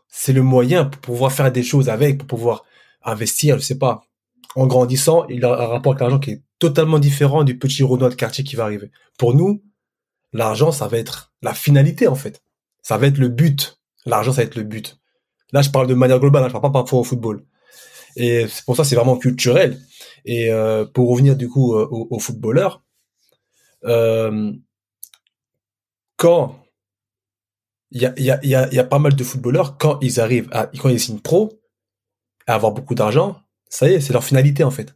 C'est 0.08 0.34
le 0.34 0.44
moyen 0.44 0.86
pour 0.86 1.02
pouvoir 1.02 1.32
faire 1.32 1.52
des 1.52 1.64
choses 1.64 1.90
avec, 1.90 2.18
pour 2.18 2.28
pouvoir 2.28 2.66
investir, 3.04 3.58
je 3.58 3.64
sais 3.64 3.78
pas. 3.78 4.04
En 4.56 4.68
grandissant, 4.68 5.26
il 5.28 5.46
a 5.46 5.54
un 5.54 5.68
rapport 5.68 5.94
avec 5.94 6.02
l'argent 6.02 6.20
qui 6.20 6.32
est 6.32 6.42
totalement 6.60 7.00
différent 7.00 7.44
du 7.44 7.58
petit 7.58 7.84
renoir 7.84 8.10
de 8.10 8.16
quartier 8.16 8.44
qui 8.44 8.56
va 8.56 8.64
arriver. 8.66 8.92
Pour 9.18 9.34
nous, 9.34 9.64
l'argent, 10.34 10.72
ça 10.72 10.88
va 10.88 10.98
être 10.98 11.34
la 11.42 11.54
finalité, 11.54 12.08
en 12.08 12.16
fait. 12.16 12.44
Ça 12.82 12.98
va 12.98 13.08
être 13.08 13.18
le 13.18 13.30
but. 13.30 13.80
L'argent, 14.06 14.32
ça 14.32 14.42
va 14.42 14.44
être 14.44 14.56
le 14.56 14.64
but. 14.64 15.00
Là, 15.54 15.62
je 15.62 15.70
parle 15.70 15.88
de 15.88 15.94
manière 15.94 16.20
globale, 16.20 16.44
hein, 16.44 16.48
je 16.48 16.54
parle 16.54 16.64
pas 16.64 16.72
par 16.72 16.82
rapport 16.84 17.00
au 17.00 17.04
football. 17.04 17.46
Et 18.16 18.46
pour 18.66 18.76
ça, 18.76 18.84
c'est 18.84 18.96
vraiment 18.96 19.18
culturel. 19.18 19.80
Et 20.26 20.52
euh, 20.52 20.86
pour 20.86 21.10
revenir 21.10 21.36
du 21.36 21.50
coup 21.50 21.76
euh, 21.76 21.88
aux, 21.90 22.20
footballeurs, 22.20 22.84
euh, 23.86 24.52
quand 26.18 26.60
il 27.92 28.02
y 28.02 28.06
a, 28.06 28.14
y, 28.18 28.32
a, 28.32 28.40
y, 28.44 28.76
y 28.76 28.80
a 28.80 28.84
pas 28.84 29.00
mal 29.00 29.16
de 29.16 29.24
footballeurs, 29.24 29.78
quand 29.78 30.00
ils 30.02 30.20
arrivent 30.20 30.50
à, 30.52 30.68
quand 30.68 30.90
ils 30.90 31.00
signent 31.00 31.20
pro, 31.20 31.62
à 32.48 32.56
avoir 32.56 32.72
beaucoup 32.72 32.96
d'argent, 32.96 33.42
ça 33.70 33.90
y 33.90 33.94
est, 33.94 34.02
c'est 34.02 34.14
leur 34.14 34.24
finalité 34.24 34.64
en 34.64 34.72
fait. 34.72 34.96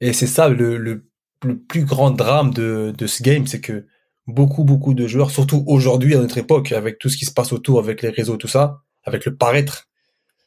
Et 0.00 0.12
c'est 0.12 0.26
ça 0.26 0.48
le, 0.48 0.76
le, 0.76 1.08
le, 1.44 1.58
plus 1.58 1.84
grand 1.84 2.10
drame 2.10 2.52
de, 2.52 2.92
de 2.96 3.06
ce 3.06 3.22
game, 3.22 3.46
c'est 3.46 3.60
que 3.60 3.86
beaucoup, 4.26 4.64
beaucoup 4.64 4.94
de 4.94 5.06
joueurs, 5.06 5.30
surtout 5.30 5.64
aujourd'hui 5.66 6.14
à 6.14 6.18
notre 6.18 6.38
époque, 6.38 6.72
avec 6.72 6.98
tout 6.98 7.08
ce 7.08 7.16
qui 7.16 7.24
se 7.24 7.32
passe 7.32 7.52
autour, 7.52 7.78
avec 7.78 8.02
les 8.02 8.10
réseaux, 8.10 8.36
tout 8.36 8.48
ça, 8.48 8.82
avec 9.04 9.24
le 9.24 9.36
paraître. 9.36 9.88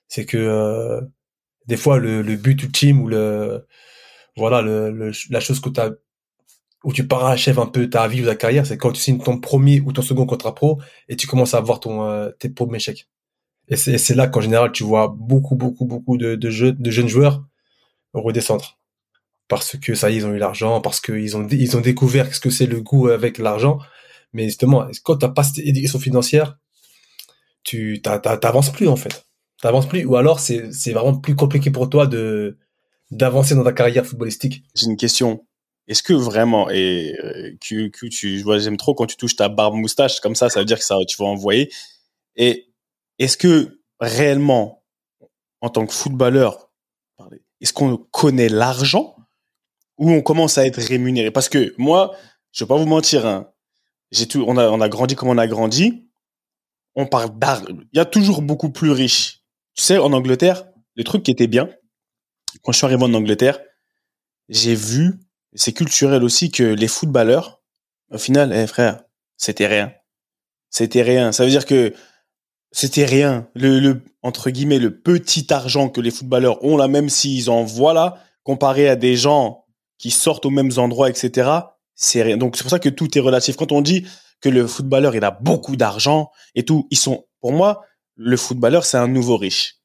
C'est 0.08 0.26
que 0.26 0.38
euh, 0.38 1.02
des 1.68 1.78
fois 1.78 1.98
le, 2.00 2.22
le, 2.22 2.36
but 2.36 2.62
ultime 2.64 3.02
ou 3.02 3.08
le 3.08 3.66
voilà 4.38 4.62
le, 4.62 5.12
la 5.30 5.40
chose 5.40 5.60
que 5.60 5.70
tu 5.70 5.82
où 6.84 6.94
tu 6.94 7.08
parachèves 7.08 7.60
un 7.60 7.68
peu 7.68 7.90
ta 7.90 8.08
vie 8.08 8.22
ou 8.22 8.26
ta 8.26 8.36
carrière, 8.36 8.66
c'est 8.66 8.78
quand 8.78 8.92
tu 8.92 9.02
signes 9.02 9.20
ton 9.20 9.40
premier 9.40 9.82
ou 9.82 9.94
ton 9.94 10.02
second 10.02 10.26
contrat 10.26 10.56
pro 10.56 10.80
et 11.10 11.16
tu 11.16 11.28
commences 11.28 11.54
à 11.54 11.58
avoir 11.58 11.80
ton 11.80 12.04
euh, 12.04 12.30
tes 12.40 12.50
premiers 12.50 12.80
chèques. 12.80 13.08
Et 13.68 13.78
c'est 13.78 14.16
là 14.16 14.28
qu'en 14.28 14.42
général 14.42 14.72
tu 14.72 14.84
vois 14.84 15.14
beaucoup 15.16 15.56
beaucoup 15.56 15.86
beaucoup 15.86 16.18
de, 16.18 16.36
de, 16.36 16.72
de 16.72 16.92
jeunes 16.92 17.08
joueurs 17.08 17.44
redescendre 18.14 18.82
parce 19.52 19.76
que 19.78 19.96
ça 19.96 20.10
y 20.10 20.14
est, 20.14 20.18
ils 20.20 20.26
ont 20.26 20.34
eu 20.34 20.38
l'argent, 20.38 20.80
parce 20.80 21.02
qu'ils 21.02 21.36
ont 21.36 21.46
ils 21.52 21.76
ont 21.76 21.82
découvert 21.82 22.34
ce 22.34 22.40
que 22.40 22.50
c'est 22.50 22.68
le 22.68 22.80
goût 22.80 23.10
avec 23.10 23.38
l'argent. 23.38 23.80
Mais 24.32 24.46
justement, 24.46 24.88
quand 25.04 25.18
t'as 25.18 25.28
pas 25.28 25.44
cette 25.44 25.58
éducation 25.58 26.00
financière, 26.00 26.58
tu 27.64 28.02
t'avances 28.02 28.72
plus 28.72 28.88
en 28.88 28.96
fait. 28.96 29.26
T'avances 29.62 29.90
plus, 29.90 30.06
ou 30.06 30.16
alors 30.16 30.40
c'est 30.40 30.72
c'est 30.72 30.94
vraiment 30.94 31.18
plus 31.20 31.36
compliqué 31.36 31.70
pour 31.70 31.90
toi 31.90 32.08
de 32.08 32.58
d'avancer 33.12 33.54
dans 33.54 33.66
ta 33.66 33.74
carrière 33.74 34.06
footballistique. 34.06 34.64
J'ai 34.74 34.86
une 34.86 34.96
question. 34.96 35.46
Est-ce 35.88 36.04
que 36.04 36.14
vraiment 36.14 36.70
et 36.70 37.16
euh, 37.24 37.56
que, 37.60 37.88
que 37.88 38.06
tu 38.06 38.44
j'aime 38.60 38.78
trop 38.78 38.94
quand 38.94 39.08
tu 39.08 39.18
touches 39.18 39.36
ta 39.36 39.50
barbe 39.50 39.76
moustache 39.76 40.20
comme 40.20 40.36
ça, 40.36 40.50
ça 40.50 40.60
veut 40.60 40.66
dire 40.66 40.78
que 40.78 40.86
ça 40.86 40.96
tu 41.08 41.18
vas 41.18 41.26
envoyer. 41.26 41.72
Et 42.36 42.68
est-ce 43.20 43.38
que 43.38 43.80
réellement 44.00 44.84
en 45.62 45.70
tant 45.70 45.86
que 45.86 45.94
footballeur, 45.94 46.70
est-ce 47.60 47.74
qu'on 47.74 47.98
connaît 47.98 48.50
l'argent 48.50 49.16
ou 49.98 50.12
on 50.12 50.22
commence 50.22 50.58
à 50.58 50.66
être 50.66 50.82
rémunéré? 50.82 51.30
Parce 51.32 51.50
que 51.50 51.74
moi, 51.78 52.16
je 52.52 52.64
vais 52.64 52.68
pas 52.68 52.78
vous 52.78 52.86
mentir, 52.86 53.26
hein, 53.26 53.52
on 54.36 54.58
a 54.58 54.70
on 54.70 54.82
a 54.82 54.90
grandi 54.90 55.16
comme 55.16 55.30
on 55.30 55.38
a 55.38 55.48
grandi 55.48 56.08
on 56.96 57.06
parle 57.06 57.38
d'art. 57.38 57.64
Il 57.70 57.98
y 57.98 58.00
a 58.00 58.06
toujours 58.06 58.42
beaucoup 58.42 58.70
plus 58.70 58.92
riche. 58.92 59.44
Tu 59.76 59.84
sais, 59.84 59.98
en 59.98 60.14
Angleterre, 60.14 60.66
le 60.96 61.04
truc 61.04 61.24
qui 61.24 61.32
était 61.32 61.48
bien, 61.48 61.70
quand 62.64 62.72
je 62.72 62.78
suis 62.78 62.86
arrivé 62.86 63.04
en 63.04 63.14
Angleterre, 63.14 63.60
j'ai 64.50 64.76
vu, 64.76 65.20
c'est 65.54 65.74
culturel 65.74 66.24
aussi, 66.24 66.52
que 66.52 66.64
les 66.64 66.88
footballeurs, 66.88 67.62
au 68.12 68.18
final, 68.18 68.54
eh, 68.54 68.68
frère, 68.68 69.04
c'était 69.38 69.68
rien. 69.68 69.94
C'était 70.70 71.02
rien. 71.02 71.32
Ça 71.32 71.44
veut 71.44 71.50
dire 71.50 71.66
que 71.66 71.94
c'était 72.72 73.06
rien. 73.06 73.50
Le, 73.56 73.80
le, 73.80 74.02
entre 74.22 74.50
guillemets, 74.50 74.80
le 74.80 75.00
petit 75.00 75.52
argent 75.54 75.90
que 75.90 76.02
les 76.02 76.12
footballeurs 76.12 76.64
ont 76.64 76.78
là, 76.78 76.88
même 76.88 77.10
s'ils 77.10 77.50
en 77.50 77.64
voient 77.64 77.94
là, 77.94 78.16
comparé 78.44 78.88
à 78.88 78.96
des 78.96 79.16
gens 79.16 79.66
qui 79.98 80.12
sortent 80.12 80.46
aux 80.46 80.52
mêmes 80.52 80.72
endroits, 80.78 81.10
etc., 81.10 81.50
c'est 81.96 82.24
rien. 82.24 82.38
Donc, 82.38 82.56
c'est 82.56 82.64
pour 82.64 82.72
ça 82.72 82.80
que 82.80 82.90
tout 82.90 83.18
est 83.18 83.22
relatif. 83.22 83.56
Quand 83.56 83.72
on 83.72 83.82
dit 83.82 84.08
que 84.40 84.50
le 84.50 84.66
footballeur, 84.66 85.16
il 85.16 85.24
a 85.24 85.32
beaucoup 85.32 85.76
d'argent 85.76 86.32
et 86.56 86.64
tout, 86.64 86.88
ils 86.90 86.98
sont, 86.98 87.26
pour 87.42 87.52
moi, 87.52 87.84
le 88.16 88.38
footballeur, 88.38 88.86
c'est 88.86 88.98
un 88.98 89.08
nouveau 89.08 89.38
riche. 89.38 89.76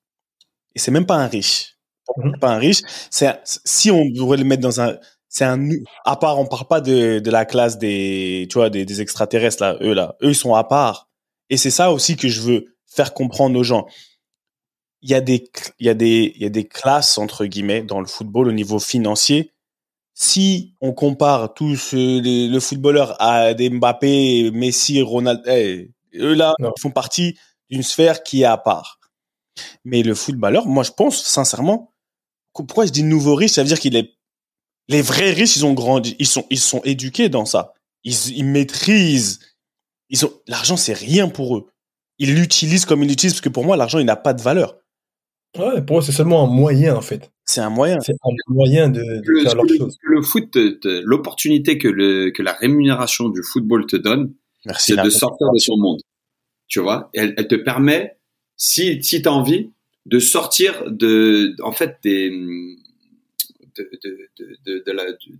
Et 0.74 0.78
c'est 0.78 0.90
même 0.90 1.06
pas 1.06 1.16
un 1.16 1.26
riche. 1.26 1.76
Mmh. 2.16 2.38
Pas 2.40 2.50
un 2.50 2.58
riche. 2.58 2.80
C'est, 3.10 3.40
si 3.44 3.90
on 3.90 4.08
devrait 4.08 4.38
le 4.38 4.44
mettre 4.44 4.62
dans 4.62 4.80
un, 4.80 4.96
c'est 5.28 5.44
un, 5.44 5.68
à 6.04 6.16
part, 6.16 6.38
on 6.38 6.46
parle 6.46 6.66
pas 6.66 6.80
de, 6.80 7.18
de 7.18 7.30
la 7.30 7.44
classe 7.44 7.78
des, 7.78 8.46
tu 8.50 8.58
vois, 8.58 8.70
des, 8.70 8.84
des 8.84 9.00
extraterrestres, 9.00 9.62
là, 9.62 9.76
eux, 9.80 9.92
là. 9.92 10.16
Eux, 10.22 10.30
ils 10.30 10.34
sont 10.34 10.54
à 10.54 10.64
part. 10.64 11.08
Et 11.50 11.56
c'est 11.56 11.70
ça 11.70 11.92
aussi 11.92 12.16
que 12.16 12.28
je 12.28 12.40
veux 12.40 12.76
faire 12.86 13.12
comprendre 13.14 13.58
aux 13.58 13.64
gens. 13.64 13.86
Il 15.02 15.10
y 15.10 15.14
a 15.14 15.20
des, 15.20 15.50
il 15.78 15.86
y 15.86 15.90
a 15.90 15.94
des, 15.94 16.32
il 16.36 16.42
y 16.42 16.46
a 16.46 16.50
des 16.50 16.66
classes, 16.66 17.18
entre 17.18 17.44
guillemets, 17.44 17.82
dans 17.82 18.00
le 18.00 18.06
football 18.06 18.48
au 18.48 18.52
niveau 18.52 18.78
financier. 18.78 19.52
Si 20.14 20.74
on 20.80 20.92
compare 20.92 21.52
tous 21.52 21.92
les, 21.92 22.48
le 22.48 22.60
footballeur 22.60 23.20
à 23.20 23.52
des 23.52 23.68
Mbappé, 23.68 24.50
Messi, 24.50 25.02
Ronaldo, 25.02 25.42
eh, 25.46 25.90
eux 26.14 26.34
là, 26.34 26.54
ils 26.58 26.80
font 26.80 26.90
partie 26.90 27.36
d'une 27.68 27.82
sphère 27.82 28.22
qui 28.22 28.42
est 28.42 28.46
à 28.46 28.56
part. 28.56 28.98
Mais 29.84 30.02
le 30.02 30.14
footballeur, 30.14 30.66
moi, 30.66 30.82
je 30.84 30.92
pense, 30.92 31.22
sincèrement, 31.22 31.92
pourquoi 32.54 32.86
je 32.86 32.92
dis 32.92 33.02
nouveau 33.02 33.34
riche? 33.34 33.52
Ça 33.52 33.62
veut 33.62 33.68
dire 33.68 33.78
qu'il 33.78 33.94
est, 33.96 34.15
les 34.88 35.02
vrais 35.02 35.32
riches, 35.32 35.56
ils 35.56 35.66
ont 35.66 35.74
grandi, 35.74 36.16
ils 36.18 36.26
sont, 36.26 36.46
ils 36.50 36.58
sont 36.58 36.80
éduqués 36.84 37.28
dans 37.28 37.44
ça. 37.44 37.74
Ils, 38.04 38.36
ils 38.36 38.44
maîtrisent. 38.44 39.40
Ils 40.10 40.24
ont, 40.24 40.32
l'argent, 40.46 40.76
c'est 40.76 40.92
rien 40.92 41.28
pour 41.28 41.56
eux 41.56 41.66
ils 42.18 42.34
l'utilisent 42.34 42.84
comme 42.84 43.02
ils 43.02 43.08
l'utilisent 43.08 43.34
parce 43.34 43.40
que 43.42 43.48
pour 43.48 43.64
moi, 43.64 43.76
l'argent, 43.76 43.98
il 43.98 44.06
n'a 44.06 44.16
pas 44.16 44.34
de 44.34 44.42
valeur. 44.42 44.76
Ouais, 45.58 45.82
pour 45.82 45.96
moi, 45.96 46.02
c'est 46.02 46.12
seulement 46.12 46.44
un 46.44 46.46
moyen, 46.46 46.96
en 46.96 47.00
fait. 47.00 47.30
C'est 47.44 47.60
un 47.60 47.70
moyen. 47.70 47.98
C'est 48.00 48.12
un 48.12 48.30
moyen 48.48 48.88
de, 48.88 49.00
de 49.00 49.42
faire 49.42 49.54
leur 49.54 49.68
chose. 49.68 49.96
Le 50.02 50.22
foot, 50.22 50.56
l'opportunité 50.84 51.78
que, 51.78 51.88
le, 51.88 52.30
que 52.30 52.42
la 52.42 52.52
rémunération 52.52 53.28
du 53.28 53.42
football 53.42 53.86
te 53.86 53.96
donne, 53.96 54.34
c'est 54.78 55.00
de 55.00 55.10
sortir 55.10 55.50
de 55.52 55.58
son 55.58 55.76
monde. 55.78 56.00
Tu 56.68 56.80
vois, 56.80 57.10
elle, 57.14 57.34
elle 57.36 57.46
te 57.46 57.54
permet, 57.54 58.18
si, 58.56 59.02
si 59.02 59.22
tu 59.22 59.28
as 59.28 59.32
envie, 59.32 59.70
de 60.04 60.18
sortir 60.18 60.90
de, 60.90 61.54
en 61.62 61.72
fait, 61.72 61.98
des, 62.02 62.32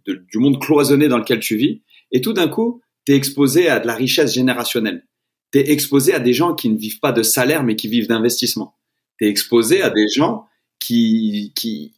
du 0.07 0.39
monde 0.39 0.61
cloisonné 0.61 1.09
dans 1.09 1.19
lequel 1.19 1.41
tu 1.41 1.57
vis. 1.57 1.83
Et 2.13 2.21
tout 2.21 2.33
d'un 2.33 2.49
coup, 2.49 2.81
tu 3.05 3.13
es 3.13 3.17
exposé 3.17 3.69
à 3.69 3.81
de 3.81 3.87
la 3.87 3.95
richesse 3.95 4.35
générationnelle 4.35 5.05
tu 5.53 5.59
es 5.59 5.71
exposé 5.71 6.15
à 6.15 6.21
des 6.21 6.33
gens 6.33 6.55
qui 6.55 6.69
ne 6.69 6.77
vivent 6.77 7.01
pas 7.01 7.13
de 7.13 7.23
salaire, 7.23 7.63
mais 7.63 7.77
qui 7.77 7.89
vivent 7.89 8.09
d'investissement. 8.09 8.77
Tu 9.19 9.27
es 9.27 9.29
exposé 9.29 9.83
à 9.83 9.91
des 9.91 10.09
gens 10.09 10.47
qui, 10.79 11.53
qui, 11.55 11.95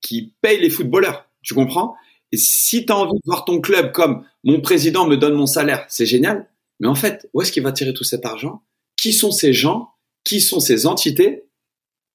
qui 0.00 0.34
payent 0.40 0.60
les 0.60 0.70
footballeurs. 0.70 1.28
Tu 1.42 1.54
comprends? 1.54 1.94
Et 2.32 2.36
si 2.36 2.84
tu 2.84 2.92
as 2.92 2.96
envie 2.96 3.12
de 3.12 3.22
voir 3.24 3.44
ton 3.44 3.60
club 3.60 3.92
comme 3.92 4.24
mon 4.42 4.60
président 4.60 5.06
me 5.06 5.16
donne 5.16 5.34
mon 5.34 5.46
salaire, 5.46 5.84
c'est 5.88 6.06
génial. 6.06 6.48
Mais 6.80 6.88
en 6.88 6.94
fait, 6.94 7.28
où 7.32 7.42
est-ce 7.42 7.52
qu'il 7.52 7.62
va 7.62 7.72
tirer 7.72 7.94
tout 7.94 8.04
cet 8.04 8.26
argent? 8.26 8.62
Qui 8.96 9.12
sont 9.12 9.30
ces 9.30 9.52
gens? 9.52 9.90
Qui 10.24 10.40
sont 10.40 10.60
ces 10.60 10.86
entités? 10.86 11.44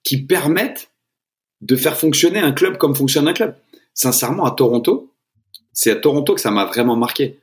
Qui 0.04 0.18
permettent 0.18 0.92
de 1.62 1.76
faire 1.76 1.98
fonctionner 1.98 2.40
un 2.40 2.52
club 2.52 2.78
comme 2.78 2.96
fonctionne 2.96 3.28
un 3.28 3.34
club 3.34 3.56
Sincèrement, 3.94 4.46
à 4.46 4.52
Toronto, 4.52 5.14
c'est 5.74 5.92
à 5.92 5.96
Toronto 5.96 6.34
que 6.34 6.42
ça 6.42 6.52
m'a 6.52 6.66
vraiment 6.66 6.96
marqué. 6.96 7.40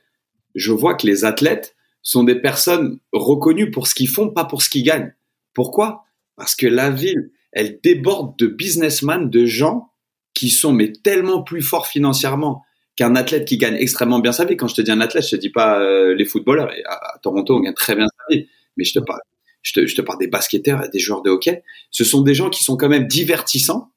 Je 0.55 0.73
vois 0.73 0.95
que 0.95 1.07
les 1.07 1.25
athlètes 1.25 1.77
sont 2.03 2.25
des 2.25 2.37
personnes 2.37 2.99
reconnues 3.13 3.71
pour 3.71 3.87
ce 3.87 3.95
qu'ils 3.95 4.09
font, 4.09 4.31
pas 4.31 4.45
pour 4.45 4.63
ce 4.63 4.71
qu'ils 4.71 4.85
gagnent. 4.85 5.13
Pourquoi? 5.53 6.05
Parce 6.37 6.55
que 6.55 6.67
la 6.67 6.91
ville, 6.91 7.31
elle 7.53 7.81
déborde 7.83 8.39
de 8.39 8.47
businessmen, 8.47 9.29
de 9.29 9.45
gens 9.45 9.91
qui 10.35 10.51
sont 10.51 10.73
mais 10.73 10.93
tellement 10.93 11.43
plus 11.43 11.63
forts 11.63 11.87
financièrement 11.87 12.63
qu'un 12.95 13.17
athlète 13.17 13.45
qui 13.45 13.59
gagne 13.59 13.75
extrêmement 13.75 14.21
bien 14.21 14.33
sa 14.33 14.45
vie. 14.45 14.57
Quand 14.57 14.69
je 14.69 14.77
te 14.77 14.83
dis 14.83 14.91
un 14.91 15.01
athlète, 15.01 15.25
je 15.25 15.31
te 15.31 15.37
dis 15.37 15.51
pas 15.51 15.81
euh, 15.81 16.15
les 16.15 16.25
footballeurs. 16.25 16.73
Et 16.73 16.85
à, 16.85 17.19
Toronto, 17.23 17.57
on 17.57 17.61
gagne 17.61 17.75
très 17.75 17.95
bien 17.95 18.07
sa 18.07 18.35
vie, 18.35 18.47
mais 18.77 18.85
je 18.85 18.95
te 18.95 18.99
parle, 19.01 19.21
je 19.63 19.73
te, 19.73 19.87
je 19.87 19.95
te 19.95 20.01
parle 20.01 20.19
des 20.19 20.29
basketteurs 20.29 20.85
et 20.85 20.89
des 20.89 20.99
joueurs 20.99 21.23
de 21.23 21.31
hockey. 21.31 21.63
Ce 21.91 22.05
sont 22.05 22.23
des 22.23 22.35
gens 22.35 22.51
qui 22.51 22.63
sont 22.63 22.77
quand 22.77 22.89
même 22.89 23.07
divertissants 23.07 23.91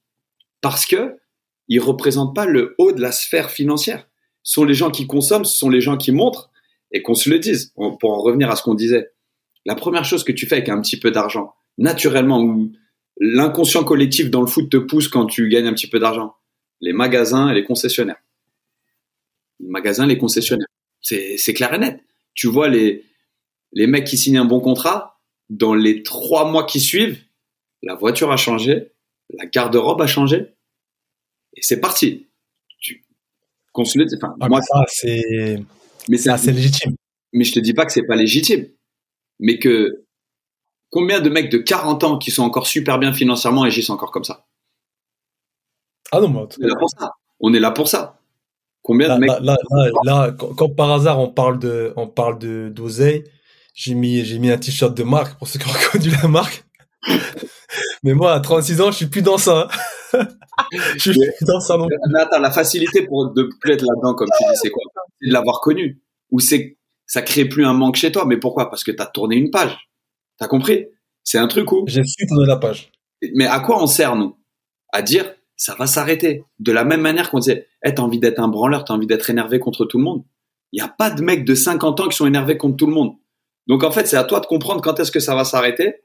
parce 0.62 0.86
que 0.86 1.18
ils 1.68 1.80
représentent 1.80 2.36
pas 2.36 2.46
le 2.46 2.76
haut 2.78 2.92
de 2.92 3.02
la 3.02 3.12
sphère 3.12 3.52
financière. 3.52 4.08
Ce 4.44 4.54
sont 4.54 4.64
les 4.64 4.74
gens 4.74 4.90
qui 4.90 5.06
consomment, 5.06 5.46
ce 5.46 5.58
sont 5.58 5.70
les 5.70 5.82
gens 5.82 5.98
qui 5.98 6.12
montrent 6.12 6.50
et 6.92 7.02
qu'on 7.04 7.14
se 7.14 7.30
le 7.30 7.38
dise, 7.40 7.74
pour 7.76 8.12
en 8.12 8.20
revenir 8.20 8.50
à 8.50 8.56
ce 8.56 8.64
qu'on 8.64 8.74
disait. 8.74 9.12
La 9.66 9.76
première 9.76 10.06
chose 10.06 10.24
que 10.24 10.32
tu 10.32 10.48
fais 10.48 10.56
avec 10.56 10.70
un 10.70 10.82
petit 10.82 10.98
peu 10.98 11.12
d'argent, 11.12 11.54
naturellement, 11.78 12.42
ou 12.42 12.72
l'inconscient 13.20 13.84
collectif 13.84 14.32
dans 14.32 14.42
le 14.42 14.48
foot 14.48 14.70
te 14.70 14.78
pousse 14.78 15.08
quand 15.08 15.28
tu 15.28 15.50
gagnes 15.50 15.68
un 15.68 15.74
petit 15.74 15.88
peu 15.88 16.00
d'argent, 16.00 16.36
les 16.82 16.94
magasins 16.94 17.50
et 17.50 17.54
les 17.54 17.64
concessionnaires. 17.64 18.22
Les 19.60 19.70
magasins, 19.70 20.08
les 20.08 20.18
concessionnaires. 20.18 20.68
C'est 21.02 21.54
clair 21.54 21.74
et 21.74 21.78
net. 21.78 22.00
Tu 22.34 22.48
vois 22.48 22.70
les, 22.70 23.06
les 23.74 23.88
mecs 23.88 24.08
qui 24.08 24.18
signent 24.18 24.40
un 24.40 24.46
bon 24.46 24.60
contrat, 24.60 25.20
dans 25.50 25.74
les 25.74 26.04
trois 26.04 26.50
mois 26.50 26.66
qui 26.66 26.80
suivent, 26.80 27.22
la 27.84 27.96
voiture 27.96 28.32
a 28.32 28.38
changé, 28.38 28.92
la 29.30 29.46
garde-robe 29.46 30.02
a 30.02 30.08
changé, 30.08 30.56
et 31.56 31.62
c'est 31.62 31.80
parti. 31.80 32.28
Tu, 32.80 33.04
enfin, 33.74 34.36
ah, 34.40 34.50
moi, 34.50 34.62
ça, 34.62 34.84
c'est 34.88 35.58
mais 36.10 36.18
c'est 36.18 36.32
assez 36.32 36.52
légitime. 36.52 36.96
Mais 37.34 37.44
je 37.44 37.54
te 37.54 37.60
dis 37.60 37.74
pas 37.74 37.86
que 37.86 37.92
c'est 37.92 38.06
pas 38.06 38.16
légitime. 38.16 38.68
Mais 39.40 39.60
que 39.60 40.06
combien 40.90 41.22
de 41.22 41.30
mecs 41.30 41.52
de 41.52 41.60
40 41.60 42.04
ans 42.04 42.18
qui 42.18 42.32
sont 42.32 42.44
encore 42.44 42.68
super 42.68 42.98
bien 42.98 43.14
financièrement 43.14 43.64
agissent 43.64 43.92
encore 43.92 44.12
comme 44.12 44.24
ça? 44.24 44.48
Ah 46.12 46.20
non, 46.20 46.30
moi. 46.30 46.50
On 46.60 46.64
est 46.64 46.68
là 46.68 46.76
pour 46.76 46.90
ça. 46.90 47.12
On 47.40 47.54
est 47.54 47.60
là 47.60 47.72
pour 47.72 47.88
ça. 47.88 48.20
Combien 48.82 49.14
de 49.14 49.20
mecs 49.20 49.30
là, 49.42 49.58
là, 50.04 50.32
quand, 50.32 50.70
par 50.70 50.92
hasard 50.92 51.20
on 51.20 51.30
parle 51.30 51.60
de, 51.60 51.94
on 51.96 52.08
parle 52.08 52.40
de 52.40 52.70
d'oseille, 52.70 53.24
j'ai 53.76 53.94
mis, 53.94 54.24
j'ai 54.26 54.40
mis 54.40 54.50
un 54.50 54.58
t-shirt 54.58 54.98
de 54.98 55.04
marque 55.04 55.38
pour 55.38 55.48
ceux 55.48 55.60
qui 55.60 55.68
ont 55.68 55.72
reconnu 55.74 56.10
la 56.22 56.28
marque. 56.28 56.66
Mais 58.04 58.14
moi, 58.14 58.34
à 58.34 58.40
36 58.40 58.82
ans, 58.82 58.92
je 58.92 58.98
suis 58.98 59.08
plus 59.08 59.22
dans 59.22 59.38
ça. 59.38 59.68
je 60.96 61.00
suis 61.00 61.12
plus 61.12 61.46
dans 61.46 61.60
ça 61.60 61.78
non. 61.78 61.88
Mais 62.12 62.22
attends, 62.22 62.40
la 62.40 62.52
facilité 62.52 63.06
pour 63.06 63.32
de 63.32 63.50
plus 63.60 63.74
être 63.74 63.84
là-dedans, 63.84 64.14
comme 64.16 64.30
tu 64.38 64.44
dis, 64.44 64.58
c'est 64.62 64.70
quoi? 64.70 64.84
C'est 65.22 65.30
de 65.30 65.34
l'avoir 65.34 65.62
connu. 65.62 66.02
Ou 66.32 66.40
c'est 66.40 66.78
ça 67.06 67.22
crée 67.22 67.46
plus 67.46 67.66
un 67.66 67.74
manque 67.74 67.96
chez 67.96 68.12
toi. 68.12 68.26
Mais 68.26 68.38
pourquoi? 68.38 68.70
Parce 68.70 68.84
que 68.84 68.92
tu 68.92 69.02
as 69.02 69.08
tourné 69.08 69.36
une 69.36 69.52
page. 69.52 69.90
T'as 70.38 70.48
compris? 70.48 70.88
C'est 71.24 71.38
un 71.38 71.48
truc 71.48 71.72
où 71.72 71.84
J'ai 71.88 72.04
su 72.04 72.26
tourner 72.28 72.48
la 72.48 72.58
page. 72.58 72.92
Mais 73.36 73.46
à 73.46 73.60
quoi 73.60 73.82
on 73.82 73.88
sert 73.88 74.16
nous? 74.16 74.38
À 74.92 75.02
dire 75.02 75.34
ça 75.60 75.76
va 75.76 75.86
s'arrêter. 75.86 76.46
De 76.60 76.72
la 76.72 76.86
même 76.86 77.02
manière 77.02 77.30
qu'on 77.30 77.40
disait, 77.40 77.68
hey, 77.84 77.94
t'as 77.94 78.02
envie 78.02 78.20
d'être 78.20 78.40
un 78.40 78.48
branleur, 78.48 78.86
t'as 78.86 78.94
envie 78.94 79.08
d'être 79.08 79.30
énervé 79.30 79.60
contre 79.60 79.86
tout 79.86 79.98
le 79.98 80.06
monde. 80.06 80.24
Il 80.72 80.82
n'y 80.82 80.86
a 80.86 80.88
pas 80.88 81.12
de 81.12 81.22
mecs 81.22 81.44
de 81.44 81.54
50 81.54 82.00
ans 82.00 82.08
qui 82.08 82.16
sont 82.16 82.26
énervés 82.26 82.58
contre 82.58 82.78
tout 82.78 82.88
le 82.88 82.94
monde. 82.94 83.16
Donc 83.68 83.84
en 83.84 83.92
fait, 83.92 84.08
c'est 84.08 84.16
à 84.18 84.24
toi 84.24 84.40
de 84.40 84.46
comprendre 84.46 84.82
quand 84.82 85.00
est-ce 85.00 85.12
que 85.12 85.20
ça 85.20 85.36
va 85.36 85.44
s'arrêter 85.44 85.96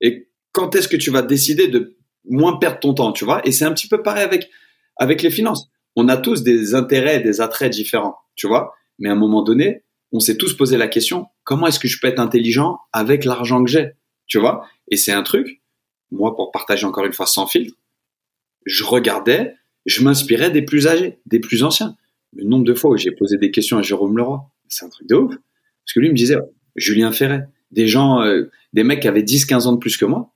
et 0.00 0.28
quand 0.52 0.74
est-ce 0.76 0.88
que 0.88 0.96
tu 0.96 1.10
vas 1.10 1.22
décider 1.22 1.68
de 1.68 1.96
moins 2.24 2.58
perdre 2.58 2.80
ton 2.80 2.94
temps, 2.94 3.12
tu 3.12 3.24
vois? 3.24 3.40
Et 3.46 3.52
c'est 3.52 3.64
un 3.64 3.72
petit 3.72 3.88
peu 3.88 4.02
pareil 4.02 4.24
avec 4.24 4.48
avec 4.96 5.22
les 5.22 5.30
finances. 5.30 5.68
On 5.96 6.08
a 6.08 6.16
tous 6.16 6.42
des 6.42 6.74
intérêts, 6.74 7.20
des 7.20 7.40
attraits 7.40 7.72
différents, 7.72 8.16
tu 8.36 8.46
vois? 8.46 8.74
Mais 8.98 9.08
à 9.08 9.12
un 9.12 9.16
moment 9.16 9.42
donné, 9.42 9.84
on 10.12 10.20
s'est 10.20 10.36
tous 10.36 10.56
posé 10.56 10.76
la 10.76 10.88
question 10.88 11.26
comment 11.44 11.66
est-ce 11.66 11.80
que 11.80 11.88
je 11.88 11.98
peux 12.00 12.06
être 12.06 12.20
intelligent 12.20 12.78
avec 12.92 13.24
l'argent 13.24 13.64
que 13.64 13.70
j'ai, 13.70 13.92
tu 14.26 14.38
vois? 14.38 14.66
Et 14.88 14.96
c'est 14.96 15.12
un 15.12 15.22
truc. 15.22 15.62
Moi, 16.10 16.36
pour 16.36 16.52
partager 16.52 16.86
encore 16.86 17.06
une 17.06 17.12
fois 17.12 17.26
sans 17.26 17.46
filtre, 17.46 17.74
je 18.66 18.84
regardais, 18.84 19.54
je 19.86 20.02
m'inspirais 20.02 20.50
des 20.50 20.62
plus 20.62 20.86
âgés, 20.86 21.18
des 21.26 21.40
plus 21.40 21.62
anciens. 21.64 21.96
Le 22.34 22.44
nombre 22.44 22.64
de 22.64 22.74
fois 22.74 22.90
où 22.90 22.96
j'ai 22.96 23.10
posé 23.10 23.38
des 23.38 23.50
questions 23.50 23.78
à 23.78 23.82
Jérôme 23.82 24.16
Leroy, 24.16 24.42
c'est 24.68 24.84
un 24.84 24.88
truc 24.88 25.08
de 25.08 25.16
ouf. 25.16 25.34
Parce 25.34 25.94
que 25.94 26.00
lui 26.00 26.10
me 26.10 26.14
disait, 26.14 26.36
Julien 26.76 27.12
Ferret, 27.12 27.48
des 27.70 27.88
gens, 27.88 28.22
euh, 28.22 28.50
des 28.72 28.84
mecs 28.84 29.00
qui 29.00 29.08
avaient 29.08 29.22
10, 29.22 29.46
15 29.46 29.66
ans 29.66 29.72
de 29.72 29.78
plus 29.78 29.96
que 29.96 30.04
moi, 30.04 30.32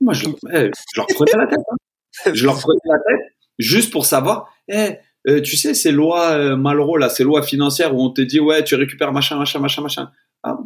moi, 0.00 0.14
je, 0.14 0.24
leur 0.24 1.06
prenais 1.06 1.36
la 1.36 1.46
tête. 1.46 1.60
Hein. 1.70 2.32
Je 2.32 2.44
leur 2.44 2.58
prenais 2.60 2.80
la 2.84 2.98
tête 2.98 3.34
juste 3.58 3.92
pour 3.92 4.06
savoir, 4.06 4.52
eh, 4.68 4.96
euh, 5.28 5.40
tu 5.40 5.56
sais, 5.56 5.74
ces 5.74 5.92
lois 5.92 6.30
euh, 6.30 6.56
Malraux, 6.56 6.96
là, 6.96 7.08
ces 7.08 7.24
lois 7.24 7.42
financières 7.42 7.94
où 7.94 8.00
on 8.00 8.10
te 8.10 8.22
dit, 8.22 8.40
ouais, 8.40 8.64
tu 8.64 8.74
récupères 8.74 9.12
machin, 9.12 9.36
machin, 9.36 9.60
machin, 9.60 9.82
machin. 9.82 10.10
Ah, 10.42 10.58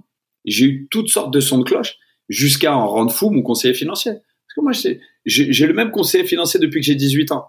j'ai 0.45 0.67
eu 0.67 0.89
toutes 0.91 1.09
sortes 1.09 1.33
de 1.33 1.41
sons 1.41 1.59
de 1.59 1.65
cloche 1.65 1.97
jusqu'à 2.29 2.75
en 2.75 2.87
rendre 2.87 3.13
fou 3.13 3.31
mon 3.31 3.43
conseiller 3.43 3.75
financier. 3.75 4.13
Parce 4.13 4.55
que 4.57 4.61
moi, 4.61 4.73
j'ai 5.27 5.67
le 5.67 5.75
même 5.75 5.91
conseiller 5.91 6.25
financier 6.25 6.61
depuis 6.61 6.81
que 6.81 6.87
j'ai 6.87 6.95
18 6.95 7.33
ans. 7.33 7.49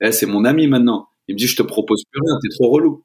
Eh, 0.00 0.12
c'est 0.12 0.26
mon 0.26 0.44
ami 0.44 0.66
maintenant. 0.66 1.08
Il 1.28 1.34
me 1.34 1.38
dit, 1.38 1.46
je 1.46 1.56
te 1.56 1.62
propose 1.62 2.02
plus 2.10 2.20
rien, 2.26 2.38
t'es 2.42 2.48
trop 2.48 2.70
relou. 2.70 3.04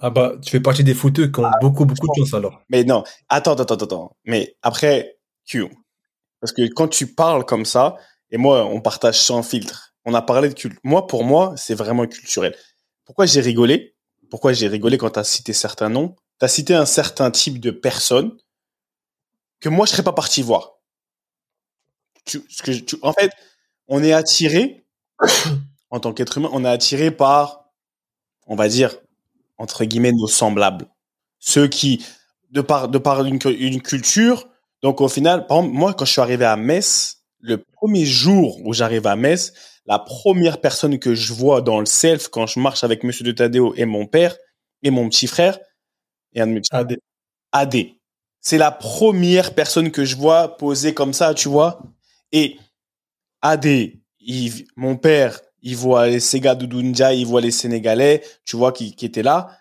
Ah 0.00 0.10
bah, 0.10 0.34
tu 0.40 0.50
fais 0.50 0.60
partie 0.60 0.84
des 0.84 0.94
fouteux 0.94 1.26
qui 1.26 1.40
ont 1.40 1.44
ah, 1.44 1.58
beaucoup, 1.60 1.84
beaucoup 1.84 2.06
de 2.06 2.20
chance 2.20 2.32
alors. 2.34 2.62
Mais 2.68 2.84
non, 2.84 3.02
attends, 3.28 3.54
attends, 3.54 3.74
attends, 3.74 3.84
attends. 3.86 4.16
Mais 4.24 4.54
après, 4.62 5.18
Q, 5.46 5.66
parce 6.40 6.52
que 6.52 6.62
quand 6.62 6.88
tu 6.88 7.06
parles 7.14 7.44
comme 7.44 7.64
ça, 7.64 7.96
et 8.30 8.36
moi, 8.36 8.64
on 8.64 8.80
partage 8.80 9.20
sans 9.20 9.42
filtre. 9.42 9.94
On 10.04 10.14
a 10.14 10.22
parlé 10.22 10.48
de 10.48 10.54
culture. 10.54 10.80
Moi, 10.84 11.06
pour 11.06 11.24
moi, 11.24 11.54
c'est 11.56 11.74
vraiment 11.74 12.06
culturel. 12.06 12.56
Pourquoi 13.04 13.26
j'ai 13.26 13.40
rigolé? 13.40 13.96
Pourquoi 14.30 14.52
j'ai 14.52 14.68
rigolé 14.68 14.96
quand 14.98 15.10
tu 15.10 15.18
as 15.18 15.24
cité 15.24 15.52
certains 15.52 15.88
noms? 15.88 16.16
Tu 16.38 16.44
as 16.44 16.48
cité 16.48 16.74
un 16.74 16.86
certain 16.86 17.30
type 17.30 17.60
de 17.60 17.70
personnes 17.70 18.36
que 19.60 19.68
moi, 19.68 19.84
je 19.84 19.92
serais 19.92 20.02
pas 20.02 20.12
parti 20.12 20.42
voir. 20.42 20.78
Tu, 22.24 22.42
ce 22.48 22.62
que, 22.62 22.70
tu, 22.70 22.96
en 23.02 23.12
fait, 23.12 23.32
on 23.88 24.02
est 24.02 24.12
attiré, 24.12 24.86
en 25.90 26.00
tant 26.00 26.14
qu'être 26.14 26.38
humain, 26.38 26.50
on 26.52 26.64
est 26.64 26.68
attiré 26.68 27.10
par, 27.10 27.70
on 28.46 28.54
va 28.54 28.68
dire, 28.68 28.94
entre 29.58 29.84
guillemets, 29.84 30.12
nos 30.12 30.28
semblables. 30.28 30.86
Ceux 31.40 31.68
qui, 31.68 32.06
de 32.50 32.60
par, 32.60 32.88
de 32.88 32.98
par 32.98 33.24
une 33.24 33.38
culture, 33.82 34.49
donc 34.82 35.00
au 35.00 35.08
final, 35.08 35.46
par 35.46 35.58
exemple, 35.58 35.76
moi, 35.76 35.94
quand 35.94 36.04
je 36.04 36.12
suis 36.12 36.20
arrivé 36.20 36.44
à 36.44 36.56
Metz, 36.56 37.22
le 37.40 37.58
premier 37.58 38.04
jour 38.04 38.58
où 38.64 38.72
j'arrive 38.72 39.06
à 39.06 39.16
Metz, 39.16 39.52
la 39.86 39.98
première 39.98 40.60
personne 40.60 40.98
que 40.98 41.14
je 41.14 41.32
vois 41.32 41.60
dans 41.60 41.80
le 41.80 41.86
self 41.86 42.28
quand 42.28 42.46
je 42.46 42.60
marche 42.60 42.84
avec 42.84 43.02
Monsieur 43.02 43.24
de 43.24 43.32
Tadeo 43.32 43.74
et 43.76 43.84
mon 43.84 44.06
père 44.06 44.36
et 44.82 44.90
mon 44.90 45.08
petit 45.08 45.26
frère 45.26 45.58
et 46.32 46.40
un 46.40 46.46
de 46.46 46.52
mes 46.52 46.60
petits 46.60 46.74
AD. 46.74 46.98
AD. 47.52 47.76
C'est 48.40 48.58
la 48.58 48.70
première 48.70 49.54
personne 49.54 49.90
que 49.90 50.04
je 50.04 50.16
vois 50.16 50.56
posée 50.56 50.94
comme 50.94 51.12
ça, 51.12 51.34
tu 51.34 51.48
vois. 51.48 51.82
Et 52.32 52.56
AD, 53.42 53.66
il, 54.20 54.66
mon 54.76 54.96
père, 54.96 55.40
il 55.62 55.76
voit 55.76 56.08
les 56.08 56.20
Sega 56.20 56.54
Dunja, 56.54 57.12
il 57.12 57.26
voit 57.26 57.40
les 57.40 57.50
Sénégalais, 57.50 58.22
tu 58.44 58.56
vois, 58.56 58.72
qui, 58.72 58.94
qui 58.94 59.06
étaient 59.06 59.22
là. 59.22 59.58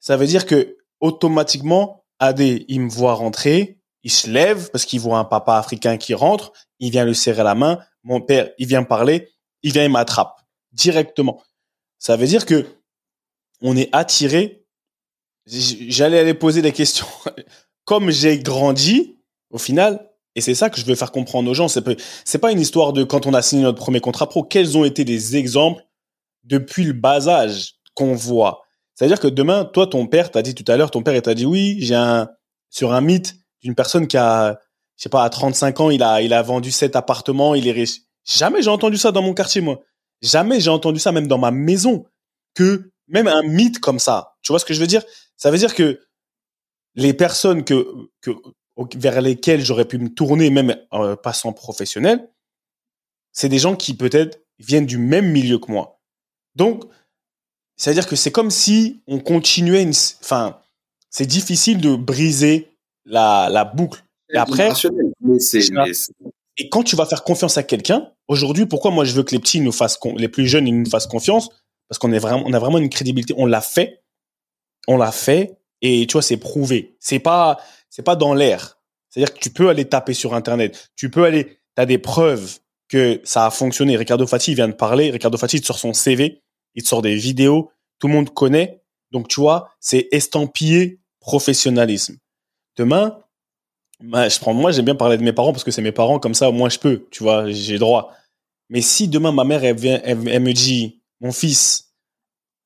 Ça 0.00 0.16
veut 0.16 0.26
dire 0.26 0.46
que 0.46 0.76
automatiquement, 1.00 2.04
AD, 2.18 2.40
il 2.40 2.80
me 2.80 2.88
voit 2.88 3.14
rentrer, 3.14 3.78
il 4.06 4.12
se 4.12 4.30
lève 4.30 4.70
parce 4.70 4.84
qu'il 4.84 5.00
voit 5.00 5.18
un 5.18 5.24
papa 5.24 5.56
africain 5.56 5.96
qui 5.96 6.14
rentre, 6.14 6.52
il 6.78 6.92
vient 6.92 7.04
lui 7.04 7.16
serrer 7.16 7.42
la 7.42 7.56
main. 7.56 7.80
Mon 8.04 8.20
père, 8.20 8.50
il 8.56 8.68
vient 8.68 8.84
parler, 8.84 9.32
il 9.64 9.72
vient, 9.72 9.82
il 9.82 9.90
m'attrape 9.90 10.36
directement. 10.70 11.42
Ça 11.98 12.16
veut 12.16 12.28
dire 12.28 12.46
que 12.46 12.66
on 13.62 13.76
est 13.76 13.88
attiré. 13.90 14.64
J'allais 15.44 16.20
aller 16.20 16.34
poser 16.34 16.62
des 16.62 16.70
questions. 16.70 17.08
Comme 17.84 18.12
j'ai 18.12 18.38
grandi, 18.38 19.18
au 19.50 19.58
final, 19.58 20.08
et 20.36 20.40
c'est 20.40 20.54
ça 20.54 20.70
que 20.70 20.78
je 20.78 20.86
veux 20.86 20.94
faire 20.94 21.10
comprendre 21.10 21.50
aux 21.50 21.54
gens. 21.54 21.66
C'est 21.66 21.82
c'est 22.24 22.38
pas 22.38 22.52
une 22.52 22.60
histoire 22.60 22.92
de 22.92 23.02
quand 23.02 23.26
on 23.26 23.34
a 23.34 23.42
signé 23.42 23.64
notre 23.64 23.78
premier 23.78 23.98
contrat 23.98 24.28
pro. 24.28 24.44
Quels 24.44 24.78
ont 24.78 24.84
été 24.84 25.04
des 25.04 25.34
exemples 25.34 25.84
depuis 26.44 26.84
le 26.84 26.92
bas 26.92 27.26
âge 27.26 27.72
qu'on 27.94 28.14
voit 28.14 28.62
C'est-à-dire 28.94 29.18
que 29.18 29.26
demain, 29.26 29.64
toi, 29.64 29.88
ton 29.88 30.06
père 30.06 30.30
t'a 30.30 30.42
dit 30.42 30.54
tout 30.54 30.70
à 30.70 30.76
l'heure, 30.76 30.92
ton 30.92 31.02
père 31.02 31.20
t'a 31.20 31.34
dit 31.34 31.44
oui, 31.44 31.78
j'ai 31.80 31.96
un 31.96 32.28
sur 32.70 32.92
un 32.92 33.00
mythe 33.00 33.34
d'une 33.62 33.74
personne 33.74 34.06
qui 34.06 34.16
a, 34.16 34.58
je 34.96 35.02
sais 35.02 35.08
pas, 35.08 35.24
à 35.24 35.30
35 35.30 35.80
ans, 35.80 35.90
il 35.90 36.02
a, 36.02 36.22
il 36.22 36.32
a 36.32 36.42
vendu 36.42 36.70
sept 36.70 36.96
appartements, 36.96 37.54
il 37.54 37.68
est 37.68 37.72
riche. 37.72 38.02
Jamais 38.24 38.62
j'ai 38.62 38.70
entendu 38.70 38.96
ça 38.96 39.12
dans 39.12 39.22
mon 39.22 39.34
quartier, 39.34 39.60
moi. 39.60 39.80
Jamais 40.22 40.60
j'ai 40.60 40.70
entendu 40.70 40.98
ça, 40.98 41.12
même 41.12 41.28
dans 41.28 41.38
ma 41.38 41.50
maison, 41.50 42.06
que 42.54 42.90
même 43.08 43.28
un 43.28 43.42
mythe 43.42 43.78
comme 43.78 43.98
ça. 43.98 44.36
Tu 44.42 44.52
vois 44.52 44.58
ce 44.58 44.64
que 44.64 44.74
je 44.74 44.80
veux 44.80 44.86
dire? 44.86 45.02
Ça 45.36 45.50
veut 45.50 45.58
dire 45.58 45.74
que 45.74 46.00
les 46.94 47.12
personnes 47.12 47.64
que, 47.64 47.86
que 48.20 48.32
vers 48.96 49.20
lesquelles 49.20 49.64
j'aurais 49.64 49.84
pu 49.84 49.98
me 49.98 50.08
tourner, 50.08 50.50
même 50.50 50.76
en 50.90 51.16
passant 51.16 51.52
professionnel, 51.52 52.28
c'est 53.32 53.48
des 53.48 53.58
gens 53.58 53.76
qui 53.76 53.94
peut-être 53.94 54.40
viennent 54.58 54.86
du 54.86 54.98
même 54.98 55.30
milieu 55.30 55.58
que 55.58 55.70
moi. 55.70 56.00
Donc, 56.54 56.84
c'est-à-dire 57.76 58.06
que 58.06 58.16
c'est 58.16 58.32
comme 58.32 58.50
si 58.50 59.02
on 59.06 59.20
continuait 59.20 59.82
une, 59.82 59.92
enfin, 60.22 60.58
c'est 61.10 61.26
difficile 61.26 61.80
de 61.80 61.94
briser 61.94 62.75
la, 63.06 63.48
la 63.50 63.64
boucle. 63.64 64.04
Et 64.32 64.36
après, 64.36 64.70
mais 65.20 65.38
et 66.58 66.68
quand 66.68 66.82
tu 66.82 66.96
vas 66.96 67.06
faire 67.06 67.22
confiance 67.22 67.58
à 67.58 67.62
quelqu'un, 67.62 68.12
aujourd'hui, 68.28 68.66
pourquoi 68.66 68.90
moi 68.90 69.04
je 69.04 69.14
veux 69.14 69.22
que 69.22 69.34
les 69.34 69.38
petits 69.38 69.60
nous 69.60 69.72
fassent, 69.72 69.98
les 70.16 70.28
plus 70.28 70.46
jeunes, 70.46 70.66
ils 70.66 70.78
nous 70.78 70.88
fassent 70.88 71.06
confiance? 71.06 71.50
Parce 71.88 71.98
qu'on 71.98 72.12
est 72.12 72.18
vraiment, 72.18 72.42
on 72.46 72.52
a 72.52 72.58
vraiment 72.58 72.78
une 72.78 72.88
crédibilité. 72.88 73.34
On 73.36 73.46
l'a 73.46 73.60
fait, 73.60 74.02
on 74.88 74.96
l'a 74.96 75.12
fait, 75.12 75.58
et 75.82 76.06
tu 76.06 76.12
vois, 76.12 76.22
c'est 76.22 76.38
prouvé. 76.38 76.96
C'est 76.98 77.18
pas, 77.18 77.58
c'est 77.90 78.02
pas 78.02 78.16
dans 78.16 78.34
l'air. 78.34 78.78
C'est-à-dire 79.08 79.34
que 79.34 79.38
tu 79.38 79.50
peux 79.50 79.68
aller 79.68 79.84
taper 79.84 80.14
sur 80.14 80.34
Internet, 80.34 80.90
tu 80.96 81.10
peux 81.10 81.24
aller, 81.24 81.46
tu 81.46 81.82
as 81.82 81.86
des 81.86 81.98
preuves 81.98 82.58
que 82.88 83.20
ça 83.24 83.46
a 83.46 83.50
fonctionné. 83.50 83.96
Ricardo 83.96 84.26
Fati 84.26 84.54
vient 84.54 84.68
de 84.68 84.74
parler. 84.74 85.10
Ricardo 85.10 85.36
Fati 85.36 85.62
sort 85.62 85.78
son 85.78 85.92
CV, 85.92 86.42
il 86.74 86.82
te 86.82 86.88
sort 86.88 87.02
des 87.02 87.16
vidéos, 87.16 87.70
tout 87.98 88.08
le 88.08 88.14
monde 88.14 88.32
connaît. 88.32 88.82
Donc 89.10 89.28
tu 89.28 89.40
vois, 89.40 89.70
c'est 89.80 90.08
estampillé 90.10 91.00
professionnalisme. 91.20 92.16
Demain, 92.76 93.18
bah, 94.00 94.28
je 94.28 94.38
prends, 94.38 94.52
moi, 94.52 94.72
j'aime 94.72 94.84
bien 94.84 94.94
parler 94.94 95.16
de 95.16 95.22
mes 95.22 95.32
parents 95.32 95.52
parce 95.52 95.64
que 95.64 95.70
c'est 95.70 95.82
mes 95.82 95.92
parents, 95.92 96.18
comme 96.18 96.34
ça, 96.34 96.48
au 96.48 96.52
moins 96.52 96.68
je 96.68 96.78
peux, 96.78 97.06
tu 97.10 97.22
vois, 97.22 97.50
j'ai 97.50 97.78
droit. 97.78 98.12
Mais 98.68 98.82
si 98.82 99.08
demain 99.08 99.32
ma 99.32 99.44
mère, 99.44 99.64
elle, 99.64 99.76
vient, 99.76 100.00
elle, 100.04 100.18
me 100.18 100.52
dit, 100.52 101.00
mon 101.20 101.32
fils, 101.32 101.94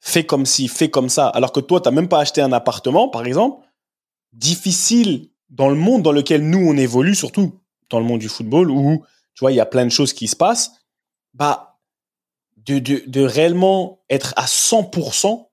fais 0.01 0.25
comme 0.25 0.47
ci, 0.47 0.67
fais 0.67 0.91
comme 0.91 1.09
ça, 1.09 1.29
alors 1.29 1.53
que 1.53 1.61
toi, 1.61 1.81
tu 1.81 1.89
n'as 1.89 1.95
même 1.95 2.09
pas 2.09 2.21
acheté 2.21 2.41
un 2.41 2.53
appartement, 2.53 3.09
par 3.09 3.27
exemple, 3.27 3.65
difficile 4.33 5.29
dans 5.51 5.69
le 5.69 5.77
monde 5.77 6.03
dans 6.03 6.13
lequel 6.13 6.49
nous, 6.49 6.67
on 6.69 6.77
évolue, 6.77 7.15
surtout 7.15 7.61
dans 7.91 8.01
le 8.01 8.07
monde 8.07 8.21
du 8.21 8.29
football, 8.29 8.71
où, 8.71 9.05
tu 9.35 9.41
vois, 9.41 9.53
il 9.53 9.57
y 9.57 9.61
a 9.61 9.67
plein 9.67 9.85
de 9.85 9.91
choses 9.91 10.13
qui 10.13 10.27
se 10.27 10.37
passent, 10.37 10.73
bah, 11.35 11.79
de, 12.57 12.79
de, 12.79 13.03
de 13.07 13.23
réellement 13.23 14.01
être 14.11 14.35
à 14.37 14.47
100% 14.47 15.49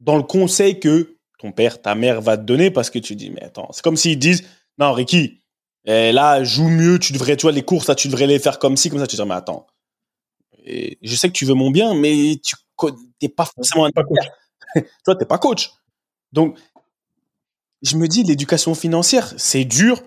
dans 0.00 0.16
le 0.16 0.22
conseil 0.22 0.78
que 0.78 1.17
ton 1.38 1.52
père, 1.52 1.80
ta 1.80 1.94
mère 1.94 2.20
va 2.20 2.36
te 2.36 2.42
donner 2.42 2.70
parce 2.70 2.90
que 2.90 2.98
tu 2.98 3.14
dis, 3.14 3.30
mais 3.30 3.42
attends, 3.42 3.68
c'est 3.72 3.82
comme 3.82 3.96
s'ils 3.96 4.18
disent, 4.18 4.44
non, 4.78 4.92
Ricky, 4.92 5.40
eh, 5.84 6.12
là, 6.12 6.42
joue 6.44 6.68
mieux, 6.68 6.98
tu 6.98 7.12
devrais, 7.12 7.36
tu 7.36 7.42
vois, 7.42 7.52
les 7.52 7.62
courses, 7.62 7.88
là, 7.88 7.94
tu 7.94 8.08
devrais 8.08 8.26
les 8.26 8.38
faire 8.38 8.58
comme 8.58 8.76
ci, 8.76 8.90
comme 8.90 8.98
ça. 8.98 9.06
Tu 9.06 9.16
dis, 9.16 9.22
mais 9.24 9.34
attends, 9.34 9.66
et 10.64 10.98
je 11.00 11.16
sais 11.16 11.28
que 11.28 11.32
tu 11.32 11.46
veux 11.46 11.54
mon 11.54 11.70
bien, 11.70 11.94
mais 11.94 12.38
tu 12.44 12.54
n'es 13.22 13.28
pas 13.28 13.46
forcément 13.46 13.86
un 13.86 13.90
coach. 13.90 14.26
Toi, 15.04 15.16
t'es 15.16 15.24
pas 15.24 15.38
coach. 15.38 15.70
Donc, 16.32 16.58
je 17.82 17.96
me 17.96 18.06
dis, 18.06 18.22
l'éducation 18.22 18.74
financière, 18.74 19.32
c'est 19.38 19.64
dur 19.64 20.02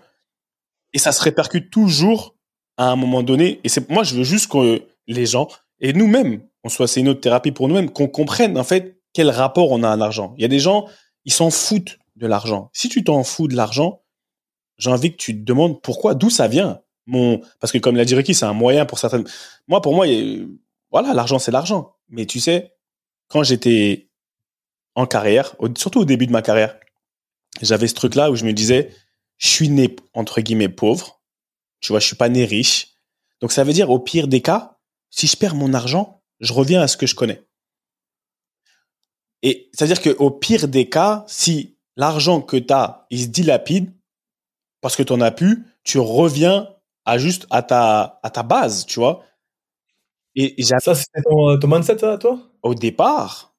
et 0.94 1.00
ça 1.00 1.12
se 1.12 1.22
répercute 1.22 1.72
toujours 1.72 2.36
à 2.78 2.92
un 2.92 2.96
moment 2.96 3.24
donné. 3.24 3.60
Et 3.64 3.70
c'est 3.70 3.90
moi, 3.90 4.04
je 4.04 4.16
veux 4.16 4.24
juste 4.24 4.52
que 4.52 4.84
les 5.08 5.26
gens 5.26 5.48
et 5.80 5.94
nous-mêmes, 5.94 6.42
on 6.64 6.70
soit, 6.70 6.88
c'est 6.88 7.00
une 7.00 7.10
autre 7.10 7.22
thérapie 7.22 7.52
pour 7.52 7.68
nous-mêmes, 7.68 7.90
qu'on 7.90 8.08
comprenne 8.08 8.58
en 8.58 8.64
fait 8.64 9.02
quel 9.14 9.30
rapport 9.30 9.72
on 9.72 9.82
a 9.84 9.90
à 9.90 9.96
l'argent. 9.96 10.34
Il 10.38 10.42
y 10.42 10.46
a 10.46 10.48
des 10.48 10.60
gens, 10.60 10.88
ils 11.26 11.34
s'en 11.34 11.50
foutent 11.50 12.00
de 12.16 12.28
l'argent. 12.28 12.70
Si 12.74 12.90
tu 12.90 13.04
t'en 13.04 13.24
fous 13.24 13.48
de 13.48 13.56
l'argent, 13.56 14.04
j'ai 14.78 14.90
envie 14.90 15.12
que 15.12 15.18
tu 15.18 15.34
te 15.34 15.44
demandes 15.44 15.82
pourquoi, 15.82 16.16
d'où 16.16 16.30
ça 16.30 16.48
vient. 16.48 16.82
Mon, 17.06 17.42
parce 17.60 17.72
que 17.72 17.78
comme 17.78 17.96
l'a 17.96 18.06
dit 18.06 18.16
Ricky, 18.16 18.34
c'est 18.34 18.46
un 18.46 18.54
moyen 18.54 18.86
pour 18.86 19.00
certaines. 19.00 19.26
Moi, 19.68 19.82
pour 19.82 19.96
moi, 19.96 20.06
voilà, 20.92 21.14
l'argent, 21.14 21.40
c'est 21.40 21.52
l'argent. 21.52 21.96
Mais 22.10 22.26
tu 22.26 22.40
sais, 22.40 22.74
quand 23.28 23.44
j'étais 23.44 24.10
en 24.96 25.06
carrière, 25.06 25.56
surtout 25.78 26.02
au 26.02 26.06
début 26.06 26.28
de 26.28 26.32
ma 26.32 26.42
carrière, 26.42 26.78
j'avais 27.62 27.88
ce 27.88 27.94
truc-là 27.94 28.32
où 28.32 28.36
je 28.36 28.46
me 28.46 28.54
disais, 28.54 28.92
je 29.38 29.48
suis 29.48 29.70
né, 29.70 29.96
entre 30.14 30.42
guillemets, 30.42 30.70
pauvre. 30.70 31.22
Tu 31.80 31.92
vois, 31.92 32.00
je 32.00 32.06
suis 32.06 32.16
pas 32.16 32.30
né 32.30 32.46
riche. 32.46 32.96
Donc 33.40 33.52
ça 33.52 33.64
veut 33.64 33.74
dire, 33.74 33.90
au 33.90 34.00
pire 34.00 34.28
des 34.28 34.42
cas, 34.42 34.78
si 35.10 35.28
je 35.28 35.36
perds 35.36 35.56
mon 35.56 35.74
argent, 35.74 36.22
je 36.40 36.54
reviens 36.54 36.82
à 36.82 36.88
ce 36.88 36.98
que 36.98 37.08
je 37.08 37.16
connais. 37.16 37.44
Et 39.44 39.70
c'est-à-dire 39.74 40.02
qu'au 40.02 40.32
pire 40.32 40.68
des 40.68 40.90
cas, 40.90 41.24
si 41.28 41.78
l'argent 41.96 42.42
que 42.42 42.58
tu 42.58 42.74
as, 42.74 43.08
il 43.10 43.22
se 43.22 43.28
dilapide, 43.28 43.94
parce 44.82 44.96
que 44.96 45.04
tu 45.04 45.14
en 45.14 45.22
as 45.22 45.32
pu, 45.32 45.66
tu 45.84 46.00
reviens 46.00 46.70
à 47.06 47.18
juste 47.18 47.48
à 47.50 47.64
ta, 47.64 48.20
à 48.24 48.30
ta 48.30 48.44
base, 48.44 48.86
tu 48.86 49.00
vois. 49.00 49.24
Et, 50.36 50.64
ça, 50.64 50.96
c'était 50.96 51.22
ton, 51.24 51.60
ton, 51.60 51.68
mindset, 51.68 51.98
ça, 52.00 52.18
toi? 52.18 52.40
Au 52.64 52.74
départ. 52.74 53.54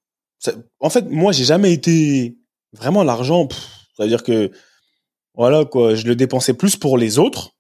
en 0.80 0.91
fait, 0.91 1.05
moi, 1.11 1.33
j'ai 1.33 1.45
jamais 1.45 1.72
été 1.72 2.39
vraiment 2.72 3.05
l'argent. 3.05 3.49
C'est-à-dire 3.95 4.22
que, 4.22 4.51
voilà, 5.35 5.64
quoi, 5.64 5.95
je 5.95 6.07
le 6.07 6.16
dépensais 6.16 6.55
plus 6.55 6.76
pour 6.76 6.97
les 6.97 7.18
autres 7.18 7.51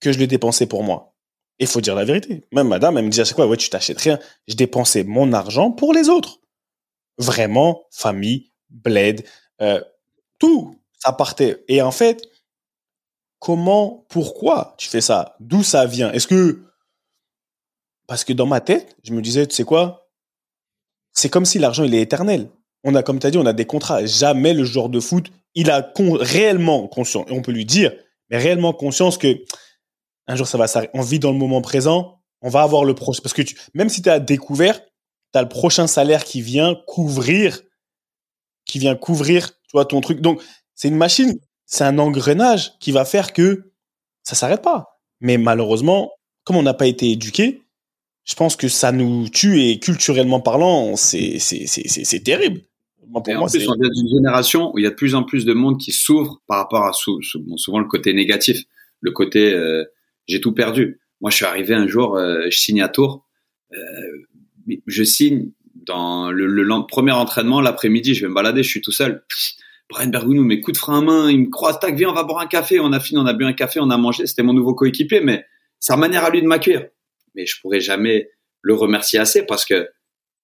que 0.00 0.12
je 0.12 0.18
le 0.18 0.26
dépensais 0.26 0.66
pour 0.66 0.84
moi. 0.84 1.14
Il 1.58 1.66
faut 1.66 1.80
dire 1.80 1.94
la 1.94 2.04
vérité. 2.04 2.44
Même 2.52 2.68
madame, 2.68 2.98
elle 2.98 3.04
me 3.04 3.10
disait, 3.10 3.24
c'est 3.24 3.34
quoi, 3.34 3.46
ouais, 3.46 3.56
tu 3.56 3.68
t'achètes 3.68 4.00
rien. 4.00 4.18
Je 4.48 4.54
dépensais 4.54 5.04
mon 5.04 5.32
argent 5.32 5.70
pour 5.70 5.92
les 5.92 6.08
autres. 6.08 6.38
Vraiment, 7.18 7.84
famille, 7.90 8.52
bled, 8.70 9.24
euh, 9.60 9.80
tout, 10.38 10.80
ça 10.98 11.12
partait. 11.12 11.64
Et 11.68 11.82
en 11.82 11.90
fait, 11.90 12.22
comment, 13.38 14.06
pourquoi 14.08 14.74
tu 14.78 14.88
fais 14.88 15.00
ça? 15.00 15.36
D'où 15.40 15.62
ça 15.62 15.86
vient? 15.86 16.10
Est-ce 16.12 16.26
que 16.26 16.62
parce 18.06 18.24
que 18.24 18.32
dans 18.32 18.46
ma 18.46 18.60
tête, 18.60 18.96
je 19.04 19.12
me 19.12 19.22
disais, 19.22 19.46
tu 19.46 19.54
sais 19.54 19.64
quoi? 19.64 20.10
C'est 21.12 21.28
comme 21.28 21.44
si 21.44 21.58
l'argent 21.58 21.84
il 21.84 21.94
est 21.94 22.00
éternel. 22.02 22.50
On 22.84 22.94
a, 22.94 23.02
comme 23.02 23.18
tu 23.18 23.26
as 23.26 23.30
dit, 23.30 23.38
on 23.38 23.46
a 23.46 23.52
des 23.52 23.64
contrats. 23.64 24.04
Jamais 24.04 24.54
le 24.54 24.64
joueur 24.64 24.88
de 24.88 25.00
foot, 25.00 25.30
il 25.54 25.70
a 25.70 25.92
réellement 26.20 26.88
conscience, 26.88 27.26
et 27.28 27.32
on 27.32 27.42
peut 27.42 27.52
lui 27.52 27.64
dire, 27.64 27.92
mais 28.30 28.38
réellement 28.38 28.72
conscience 28.72 29.18
que 29.18 29.44
un 30.26 30.36
jour 30.36 30.46
ça 30.46 30.58
va 30.58 30.66
s'arrêter. 30.66 30.90
On 30.94 31.02
vit 31.02 31.18
dans 31.18 31.32
le 31.32 31.38
moment 31.38 31.62
présent, 31.62 32.20
on 32.40 32.48
va 32.48 32.62
avoir 32.62 32.84
le 32.84 32.94
prochain. 32.94 33.20
Parce 33.22 33.34
que 33.34 33.42
tu, 33.42 33.56
même 33.74 33.88
si 33.88 34.02
tu 34.02 34.08
as 34.08 34.20
découvert, 34.20 34.80
tu 35.32 35.38
as 35.38 35.42
le 35.42 35.48
prochain 35.48 35.86
salaire 35.86 36.24
qui 36.24 36.42
vient 36.42 36.76
couvrir, 36.86 37.60
qui 38.64 38.78
vient 38.78 38.96
couvrir, 38.96 39.50
tu 39.50 39.72
vois, 39.72 39.84
ton 39.84 40.00
truc. 40.00 40.20
Donc, 40.20 40.42
c'est 40.74 40.88
une 40.88 40.96
machine 40.96 41.38
c'est 41.72 41.84
un 41.84 41.98
engrenage 41.98 42.78
qui 42.80 42.92
va 42.92 43.06
faire 43.06 43.32
que 43.32 43.72
ça 44.22 44.36
s'arrête 44.36 44.62
pas. 44.62 45.00
Mais 45.20 45.38
malheureusement, 45.38 46.12
comme 46.44 46.56
on 46.56 46.62
n'a 46.62 46.74
pas 46.74 46.86
été 46.86 47.10
éduqué, 47.10 47.62
je 48.24 48.34
pense 48.34 48.56
que 48.56 48.68
ça 48.68 48.92
nous 48.92 49.28
tue 49.30 49.62
et 49.62 49.78
culturellement 49.80 50.40
parlant, 50.40 50.96
c'est 50.96 51.38
c'est 51.38 51.66
c'est 51.66 51.88
c'est 51.88 52.20
terrible. 52.20 52.60
et 53.26 53.34
en 53.34 53.46
plus, 53.46 53.68
on 53.68 53.74
vient 53.74 53.90
d'une 53.90 54.08
génération 54.08 54.70
où 54.72 54.78
il 54.78 54.84
y 54.84 54.86
a 54.86 54.90
de 54.90 54.94
plus 54.94 55.14
en 55.14 55.24
plus 55.24 55.46
de 55.46 55.54
monde 55.54 55.80
qui 55.80 55.92
s'ouvre 55.92 56.42
par 56.46 56.58
rapport 56.58 56.84
à 56.84 56.92
souvent 56.92 57.78
le 57.78 57.88
côté 57.88 58.12
négatif, 58.12 58.62
le 59.00 59.10
côté 59.10 59.52
euh, 59.54 59.84
j'ai 60.28 60.42
tout 60.42 60.52
perdu. 60.52 61.00
Moi, 61.22 61.30
je 61.30 61.36
suis 61.36 61.46
arrivé 61.46 61.74
un 61.74 61.86
jour, 61.86 62.16
euh, 62.16 62.44
je 62.50 62.58
signe 62.58 62.82
à 62.82 62.88
Tours, 62.88 63.26
euh, 63.72 63.78
je 64.86 65.04
signe 65.04 65.50
dans 65.74 66.30
le, 66.30 66.46
le 66.46 66.86
premier 66.86 67.12
entraînement 67.12 67.60
l'après-midi, 67.60 68.14
je 68.14 68.22
vais 68.22 68.28
me 68.28 68.34
balader, 68.34 68.62
je 68.62 68.68
suis 68.68 68.80
tout 68.80 68.92
seul. 68.92 69.24
Brian 69.88 70.08
Bergounou, 70.08 70.42
mes 70.42 70.60
coups 70.60 70.78
de 70.78 70.78
frein 70.78 70.98
à 70.98 71.02
main, 71.02 71.30
il 71.30 71.40
me 71.40 71.50
croise, 71.50 71.78
tac, 71.78 71.94
viens, 71.94 72.08
on 72.08 72.14
va 72.14 72.24
boire 72.24 72.40
un 72.40 72.46
café. 72.46 72.80
On 72.80 72.92
a 72.92 73.00
fini, 73.00 73.20
on 73.20 73.26
a 73.26 73.34
bu 73.34 73.44
un 73.44 73.52
café, 73.52 73.78
on 73.80 73.90
a 73.90 73.96
mangé. 73.98 74.26
C'était 74.26 74.42
mon 74.42 74.54
nouveau 74.54 74.74
coéquipier, 74.74 75.20
mais 75.20 75.44
sa 75.80 75.96
manière 75.96 76.24
à 76.24 76.30
lui 76.30 76.40
de 76.40 76.46
m'accueillir. 76.46 76.86
Mais 77.34 77.44
je 77.44 77.60
pourrais 77.60 77.80
jamais 77.80 78.30
le 78.62 78.74
remercier 78.74 79.18
assez 79.18 79.44
parce 79.44 79.64
que 79.64 79.88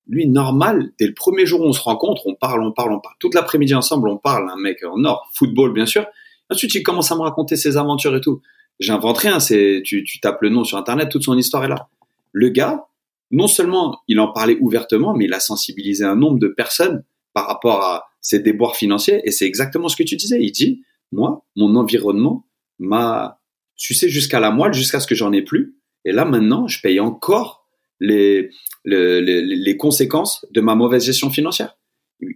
lui, 0.06 0.26
normal, 0.28 0.90
dès 0.98 1.06
le 1.06 1.14
premier 1.14 1.46
jour 1.46 1.60
où 1.60 1.64
on 1.64 1.72
se 1.72 1.80
rencontre, 1.80 2.26
on 2.26 2.34
parle, 2.34 2.62
on 2.62 2.72
parle, 2.72 2.92
on 2.92 3.00
parle. 3.00 3.14
Toute 3.20 3.34
l'après-midi 3.34 3.74
ensemble, 3.74 4.08
on 4.08 4.18
parle, 4.18 4.50
un 4.50 4.56
mec 4.56 4.84
en 4.84 5.02
or, 5.04 5.30
football, 5.34 5.72
bien 5.72 5.86
sûr. 5.86 6.06
Ensuite, 6.50 6.74
il 6.74 6.82
commence 6.82 7.12
à 7.12 7.14
me 7.14 7.20
raconter 7.20 7.56
ses 7.56 7.76
aventures 7.76 8.16
et 8.16 8.20
tout. 8.20 8.40
J'invente 8.80 9.18
rien, 9.18 9.40
c'est, 9.40 9.82
tu, 9.84 10.04
tu 10.04 10.20
tapes 10.20 10.40
le 10.40 10.50
nom 10.50 10.64
sur 10.64 10.78
Internet, 10.78 11.10
toute 11.10 11.24
son 11.24 11.36
histoire 11.36 11.64
est 11.64 11.68
là. 11.68 11.88
Le 12.32 12.48
gars, 12.48 12.86
non 13.30 13.46
seulement 13.46 14.00
il 14.08 14.20
en 14.20 14.32
parlait 14.32 14.56
ouvertement, 14.60 15.14
mais 15.14 15.26
il 15.26 15.34
a 15.34 15.40
sensibilisé 15.40 16.04
un 16.04 16.16
nombre 16.16 16.38
de 16.38 16.48
personnes 16.48 17.04
par 17.34 17.46
rapport 17.46 17.82
à 17.82 18.04
ses 18.20 18.40
déboires 18.40 18.76
financiers. 18.76 19.20
Et 19.24 19.30
c'est 19.30 19.46
exactement 19.46 19.88
ce 19.88 19.96
que 19.96 20.02
tu 20.02 20.16
disais. 20.16 20.38
Il 20.40 20.50
dit, 20.50 20.82
moi, 21.12 21.44
mon 21.56 21.76
environnement 21.76 22.46
m'a 22.78 23.40
sucé 23.76 24.08
jusqu'à 24.08 24.40
la 24.40 24.50
moelle, 24.50 24.72
jusqu'à 24.72 25.00
ce 25.00 25.06
que 25.06 25.14
j'en 25.14 25.32
ai 25.32 25.42
plus. 25.42 25.76
Et 26.04 26.12
là, 26.12 26.24
maintenant, 26.24 26.66
je 26.66 26.80
paye 26.80 27.00
encore 27.00 27.66
les, 28.00 28.50
les, 28.84 29.20
les, 29.42 29.76
conséquences 29.76 30.46
de 30.52 30.60
ma 30.60 30.74
mauvaise 30.74 31.04
gestion 31.04 31.30
financière. 31.30 31.76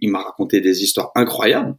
Il 0.01 0.11
m'a 0.11 0.21
raconté 0.21 0.61
des 0.61 0.83
histoires 0.83 1.11
incroyables, 1.15 1.75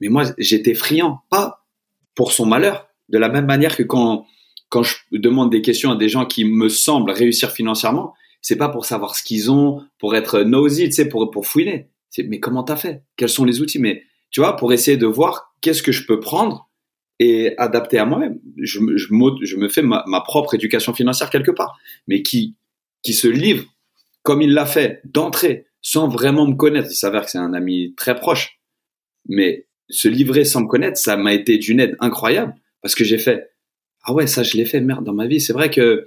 mais 0.00 0.08
moi, 0.08 0.24
j'étais 0.38 0.74
friand, 0.74 1.20
pas 1.30 1.66
pour 2.14 2.32
son 2.32 2.46
malheur, 2.46 2.88
de 3.08 3.18
la 3.18 3.28
même 3.28 3.46
manière 3.46 3.76
que 3.76 3.82
quand, 3.82 4.26
quand 4.68 4.82
je 4.82 4.96
demande 5.12 5.50
des 5.50 5.62
questions 5.62 5.90
à 5.90 5.96
des 5.96 6.08
gens 6.08 6.26
qui 6.26 6.44
me 6.44 6.68
semblent 6.68 7.10
réussir 7.10 7.50
financièrement, 7.50 8.14
c'est 8.42 8.56
pas 8.56 8.68
pour 8.68 8.84
savoir 8.84 9.14
ce 9.16 9.22
qu'ils 9.22 9.50
ont, 9.50 9.82
pour 9.98 10.16
être 10.16 10.42
nosy, 10.42 10.86
tu 10.86 10.92
sais, 10.92 11.08
pour, 11.08 11.30
pour 11.30 11.46
fouiner. 11.46 11.90
C'est, 12.08 12.24
mais 12.24 12.40
comment 12.40 12.62
t'as 12.62 12.76
fait? 12.76 13.04
Quels 13.16 13.28
sont 13.28 13.44
les 13.44 13.60
outils? 13.60 13.78
Mais, 13.78 14.02
tu 14.30 14.40
vois, 14.40 14.56
pour 14.56 14.72
essayer 14.72 14.96
de 14.96 15.06
voir 15.06 15.54
qu'est-ce 15.60 15.82
que 15.82 15.92
je 15.92 16.06
peux 16.06 16.20
prendre 16.20 16.70
et 17.18 17.54
adapter 17.58 17.98
à 17.98 18.06
moi-même. 18.06 18.40
Je, 18.56 18.80
je, 18.96 19.08
je 19.42 19.56
me 19.56 19.68
fais 19.68 19.82
ma, 19.82 20.02
ma, 20.06 20.20
propre 20.22 20.54
éducation 20.54 20.94
financière 20.94 21.28
quelque 21.28 21.50
part, 21.50 21.78
mais 22.08 22.22
qui, 22.22 22.56
qui 23.02 23.12
se 23.12 23.28
livre 23.28 23.66
comme 24.22 24.42
il 24.42 24.52
l'a 24.52 24.66
fait 24.66 25.00
d'entrée, 25.04 25.66
sans 25.82 26.08
vraiment 26.08 26.46
me 26.46 26.54
connaître. 26.54 26.88
Il 26.90 26.94
s'avère 26.94 27.24
que 27.24 27.30
c'est 27.30 27.38
un 27.38 27.54
ami 27.54 27.94
très 27.96 28.14
proche, 28.14 28.60
mais 29.28 29.66
se 29.88 30.08
livrer 30.08 30.44
sans 30.44 30.62
me 30.62 30.66
connaître, 30.66 30.98
ça 30.98 31.16
m'a 31.16 31.34
été 31.34 31.58
d'une 31.58 31.80
aide 31.80 31.96
incroyable 32.00 32.54
parce 32.82 32.94
que 32.94 33.04
j'ai 33.04 33.18
fait 33.18 33.50
ah 34.04 34.12
ouais 34.12 34.26
ça 34.26 34.42
je 34.42 34.56
l'ai 34.56 34.64
fait 34.64 34.80
merde 34.80 35.04
dans 35.04 35.12
ma 35.12 35.26
vie. 35.26 35.40
C'est 35.40 35.52
vrai 35.52 35.70
que 35.70 36.04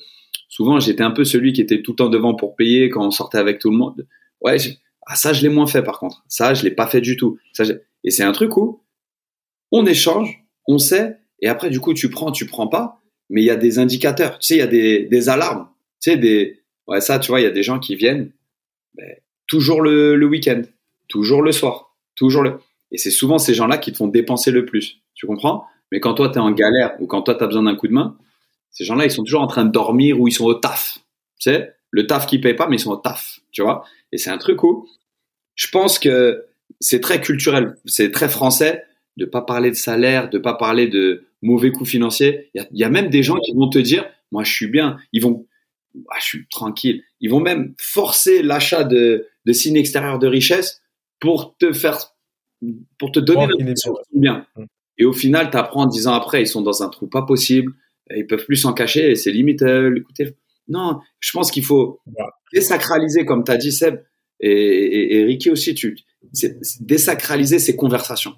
souvent 0.53 0.79
j'étais 0.79 1.01
un 1.01 1.09
peu 1.09 1.25
celui 1.25 1.51
qui 1.51 1.61
était 1.61 1.81
tout 1.81 1.93
le 1.93 1.95
temps 1.95 2.09
devant 2.09 2.35
pour 2.35 2.55
payer 2.55 2.89
quand 2.89 3.03
on 3.03 3.09
sortait 3.09 3.39
avec 3.39 3.57
tout 3.57 3.71
le 3.71 3.77
monde. 3.77 4.07
Ouais 4.39 4.57
ah 5.07 5.15
ça 5.15 5.33
je 5.33 5.41
l'ai 5.41 5.49
moins 5.49 5.65
fait 5.65 5.81
par 5.81 5.97
contre. 5.97 6.23
Ça 6.27 6.53
je 6.53 6.63
l'ai 6.63 6.69
pas 6.69 6.85
fait 6.85 7.01
du 7.01 7.17
tout. 7.17 7.39
Et 8.03 8.11
c'est 8.11 8.23
un 8.23 8.31
truc 8.33 8.55
où 8.55 8.83
on 9.71 9.83
échange, 9.87 10.45
on 10.67 10.77
sait 10.77 11.17
et 11.41 11.47
après 11.47 11.71
du 11.71 11.79
coup 11.79 11.95
tu 11.95 12.11
prends 12.11 12.31
tu 12.31 12.45
prends 12.45 12.67
pas, 12.67 13.01
mais 13.31 13.41
il 13.41 13.45
y 13.45 13.49
a 13.49 13.55
des 13.55 13.79
indicateurs. 13.79 14.37
Tu 14.37 14.47
sais 14.47 14.55
il 14.55 14.59
y 14.59 14.61
a 14.61 14.67
des, 15.07 15.29
alarmes. 15.29 15.69
Tu 15.99 16.11
sais 16.11 16.17
des 16.17 16.59
Ouais, 16.85 16.99
ça, 16.99 17.17
tu 17.17 17.29
vois, 17.29 17.39
il 17.39 17.43
y 17.43 17.47
a 17.47 17.51
des 17.51 17.63
gens 17.63 17.79
qui 17.79 17.95
viennent 17.95 18.29
ben, 18.95 19.09
toujours 19.47 19.81
le, 19.81 20.17
le 20.17 20.25
week-end, 20.25 20.63
toujours 21.07 21.41
le 21.41 21.53
soir, 21.53 21.95
toujours 22.13 22.43
le. 22.43 22.59
Et 22.91 22.97
c'est 22.97 23.09
souvent 23.09 23.37
ces 23.37 23.53
gens-là 23.53 23.77
qui 23.77 23.93
te 23.93 23.97
font 23.97 24.09
dépenser 24.09 24.51
le 24.51 24.65
plus. 24.65 25.01
Tu 25.15 25.25
comprends? 25.25 25.65
Mais 25.93 26.01
quand 26.01 26.13
toi, 26.13 26.27
tu 26.27 26.35
es 26.35 26.41
en 26.41 26.51
galère 26.51 26.95
ou 26.99 27.07
quand 27.07 27.21
toi, 27.21 27.35
tu 27.35 27.43
as 27.43 27.47
besoin 27.47 27.63
d'un 27.63 27.75
coup 27.75 27.87
de 27.87 27.93
main, 27.93 28.17
ces 28.73 28.85
gens-là, 28.85 29.05
ils 29.05 29.11
sont 29.11 29.23
toujours 29.23 29.41
en 29.41 29.47
train 29.47 29.65
de 29.65 29.71
dormir 29.71 30.19
ou 30.19 30.27
ils 30.27 30.31
sont 30.31 30.45
au 30.45 30.55
taf. 30.55 30.99
Tu 31.39 31.51
sais 31.51 31.73
Le 31.91 32.07
taf 32.07 32.25
qui 32.25 32.39
paye 32.39 32.55
pas, 32.55 32.67
mais 32.67 32.75
ils 32.75 32.79
sont 32.79 32.91
au 32.91 32.97
taf. 32.97 33.39
Tu 33.51 33.61
vois 33.61 33.85
Et 34.11 34.17
c'est 34.17 34.29
un 34.29 34.37
truc 34.37 34.63
où 34.63 34.87
je 35.55 35.67
pense 35.67 35.99
que 35.99 36.45
c'est 36.79 36.99
très 36.99 37.21
culturel, 37.21 37.77
c'est 37.85 38.11
très 38.11 38.29
français 38.29 38.83
de 39.17 39.25
pas 39.25 39.41
parler 39.41 39.69
de 39.69 39.75
salaire, 39.75 40.29
de 40.29 40.39
pas 40.39 40.55
parler 40.55 40.87
de 40.87 41.27
mauvais 41.43 41.71
coûts 41.71 41.85
financiers. 41.85 42.49
Il 42.55 42.67
y, 42.73 42.79
y 42.79 42.83
a, 42.83 42.89
même 42.89 43.09
des 43.09 43.21
gens 43.21 43.37
qui 43.37 43.53
vont 43.53 43.69
te 43.69 43.77
dire, 43.77 44.05
moi, 44.31 44.43
je 44.43 44.51
suis 44.51 44.67
bien. 44.67 44.97
Ils 45.11 45.21
vont, 45.21 45.45
ah, 46.09 46.17
je 46.19 46.25
suis 46.25 46.47
tranquille. 46.47 47.03
Ils 47.19 47.29
vont 47.29 47.39
même 47.39 47.75
forcer 47.77 48.41
l'achat 48.41 48.83
de, 48.83 49.27
de 49.45 49.53
signes 49.53 49.77
extérieurs 49.77 50.17
de 50.17 50.27
richesse 50.27 50.81
pour 51.19 51.55
te 51.57 51.71
faire, 51.71 51.99
pour 52.97 53.11
te 53.11 53.19
donner 53.19 53.47
l'impression 53.47 53.93
bien. 54.13 54.47
Et 54.97 55.05
au 55.05 55.13
final, 55.13 55.51
tu 55.51 55.57
apprends 55.57 55.85
dix 55.85 56.07
ans 56.07 56.13
après, 56.13 56.41
ils 56.41 56.47
sont 56.47 56.61
dans 56.61 56.81
un 56.83 56.89
trou 56.89 57.07
pas 57.07 57.21
possible, 57.23 57.73
ils 58.15 58.27
peuvent 58.27 58.45
plus 58.45 58.57
s'en 58.57 58.73
cacher 58.73 59.11
et 59.11 59.15
c'est 59.15 59.31
limite, 59.31 59.61
euh, 59.61 59.95
écoutez, 59.97 60.35
non, 60.67 60.99
je 61.19 61.31
pense 61.31 61.51
qu'il 61.51 61.63
faut 61.63 61.99
désacraliser, 62.53 63.25
comme 63.25 63.43
tu 63.43 63.51
as 63.51 63.57
dit 63.57 63.71
Seb, 63.71 64.01
et, 64.39 65.17
et, 65.17 65.23
Ricky 65.23 65.49
aussi, 65.49 65.73
tu, 65.73 65.97
désacraliser 66.81 67.59
ces 67.59 67.75
conversations. 67.75 68.33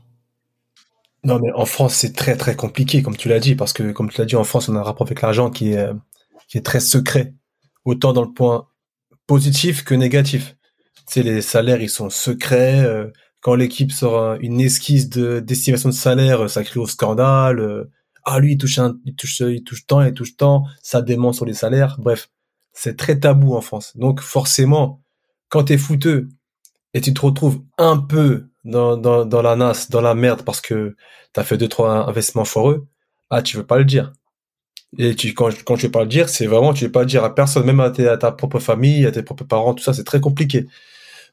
Non, 1.24 1.40
mais 1.40 1.52
en 1.56 1.66
France, 1.66 1.96
c'est 1.96 2.14
très 2.14 2.36
très 2.36 2.56
compliqué, 2.56 3.02
comme 3.02 3.18
tu 3.18 3.30
l'as 3.30 3.40
dit, 3.40 3.56
parce 3.56 3.74
que 3.74 3.92
comme 3.92 4.12
tu 4.12 4.20
l'as 4.20 4.26
dit, 4.26 4.36
en 4.36 4.44
France, 4.44 4.70
on 4.70 4.76
a 4.76 4.80
un 4.80 4.84
rapport 4.84 5.08
avec 5.08 5.22
l'argent 5.22 5.50
qui 5.50 5.74
est, 5.74 5.90
qui 6.48 6.58
est 6.58 6.62
très 6.62 6.80
secret 6.80 7.34
autant 7.86 8.14
dans 8.14 8.24
le 8.24 8.32
point 8.32 8.68
positif 9.26 9.84
que 9.84 9.96
négatif. 9.96 10.56
Tu 11.08 11.14
sais, 11.14 11.24
les 11.24 11.42
salaires, 11.42 11.82
ils 11.82 11.90
sont 11.90 12.10
secrets. 12.10 12.84
Euh, 12.84 13.08
quand 13.42 13.56
l'équipe 13.56 13.92
sort 13.92 14.38
une 14.42 14.60
esquisse 14.60 15.10
de 15.10 15.40
d'estimation 15.40 15.90
de 15.90 15.94
salaire, 15.94 16.50
ça 16.50 16.64
crie 16.64 16.80
au 16.80 16.88
scandale. 16.88 17.88
Ah, 18.26 18.40
lui, 18.40 18.54
il 18.54 18.58
touche, 18.58 18.80
un, 18.80 18.98
il 19.06 19.16
touche, 19.16 19.40
il 19.40 19.64
touche 19.64 19.86
tant, 19.86 20.02
il 20.02 20.14
touche 20.14 20.36
tant. 20.36 20.66
Ça 20.82 21.02
dément 21.02 21.32
sur 21.32 21.46
les 21.46 21.54
salaires. 21.54 21.98
Bref, 22.00 22.30
c'est 22.74 22.98
très 22.98 23.20
tabou 23.20 23.56
en 23.56 23.62
France. 23.62 23.96
Donc, 23.96 24.20
forcément, 24.22 25.02
quand 25.50 25.66
t'es 25.66 25.78
fouteux 25.78 26.30
et 26.94 27.02
tu 27.02 27.14
te 27.14 27.22
retrouves 27.22 27.62
un 27.78 27.98
peu 27.98 28.48
dans, 28.64 28.98
dans, 28.98 29.26
dans 29.26 29.42
la 29.42 29.56
nasse, 29.56 29.90
dans 29.90 30.02
la 30.02 30.16
merde 30.16 30.42
parce 30.44 30.62
que 30.62 30.96
t'as 31.34 31.44
fait 31.44 31.58
deux, 31.58 31.68
trois 31.68 32.08
investissements 32.10 32.46
foireux, 32.46 32.88
ah, 33.30 33.42
tu 33.42 33.58
veux 33.58 33.66
pas 33.66 33.78
le 33.78 33.86
dire. 33.86 34.12
Et 34.98 35.16
tu, 35.16 35.34
quand, 35.34 35.50
quand 35.64 35.76
tu 35.78 35.88
veux 35.88 35.92
pas 35.92 36.04
le 36.04 36.10
dire, 36.10 36.30
c'est 36.30 36.48
vraiment, 36.48 36.74
tu 36.74 36.86
veux 36.86 36.92
pas 36.92 37.02
le 37.02 37.06
dire 37.06 37.24
à 37.24 37.36
personne, 37.36 37.66
même 37.66 37.80
à, 37.80 37.86
à, 37.86 38.18
ta 38.18 38.32
propre 38.32 38.60
famille, 38.60 39.06
à 39.06 39.12
tes 39.12 39.24
propres 39.24 39.44
parents, 39.44 39.74
tout 39.74 39.84
ça, 39.84 39.94
c'est 39.94 40.04
très 40.04 40.22
compliqué. 40.22 40.68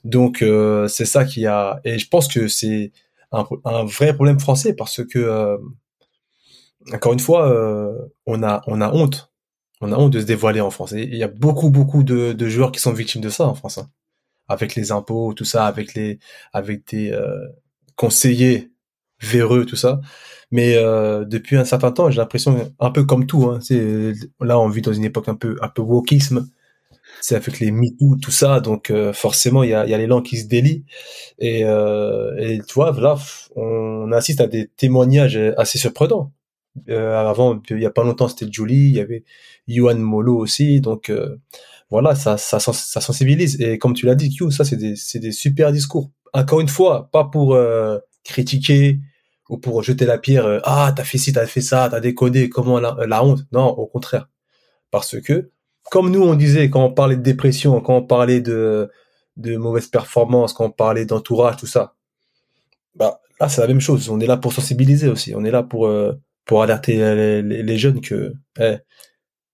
Donc, 0.05 0.43
euh, 0.43 0.89
c'est 0.89 1.05
ça 1.05 1.25
qui 1.25 1.47
a, 1.47 1.81
et 1.85 1.99
je 1.99 2.09
pense 2.09 2.29
que 2.29 2.49
c'est 2.49 2.93
un, 3.31 3.47
un, 3.65 3.85
vrai 3.85 4.15
problème 4.15 4.41
français 4.41 4.75
parce 4.75 5.05
que, 5.05 5.19
euh, 5.19 5.57
encore 6.93 7.13
une 7.13 7.21
fois, 7.21 7.51
euh, 7.51 7.93
on 8.27 8.43
a, 8.43 8.63
on 8.67 8.81
a 8.81 8.93
honte. 8.93 9.31
On 9.81 9.93
a 9.93 9.97
honte 9.97 10.13
de 10.13 10.21
se 10.21 10.27
dévoiler 10.27 10.61
en 10.61 10.71
France. 10.71 10.93
Il 10.93 11.15
y 11.15 11.23
a 11.25 11.29
beaucoup, 11.29 11.71
beaucoup 11.71 12.05
de, 12.05 12.33
de 12.33 12.49
joueurs 12.49 12.73
qui 12.73 12.81
sont 12.81 12.93
victimes 12.93 13.23
de 13.23 13.29
ça 13.31 13.47
en 13.47 13.55
France. 13.55 13.79
Hein. 13.79 13.91
Avec 14.49 14.75
les 14.75 14.93
impôts, 14.93 15.35
tout 15.35 15.45
ça, 15.45 15.67
avec 15.67 15.95
les, 15.95 16.19
avec 16.53 16.87
des 16.89 17.11
euh, 17.13 17.49
conseillers 17.97 18.71
véreux, 19.21 19.65
tout 19.67 19.77
ça. 19.77 20.01
Mais 20.51 20.77
euh, 20.77 21.25
depuis 21.25 21.57
un 21.57 21.65
certain 21.65 21.93
temps, 21.93 22.11
j'ai 22.11 22.19
l'impression, 22.19 22.73
un 22.79 22.91
peu 22.91 23.05
comme 23.05 23.27
tout, 23.27 23.45
hein, 23.47 23.61
c'est 23.63 24.13
là 24.41 24.59
on 24.59 24.69
vit 24.69 24.83
dans 24.83 24.93
une 24.93 25.05
époque 25.05 25.29
un 25.29 25.35
peu 25.35 25.57
un 25.63 25.69
peu 25.69 25.81
wokisme, 25.83 26.49
c'est 27.21 27.37
avec 27.37 27.61
les 27.61 27.71
MeToo, 27.71 28.17
tout 28.21 28.31
ça, 28.31 28.61
donc 28.61 28.91
euh, 28.91 29.13
forcément 29.13 29.63
il 29.63 29.71
y 29.71 29.75
a, 29.75 29.87
y 29.87 29.95
a 29.95 29.99
l'élan 29.99 30.23
qui 30.23 30.39
se 30.39 30.47
délie. 30.47 30.85
Et, 31.39 31.65
euh, 31.65 32.37
et 32.39 32.61
tu 32.67 32.75
vois, 32.75 32.93
là, 33.01 33.17
on 33.57 34.13
assiste 34.13 34.41
à 34.41 34.47
des 34.47 34.69
témoignages 34.69 35.39
assez 35.57 35.79
surprenants. 35.79 36.33
Euh, 36.89 37.29
avant, 37.29 37.61
il 37.71 37.81
y 37.81 37.87
a 37.87 37.91
pas 37.91 38.05
longtemps, 38.05 38.29
c'était 38.29 38.51
Julie, 38.51 38.89
il 38.89 38.95
y 38.95 39.01
avait 39.01 39.25
Yuan 39.69 39.99
Molo 39.99 40.37
aussi, 40.37 40.81
donc 40.81 41.11
euh, 41.11 41.37
voilà, 41.91 42.15
ça, 42.15 42.39
ça, 42.39 42.61
sensibilise. 42.61 43.61
Et 43.61 43.79
comme 43.79 43.95
tu 43.95 44.07
l'as 44.07 44.15
dit, 44.15 44.35
Q, 44.35 44.51
ça 44.51 44.65
c'est 44.65 44.77
des, 44.77 44.95
des 45.15 45.33
super 45.33 45.73
discours. 45.73 46.11
Encore 46.33 46.61
une 46.61 46.69
fois, 46.69 47.11
pas 47.13 47.25
pour 47.25 47.57
critiquer 48.25 49.01
ou 49.49 49.59
pour 49.59 49.83
jeter 49.83 50.07
la 50.07 50.19
pierre, 50.19 50.47
euh, 50.47 50.61
ah, 50.65 50.93
t'as 50.97 51.05
fait 51.05 51.19
ci, 51.19 51.33
t'as 51.33 51.47
fait 51.47 51.61
ça, 51.61 51.89
t'as 51.91 52.01
décodé, 52.01 52.49
comment 52.49 52.81
la, 52.81 53.25
honte. 53.25 53.45
Non, 53.53 53.67
au 53.67 53.87
contraire. 53.87 54.29
Parce 54.91 55.21
que, 55.21 55.51
comme 55.91 56.11
nous, 56.11 56.23
on 56.23 56.35
disait, 56.35 56.71
quand 56.71 56.85
on 56.85 56.93
parlait 56.93 57.17
de 57.17 57.23
dépression, 57.23 57.81
quand 57.81 57.97
on 57.97 58.03
parlait 58.03 58.41
de, 58.41 58.91
de 59.37 59.57
mauvaise 59.57 59.89
performance, 59.89 60.53
quand 60.53 60.67
on 60.67 60.71
parlait 60.71 61.07
d'entourage, 61.07 61.57
tout 61.59 61.67
ça, 61.67 61.95
bah, 62.95 63.21
là, 63.41 63.49
c'est 63.49 63.61
la 63.61 63.67
même 63.67 63.81
chose. 63.81 64.09
On 64.09 64.21
est 64.21 64.27
là 64.27 64.37
pour 64.37 64.53
sensibiliser 64.53 65.09
aussi. 65.09 65.35
On 65.35 65.45
est 65.45 65.51
là 65.51 65.63
pour, 65.63 65.87
euh, 65.87 66.13
pour 66.45 66.63
alerter 66.63 67.43
les, 67.43 67.79
jeunes 67.79 68.01
que, 68.01 68.35
eh, 68.59 68.79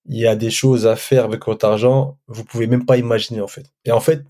il 0.06 0.16
y 0.18 0.26
a 0.26 0.36
des 0.36 0.50
choses 0.50 0.86
à 0.86 0.96
faire 0.96 1.24
avec 1.24 1.46
votre 1.46 1.66
argent, 1.66 2.18
vous 2.28 2.44
pouvez 2.44 2.66
même 2.66 2.86
pas 2.86 2.96
imaginer, 2.96 3.40
en 3.40 3.48
fait. 3.48 3.66
Et 3.84 3.92
en 3.92 4.00
fait, 4.00 4.22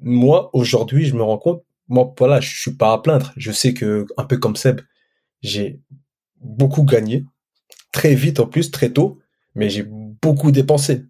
moi, 0.00 0.50
aujourd'hui, 0.52 1.06
je 1.06 1.14
me 1.14 1.22
rends 1.22 1.38
compte, 1.38 1.64
moi, 1.88 2.12
voilà, 2.18 2.40
je 2.40 2.58
suis 2.58 2.72
pas 2.72 2.92
à 2.92 2.98
plaindre. 2.98 3.32
Je 3.36 3.52
sais 3.52 3.74
que, 3.74 4.06
un 4.16 4.24
peu 4.24 4.38
comme 4.38 4.56
Seb, 4.56 4.80
j'ai 5.42 5.80
beaucoup 6.40 6.84
gagné, 6.84 7.24
très 7.92 8.14
vite 8.14 8.40
en 8.40 8.46
plus, 8.46 8.70
très 8.70 8.90
tôt, 8.90 9.18
mais 9.54 9.70
j'ai 9.70 9.84
beaucoup 9.84 10.52
dépensé. 10.52 11.04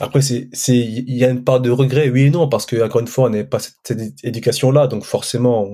Après, 0.00 0.20
c'est, 0.22 0.48
c'est, 0.52 0.76
il 0.78 1.16
y 1.16 1.24
a 1.24 1.30
une 1.30 1.44
part 1.44 1.60
de 1.60 1.70
regret, 1.70 2.10
oui 2.10 2.22
et 2.22 2.30
non, 2.30 2.48
parce 2.48 2.66
que, 2.66 2.84
encore 2.84 3.00
une 3.00 3.06
fois, 3.06 3.26
on 3.26 3.30
n'est 3.30 3.44
pas 3.44 3.60
cette, 3.60 3.92
éducation-là, 4.24 4.88
donc 4.88 5.04
forcément, 5.04 5.68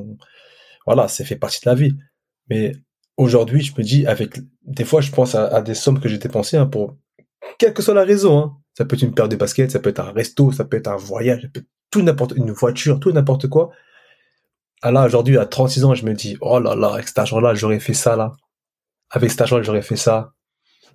voilà, 0.87 1.09
c'est 1.09 1.25
fait 1.25 1.37
partie 1.37 1.61
de 1.65 1.71
la 1.71 1.75
vie. 1.75 1.93
Mais 2.49 2.73
aujourd'hui, 3.23 3.63
je 3.63 3.73
me 3.77 3.83
dis, 3.83 4.07
avec, 4.07 4.39
des 4.65 4.85
fois, 4.85 5.01
je 5.01 5.11
pense 5.11 5.35
à, 5.35 5.61
des 5.63 5.75
sommes 5.75 6.01
que 6.01 6.09
j'ai 6.09 6.19
dépensées, 6.19 6.57
hein, 6.57 6.67
pour, 6.67 6.97
quelle 7.59 7.73
que 7.73 7.83
soit 7.83 7.95
la 7.95 8.05
raison, 8.05 8.39
hein. 8.39 8.57
Ça 8.77 8.87
peut 8.87 8.97
être 8.97 9.03
une 9.03 9.13
paire 9.13 9.29
de 9.29 9.37
baskets, 9.37 9.71
ça 9.71 9.81
peut 9.81 9.91
être 9.91 10.01
un 10.01 10.13
resto, 10.13 10.51
ça 10.51 10.65
peut 10.65 10.79
être 10.79 10.89
un 10.89 10.97
voyage, 10.97 11.43
ça 11.43 11.49
peut 11.49 11.61
être 11.61 11.69
tout 11.91 12.01
n'importe, 12.01 12.33
une 12.37 12.53
voiture, 12.53 12.99
tout 13.01 13.13
n'importe 13.13 13.47
quoi. 13.49 13.71
Ah 14.81 14.91
là, 14.91 15.05
aujourd'hui, 15.05 15.37
à 15.37 15.45
36 15.45 15.85
ans, 15.85 15.95
je 15.95 16.07
me 16.07 16.15
dis, 16.15 16.39
oh 16.41 16.59
là 16.59 16.75
là, 16.75 16.95
avec 16.95 17.07
cet 17.07 17.19
argent-là, 17.19 17.55
j'aurais 17.55 17.81
fait 17.81 17.93
ça, 17.93 18.17
là. 18.17 18.33
Avec 19.11 19.31
cet 19.31 19.43
argent-là, 19.43 19.63
j'aurais 19.63 19.83
fait 19.83 19.97
ça. 19.97 20.33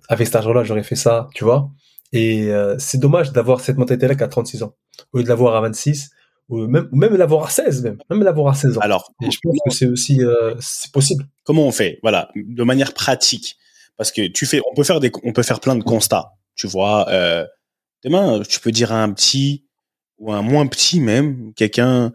Avec 0.08 0.26
cet 0.26 0.34
argent-là, 0.34 0.64
j'aurais 0.64 0.82
fait 0.82 0.96
ça, 0.96 1.28
tu 1.34 1.44
vois. 1.44 1.70
Et 2.12 2.50
euh, 2.52 2.76
c'est 2.78 2.98
dommage 2.98 3.32
d'avoir 3.32 3.60
cette 3.60 3.78
mentalité-là 3.78 4.16
qu'à 4.16 4.26
36 4.26 4.64
ans, 4.64 4.74
au 5.12 5.18
lieu 5.18 5.24
de 5.24 5.28
l'avoir 5.28 5.54
à 5.54 5.60
26, 5.60 6.10
ou 6.48 6.66
même, 6.66 6.88
même 6.92 7.14
l'avoir 7.16 7.46
à 7.46 7.50
16, 7.50 7.82
même, 7.82 7.98
même 8.10 8.22
l'avoir 8.22 8.52
à 8.52 8.54
16 8.54 8.78
ans. 8.78 8.80
Alors, 8.80 9.12
et 9.22 9.30
je 9.30 9.38
pense 9.42 9.58
que 9.64 9.70
c'est 9.70 9.86
aussi, 9.86 10.22
euh, 10.22 10.54
c'est 10.60 10.90
possible. 10.92 11.26
Comment 11.44 11.66
on 11.66 11.72
fait? 11.72 11.98
Voilà, 12.02 12.30
de 12.34 12.62
manière 12.62 12.94
pratique, 12.94 13.56
parce 13.96 14.12
que 14.12 14.26
tu 14.26 14.46
fais, 14.46 14.60
on 14.70 14.74
peut 14.74 14.84
faire 14.84 15.00
des, 15.00 15.10
on 15.24 15.32
peut 15.32 15.42
faire 15.42 15.60
plein 15.60 15.76
de 15.76 15.82
constats. 15.82 16.32
Tu 16.54 16.66
vois, 16.66 17.08
euh, 17.10 17.46
demain, 18.02 18.42
tu 18.48 18.60
peux 18.60 18.72
dire 18.72 18.92
à 18.92 19.02
un 19.02 19.12
petit 19.12 19.66
ou 20.18 20.32
un 20.32 20.42
moins 20.42 20.66
petit 20.66 21.00
même, 21.00 21.52
quelqu'un 21.54 22.12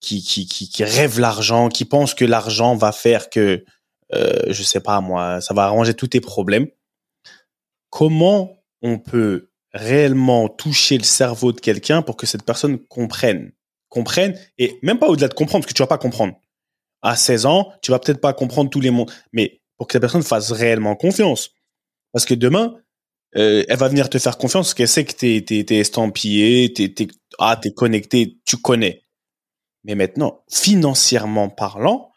qui, 0.00 0.22
qui, 0.22 0.46
qui, 0.46 0.68
qui 0.68 0.84
rêve 0.84 1.18
l'argent, 1.18 1.68
qui 1.68 1.84
pense 1.84 2.14
que 2.14 2.24
l'argent 2.24 2.76
va 2.76 2.92
faire 2.92 3.30
que, 3.30 3.64
euh, 4.12 4.42
je 4.48 4.62
sais 4.62 4.80
pas 4.80 5.00
moi, 5.00 5.40
ça 5.40 5.54
va 5.54 5.64
arranger 5.64 5.94
tous 5.94 6.08
tes 6.08 6.20
problèmes. 6.20 6.68
Comment 7.88 8.56
on 8.82 8.98
peut 8.98 9.50
réellement 9.72 10.48
toucher 10.48 10.98
le 10.98 11.04
cerveau 11.04 11.52
de 11.52 11.60
quelqu'un 11.60 12.02
pour 12.02 12.16
que 12.16 12.26
cette 12.26 12.44
personne 12.44 12.78
comprenne? 12.78 13.52
Comprenne, 13.90 14.38
et 14.56 14.78
même 14.82 14.98
pas 14.98 15.08
au-delà 15.08 15.28
de 15.28 15.34
comprendre, 15.34 15.64
parce 15.64 15.72
que 15.72 15.76
tu 15.76 15.82
vas 15.82 15.86
pas 15.86 15.98
comprendre. 15.98 16.34
À 17.02 17.16
16 17.16 17.44
ans, 17.44 17.72
tu 17.82 17.90
vas 17.90 17.98
peut-être 17.98 18.20
pas 18.20 18.32
comprendre 18.32 18.70
tous 18.70 18.80
les 18.80 18.90
mondes, 18.90 19.10
mais 19.32 19.60
pour 19.76 19.86
que 19.86 19.98
la 19.98 20.00
personne 20.00 20.22
fasse 20.22 20.52
réellement 20.52 20.96
confiance. 20.96 21.50
Parce 22.12 22.24
que 22.24 22.34
demain, 22.34 22.76
euh, 23.36 23.64
elle 23.68 23.76
va 23.76 23.88
venir 23.88 24.08
te 24.08 24.18
faire 24.18 24.38
confiance 24.38 24.68
parce 24.68 24.74
qu'elle 24.74 24.88
sait 24.88 25.04
que 25.04 25.12
t'es, 25.12 25.44
t'es, 25.46 25.64
t'es 25.64 25.76
estampillé, 25.76 26.72
t'es, 26.72 26.92
t'es, 26.92 27.08
ah, 27.38 27.58
t'es 27.60 27.72
connecté, 27.72 28.38
tu 28.46 28.56
connais. 28.56 29.04
Mais 29.84 29.94
maintenant, 29.94 30.44
financièrement 30.50 31.48
parlant, 31.48 32.10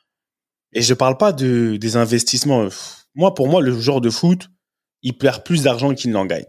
et 0.74 0.82
je 0.82 0.94
parle 0.94 1.18
pas 1.18 1.32
de, 1.32 1.78
des 1.78 1.96
investissements. 1.98 2.68
Moi, 3.16 3.34
pour 3.34 3.48
moi, 3.48 3.62
le 3.62 3.80
joueur 3.80 4.02
de 4.02 4.10
foot, 4.10 4.50
il 5.04 5.18
perd 5.18 5.44
plus 5.44 5.64
d'argent 5.64 5.94
qu'il 5.94 6.12
n'en 6.12 6.26
gagne. 6.26 6.46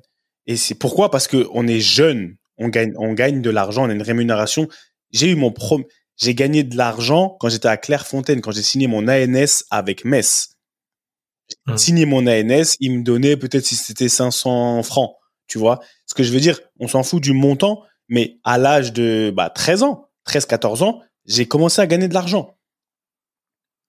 Et 0.46 0.56
c'est 0.56 0.74
pourquoi? 0.74 1.10
Parce 1.10 1.28
que 1.28 1.46
on 1.52 1.66
est 1.66 1.80
jeune, 1.80 2.36
on 2.58 2.68
gagne, 2.68 2.94
on 2.96 3.12
gagne 3.12 3.42
de 3.42 3.50
l'argent, 3.50 3.84
on 3.84 3.90
a 3.90 3.92
une 3.92 4.02
rémunération. 4.02 4.68
J'ai 5.14 5.28
eu 5.28 5.36
mon 5.36 5.52
prom, 5.52 5.84
j'ai 6.16 6.34
gagné 6.34 6.64
de 6.64 6.76
l'argent 6.76 7.36
quand 7.40 7.48
j'étais 7.48 7.68
à 7.68 7.76
Clairefontaine, 7.76 8.40
quand 8.40 8.50
j'ai 8.50 8.62
signé 8.62 8.88
mon 8.88 9.08
ANS 9.08 9.62
avec 9.70 10.04
Metz. 10.04 10.56
J'ai 11.68 11.72
mmh. 11.72 11.78
signé 11.78 12.06
mon 12.06 12.26
ANS, 12.26 12.76
il 12.80 12.98
me 12.98 13.02
donnait 13.02 13.36
peut-être 13.36 13.64
si 13.64 13.76
c'était 13.76 14.08
500 14.08 14.82
francs, 14.82 15.14
tu 15.46 15.58
vois. 15.58 15.78
Ce 16.06 16.14
que 16.14 16.24
je 16.24 16.32
veux 16.32 16.40
dire, 16.40 16.60
on 16.80 16.88
s'en 16.88 17.04
fout 17.04 17.22
du 17.22 17.32
montant, 17.32 17.84
mais 18.08 18.38
à 18.42 18.58
l'âge 18.58 18.92
de 18.92 19.32
bah, 19.34 19.50
13 19.50 19.84
ans, 19.84 20.10
13, 20.24 20.46
14 20.46 20.82
ans, 20.82 21.00
j'ai 21.26 21.46
commencé 21.46 21.80
à 21.80 21.86
gagner 21.86 22.08
de 22.08 22.14
l'argent. 22.14 22.56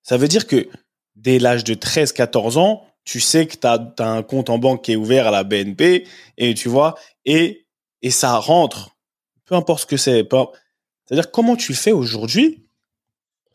Ça 0.04 0.18
veut 0.18 0.28
dire 0.28 0.46
que 0.46 0.70
dès 1.16 1.40
l'âge 1.40 1.64
de 1.64 1.74
13, 1.74 2.12
14 2.12 2.58
ans, 2.58 2.86
tu 3.04 3.20
sais 3.20 3.48
que 3.48 3.56
tu 3.56 3.66
as, 3.66 3.94
un 4.00 4.22
compte 4.22 4.52
en 4.52 4.60
banque 4.60 4.84
qui 4.84 4.92
est 4.92 4.96
ouvert 4.96 5.28
à 5.28 5.32
la 5.32 5.44
BNP 5.44 6.08
et 6.38 6.54
tu 6.54 6.70
vois 6.70 6.96
et 7.24 7.68
et 8.02 8.12
ça 8.12 8.38
rentre 8.38 8.96
peu 9.46 9.56
importe 9.56 9.82
ce 9.82 9.86
que 9.86 9.98
c'est 9.98 10.24
c'est-à-dire 11.06 11.32
comment 11.32 11.56
tu 11.56 11.74
fais 11.74 11.92
aujourd'hui 11.92 12.68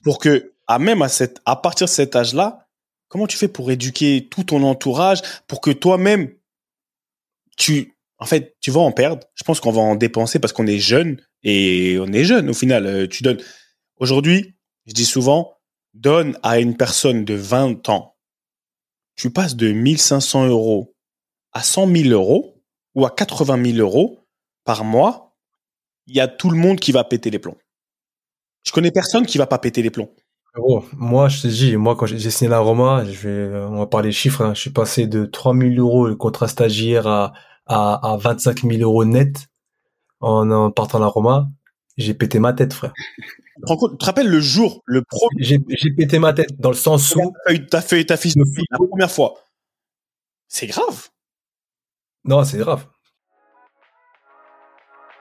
pour 0.03 0.19
que 0.19 0.55
à 0.67 0.79
même 0.79 1.03
à 1.03 1.09
cette 1.09 1.41
à 1.45 1.57
partir 1.57 1.87
de 1.87 1.91
cet 1.91 2.17
âge-là 2.17 2.69
comment 3.09 3.27
tu 3.27 3.37
fais 3.37 3.49
pour 3.49 3.71
éduquer 3.71 4.29
tout 4.31 4.45
ton 4.45 4.63
entourage 4.63 5.21
pour 5.47 5.61
que 5.61 5.71
toi-même 5.71 6.33
tu 7.57 7.95
en 8.19 8.27
fait 8.27 8.57
tu 8.61 8.71
vas 8.71 8.81
en 8.81 8.93
perdre? 8.93 9.27
Je 9.35 9.45
pense 9.45 9.61
qu'on 9.61 9.73
va 9.73 9.83
en 9.83 9.97
dépenser 9.97 10.39
parce 10.39 10.53
qu'on 10.53 10.67
est 10.67 10.79
jeune 10.79 11.21
et 11.43 11.99
on 12.01 12.13
est 12.13 12.25
jeune 12.25 12.49
au 12.49 12.55
final 12.55 12.87
euh, 12.87 13.07
tu 13.07 13.23
donnes. 13.23 13.43
Aujourd'hui 13.97 14.55
je 14.87 14.93
dis 14.93 15.05
souvent 15.05 15.55
donne 15.95 16.39
à 16.43 16.61
une 16.61 16.77
personne 16.77 17.25
de 17.25 17.35
20 17.35 17.89
ans. 17.89 18.17
Tu 19.17 19.31
passes 19.31 19.57
de 19.57 19.73
1500 19.73 20.47
euros 20.47 20.95
à 21.53 21.63
100 21.63 21.89
000 21.95 22.09
euros 22.11 22.63
ou 22.95 23.05
à 23.05 23.11
80 23.11 23.73
000 23.73 23.79
euros 23.79 24.21
par 24.65 24.85
mois, 24.85 25.30
il 26.07 26.17
y 26.17 26.21
a 26.21 26.29
tout 26.29 26.51
le 26.51 26.57
monde 26.57 26.79
qui 26.81 26.93
va 26.93 27.05
péter 27.05 27.31
les 27.31 27.39
plombs. 27.39 27.57
Je 28.65 28.73
connais 28.73 28.91
personne 28.91 29.27
qui 29.27 29.39
va 29.39 29.47
pas 29.47 29.59
péter 29.59 29.83
les 29.83 29.91
plombs. 29.91 30.11
moi, 30.93 31.29
je 31.29 31.43
te 31.43 31.47
dis, 31.47 31.77
moi, 31.77 31.97
quand 31.97 32.07
j'ai 32.07 32.31
signé 32.31 32.51
la 32.51 32.59
Roma, 32.59 33.05
je 33.05 33.29
vais, 33.29 33.65
on 33.65 33.79
va 33.79 33.87
parler 33.87 34.13
chiffres, 34.13 34.43
hein. 34.43 34.55
je 34.55 34.61
suis 34.61 34.71
passé 34.71 35.07
de 35.07 35.25
3 35.25 35.57
000 35.57 35.75
euros 35.77 36.07
le 36.09 36.17
contrat 36.17 36.49
stagiaire 36.49 37.07
à, 37.07 37.33
à, 37.67 38.13
à 38.13 38.17
25 38.17 38.63
000 38.63 38.83
euros 38.83 39.05
net 39.05 39.49
en, 40.21 40.51
en 40.51 40.71
partant 40.71 40.99
à 40.99 41.03
la 41.03 41.07
Roma. 41.07 41.49
J'ai 41.97 42.15
pété 42.15 42.39
ma 42.39 42.53
tête, 42.53 42.73
frère. 42.73 42.93
Tu 43.67 43.97
te 43.99 44.05
rappelles 44.05 44.29
le 44.29 44.41
jour, 44.41 44.83
le 44.87 45.03
premier. 45.03 45.45
J'ai 45.45 45.91
pété 45.91 46.19
ma 46.19 46.33
tête 46.33 46.59
dans 46.59 46.71
le 46.71 46.77
sens 46.77 47.15
où. 47.15 47.33
T'as 47.71 47.83
fait 47.83 48.05
ta 48.05 48.17
fille 48.17 48.33
la 48.37 48.79
première 48.79 49.11
fois. 49.11 49.35
C'est 50.49 50.67
grave. 50.67 51.09
Non, 52.25 52.45
c'est 52.45 52.59
grave. 52.59 52.87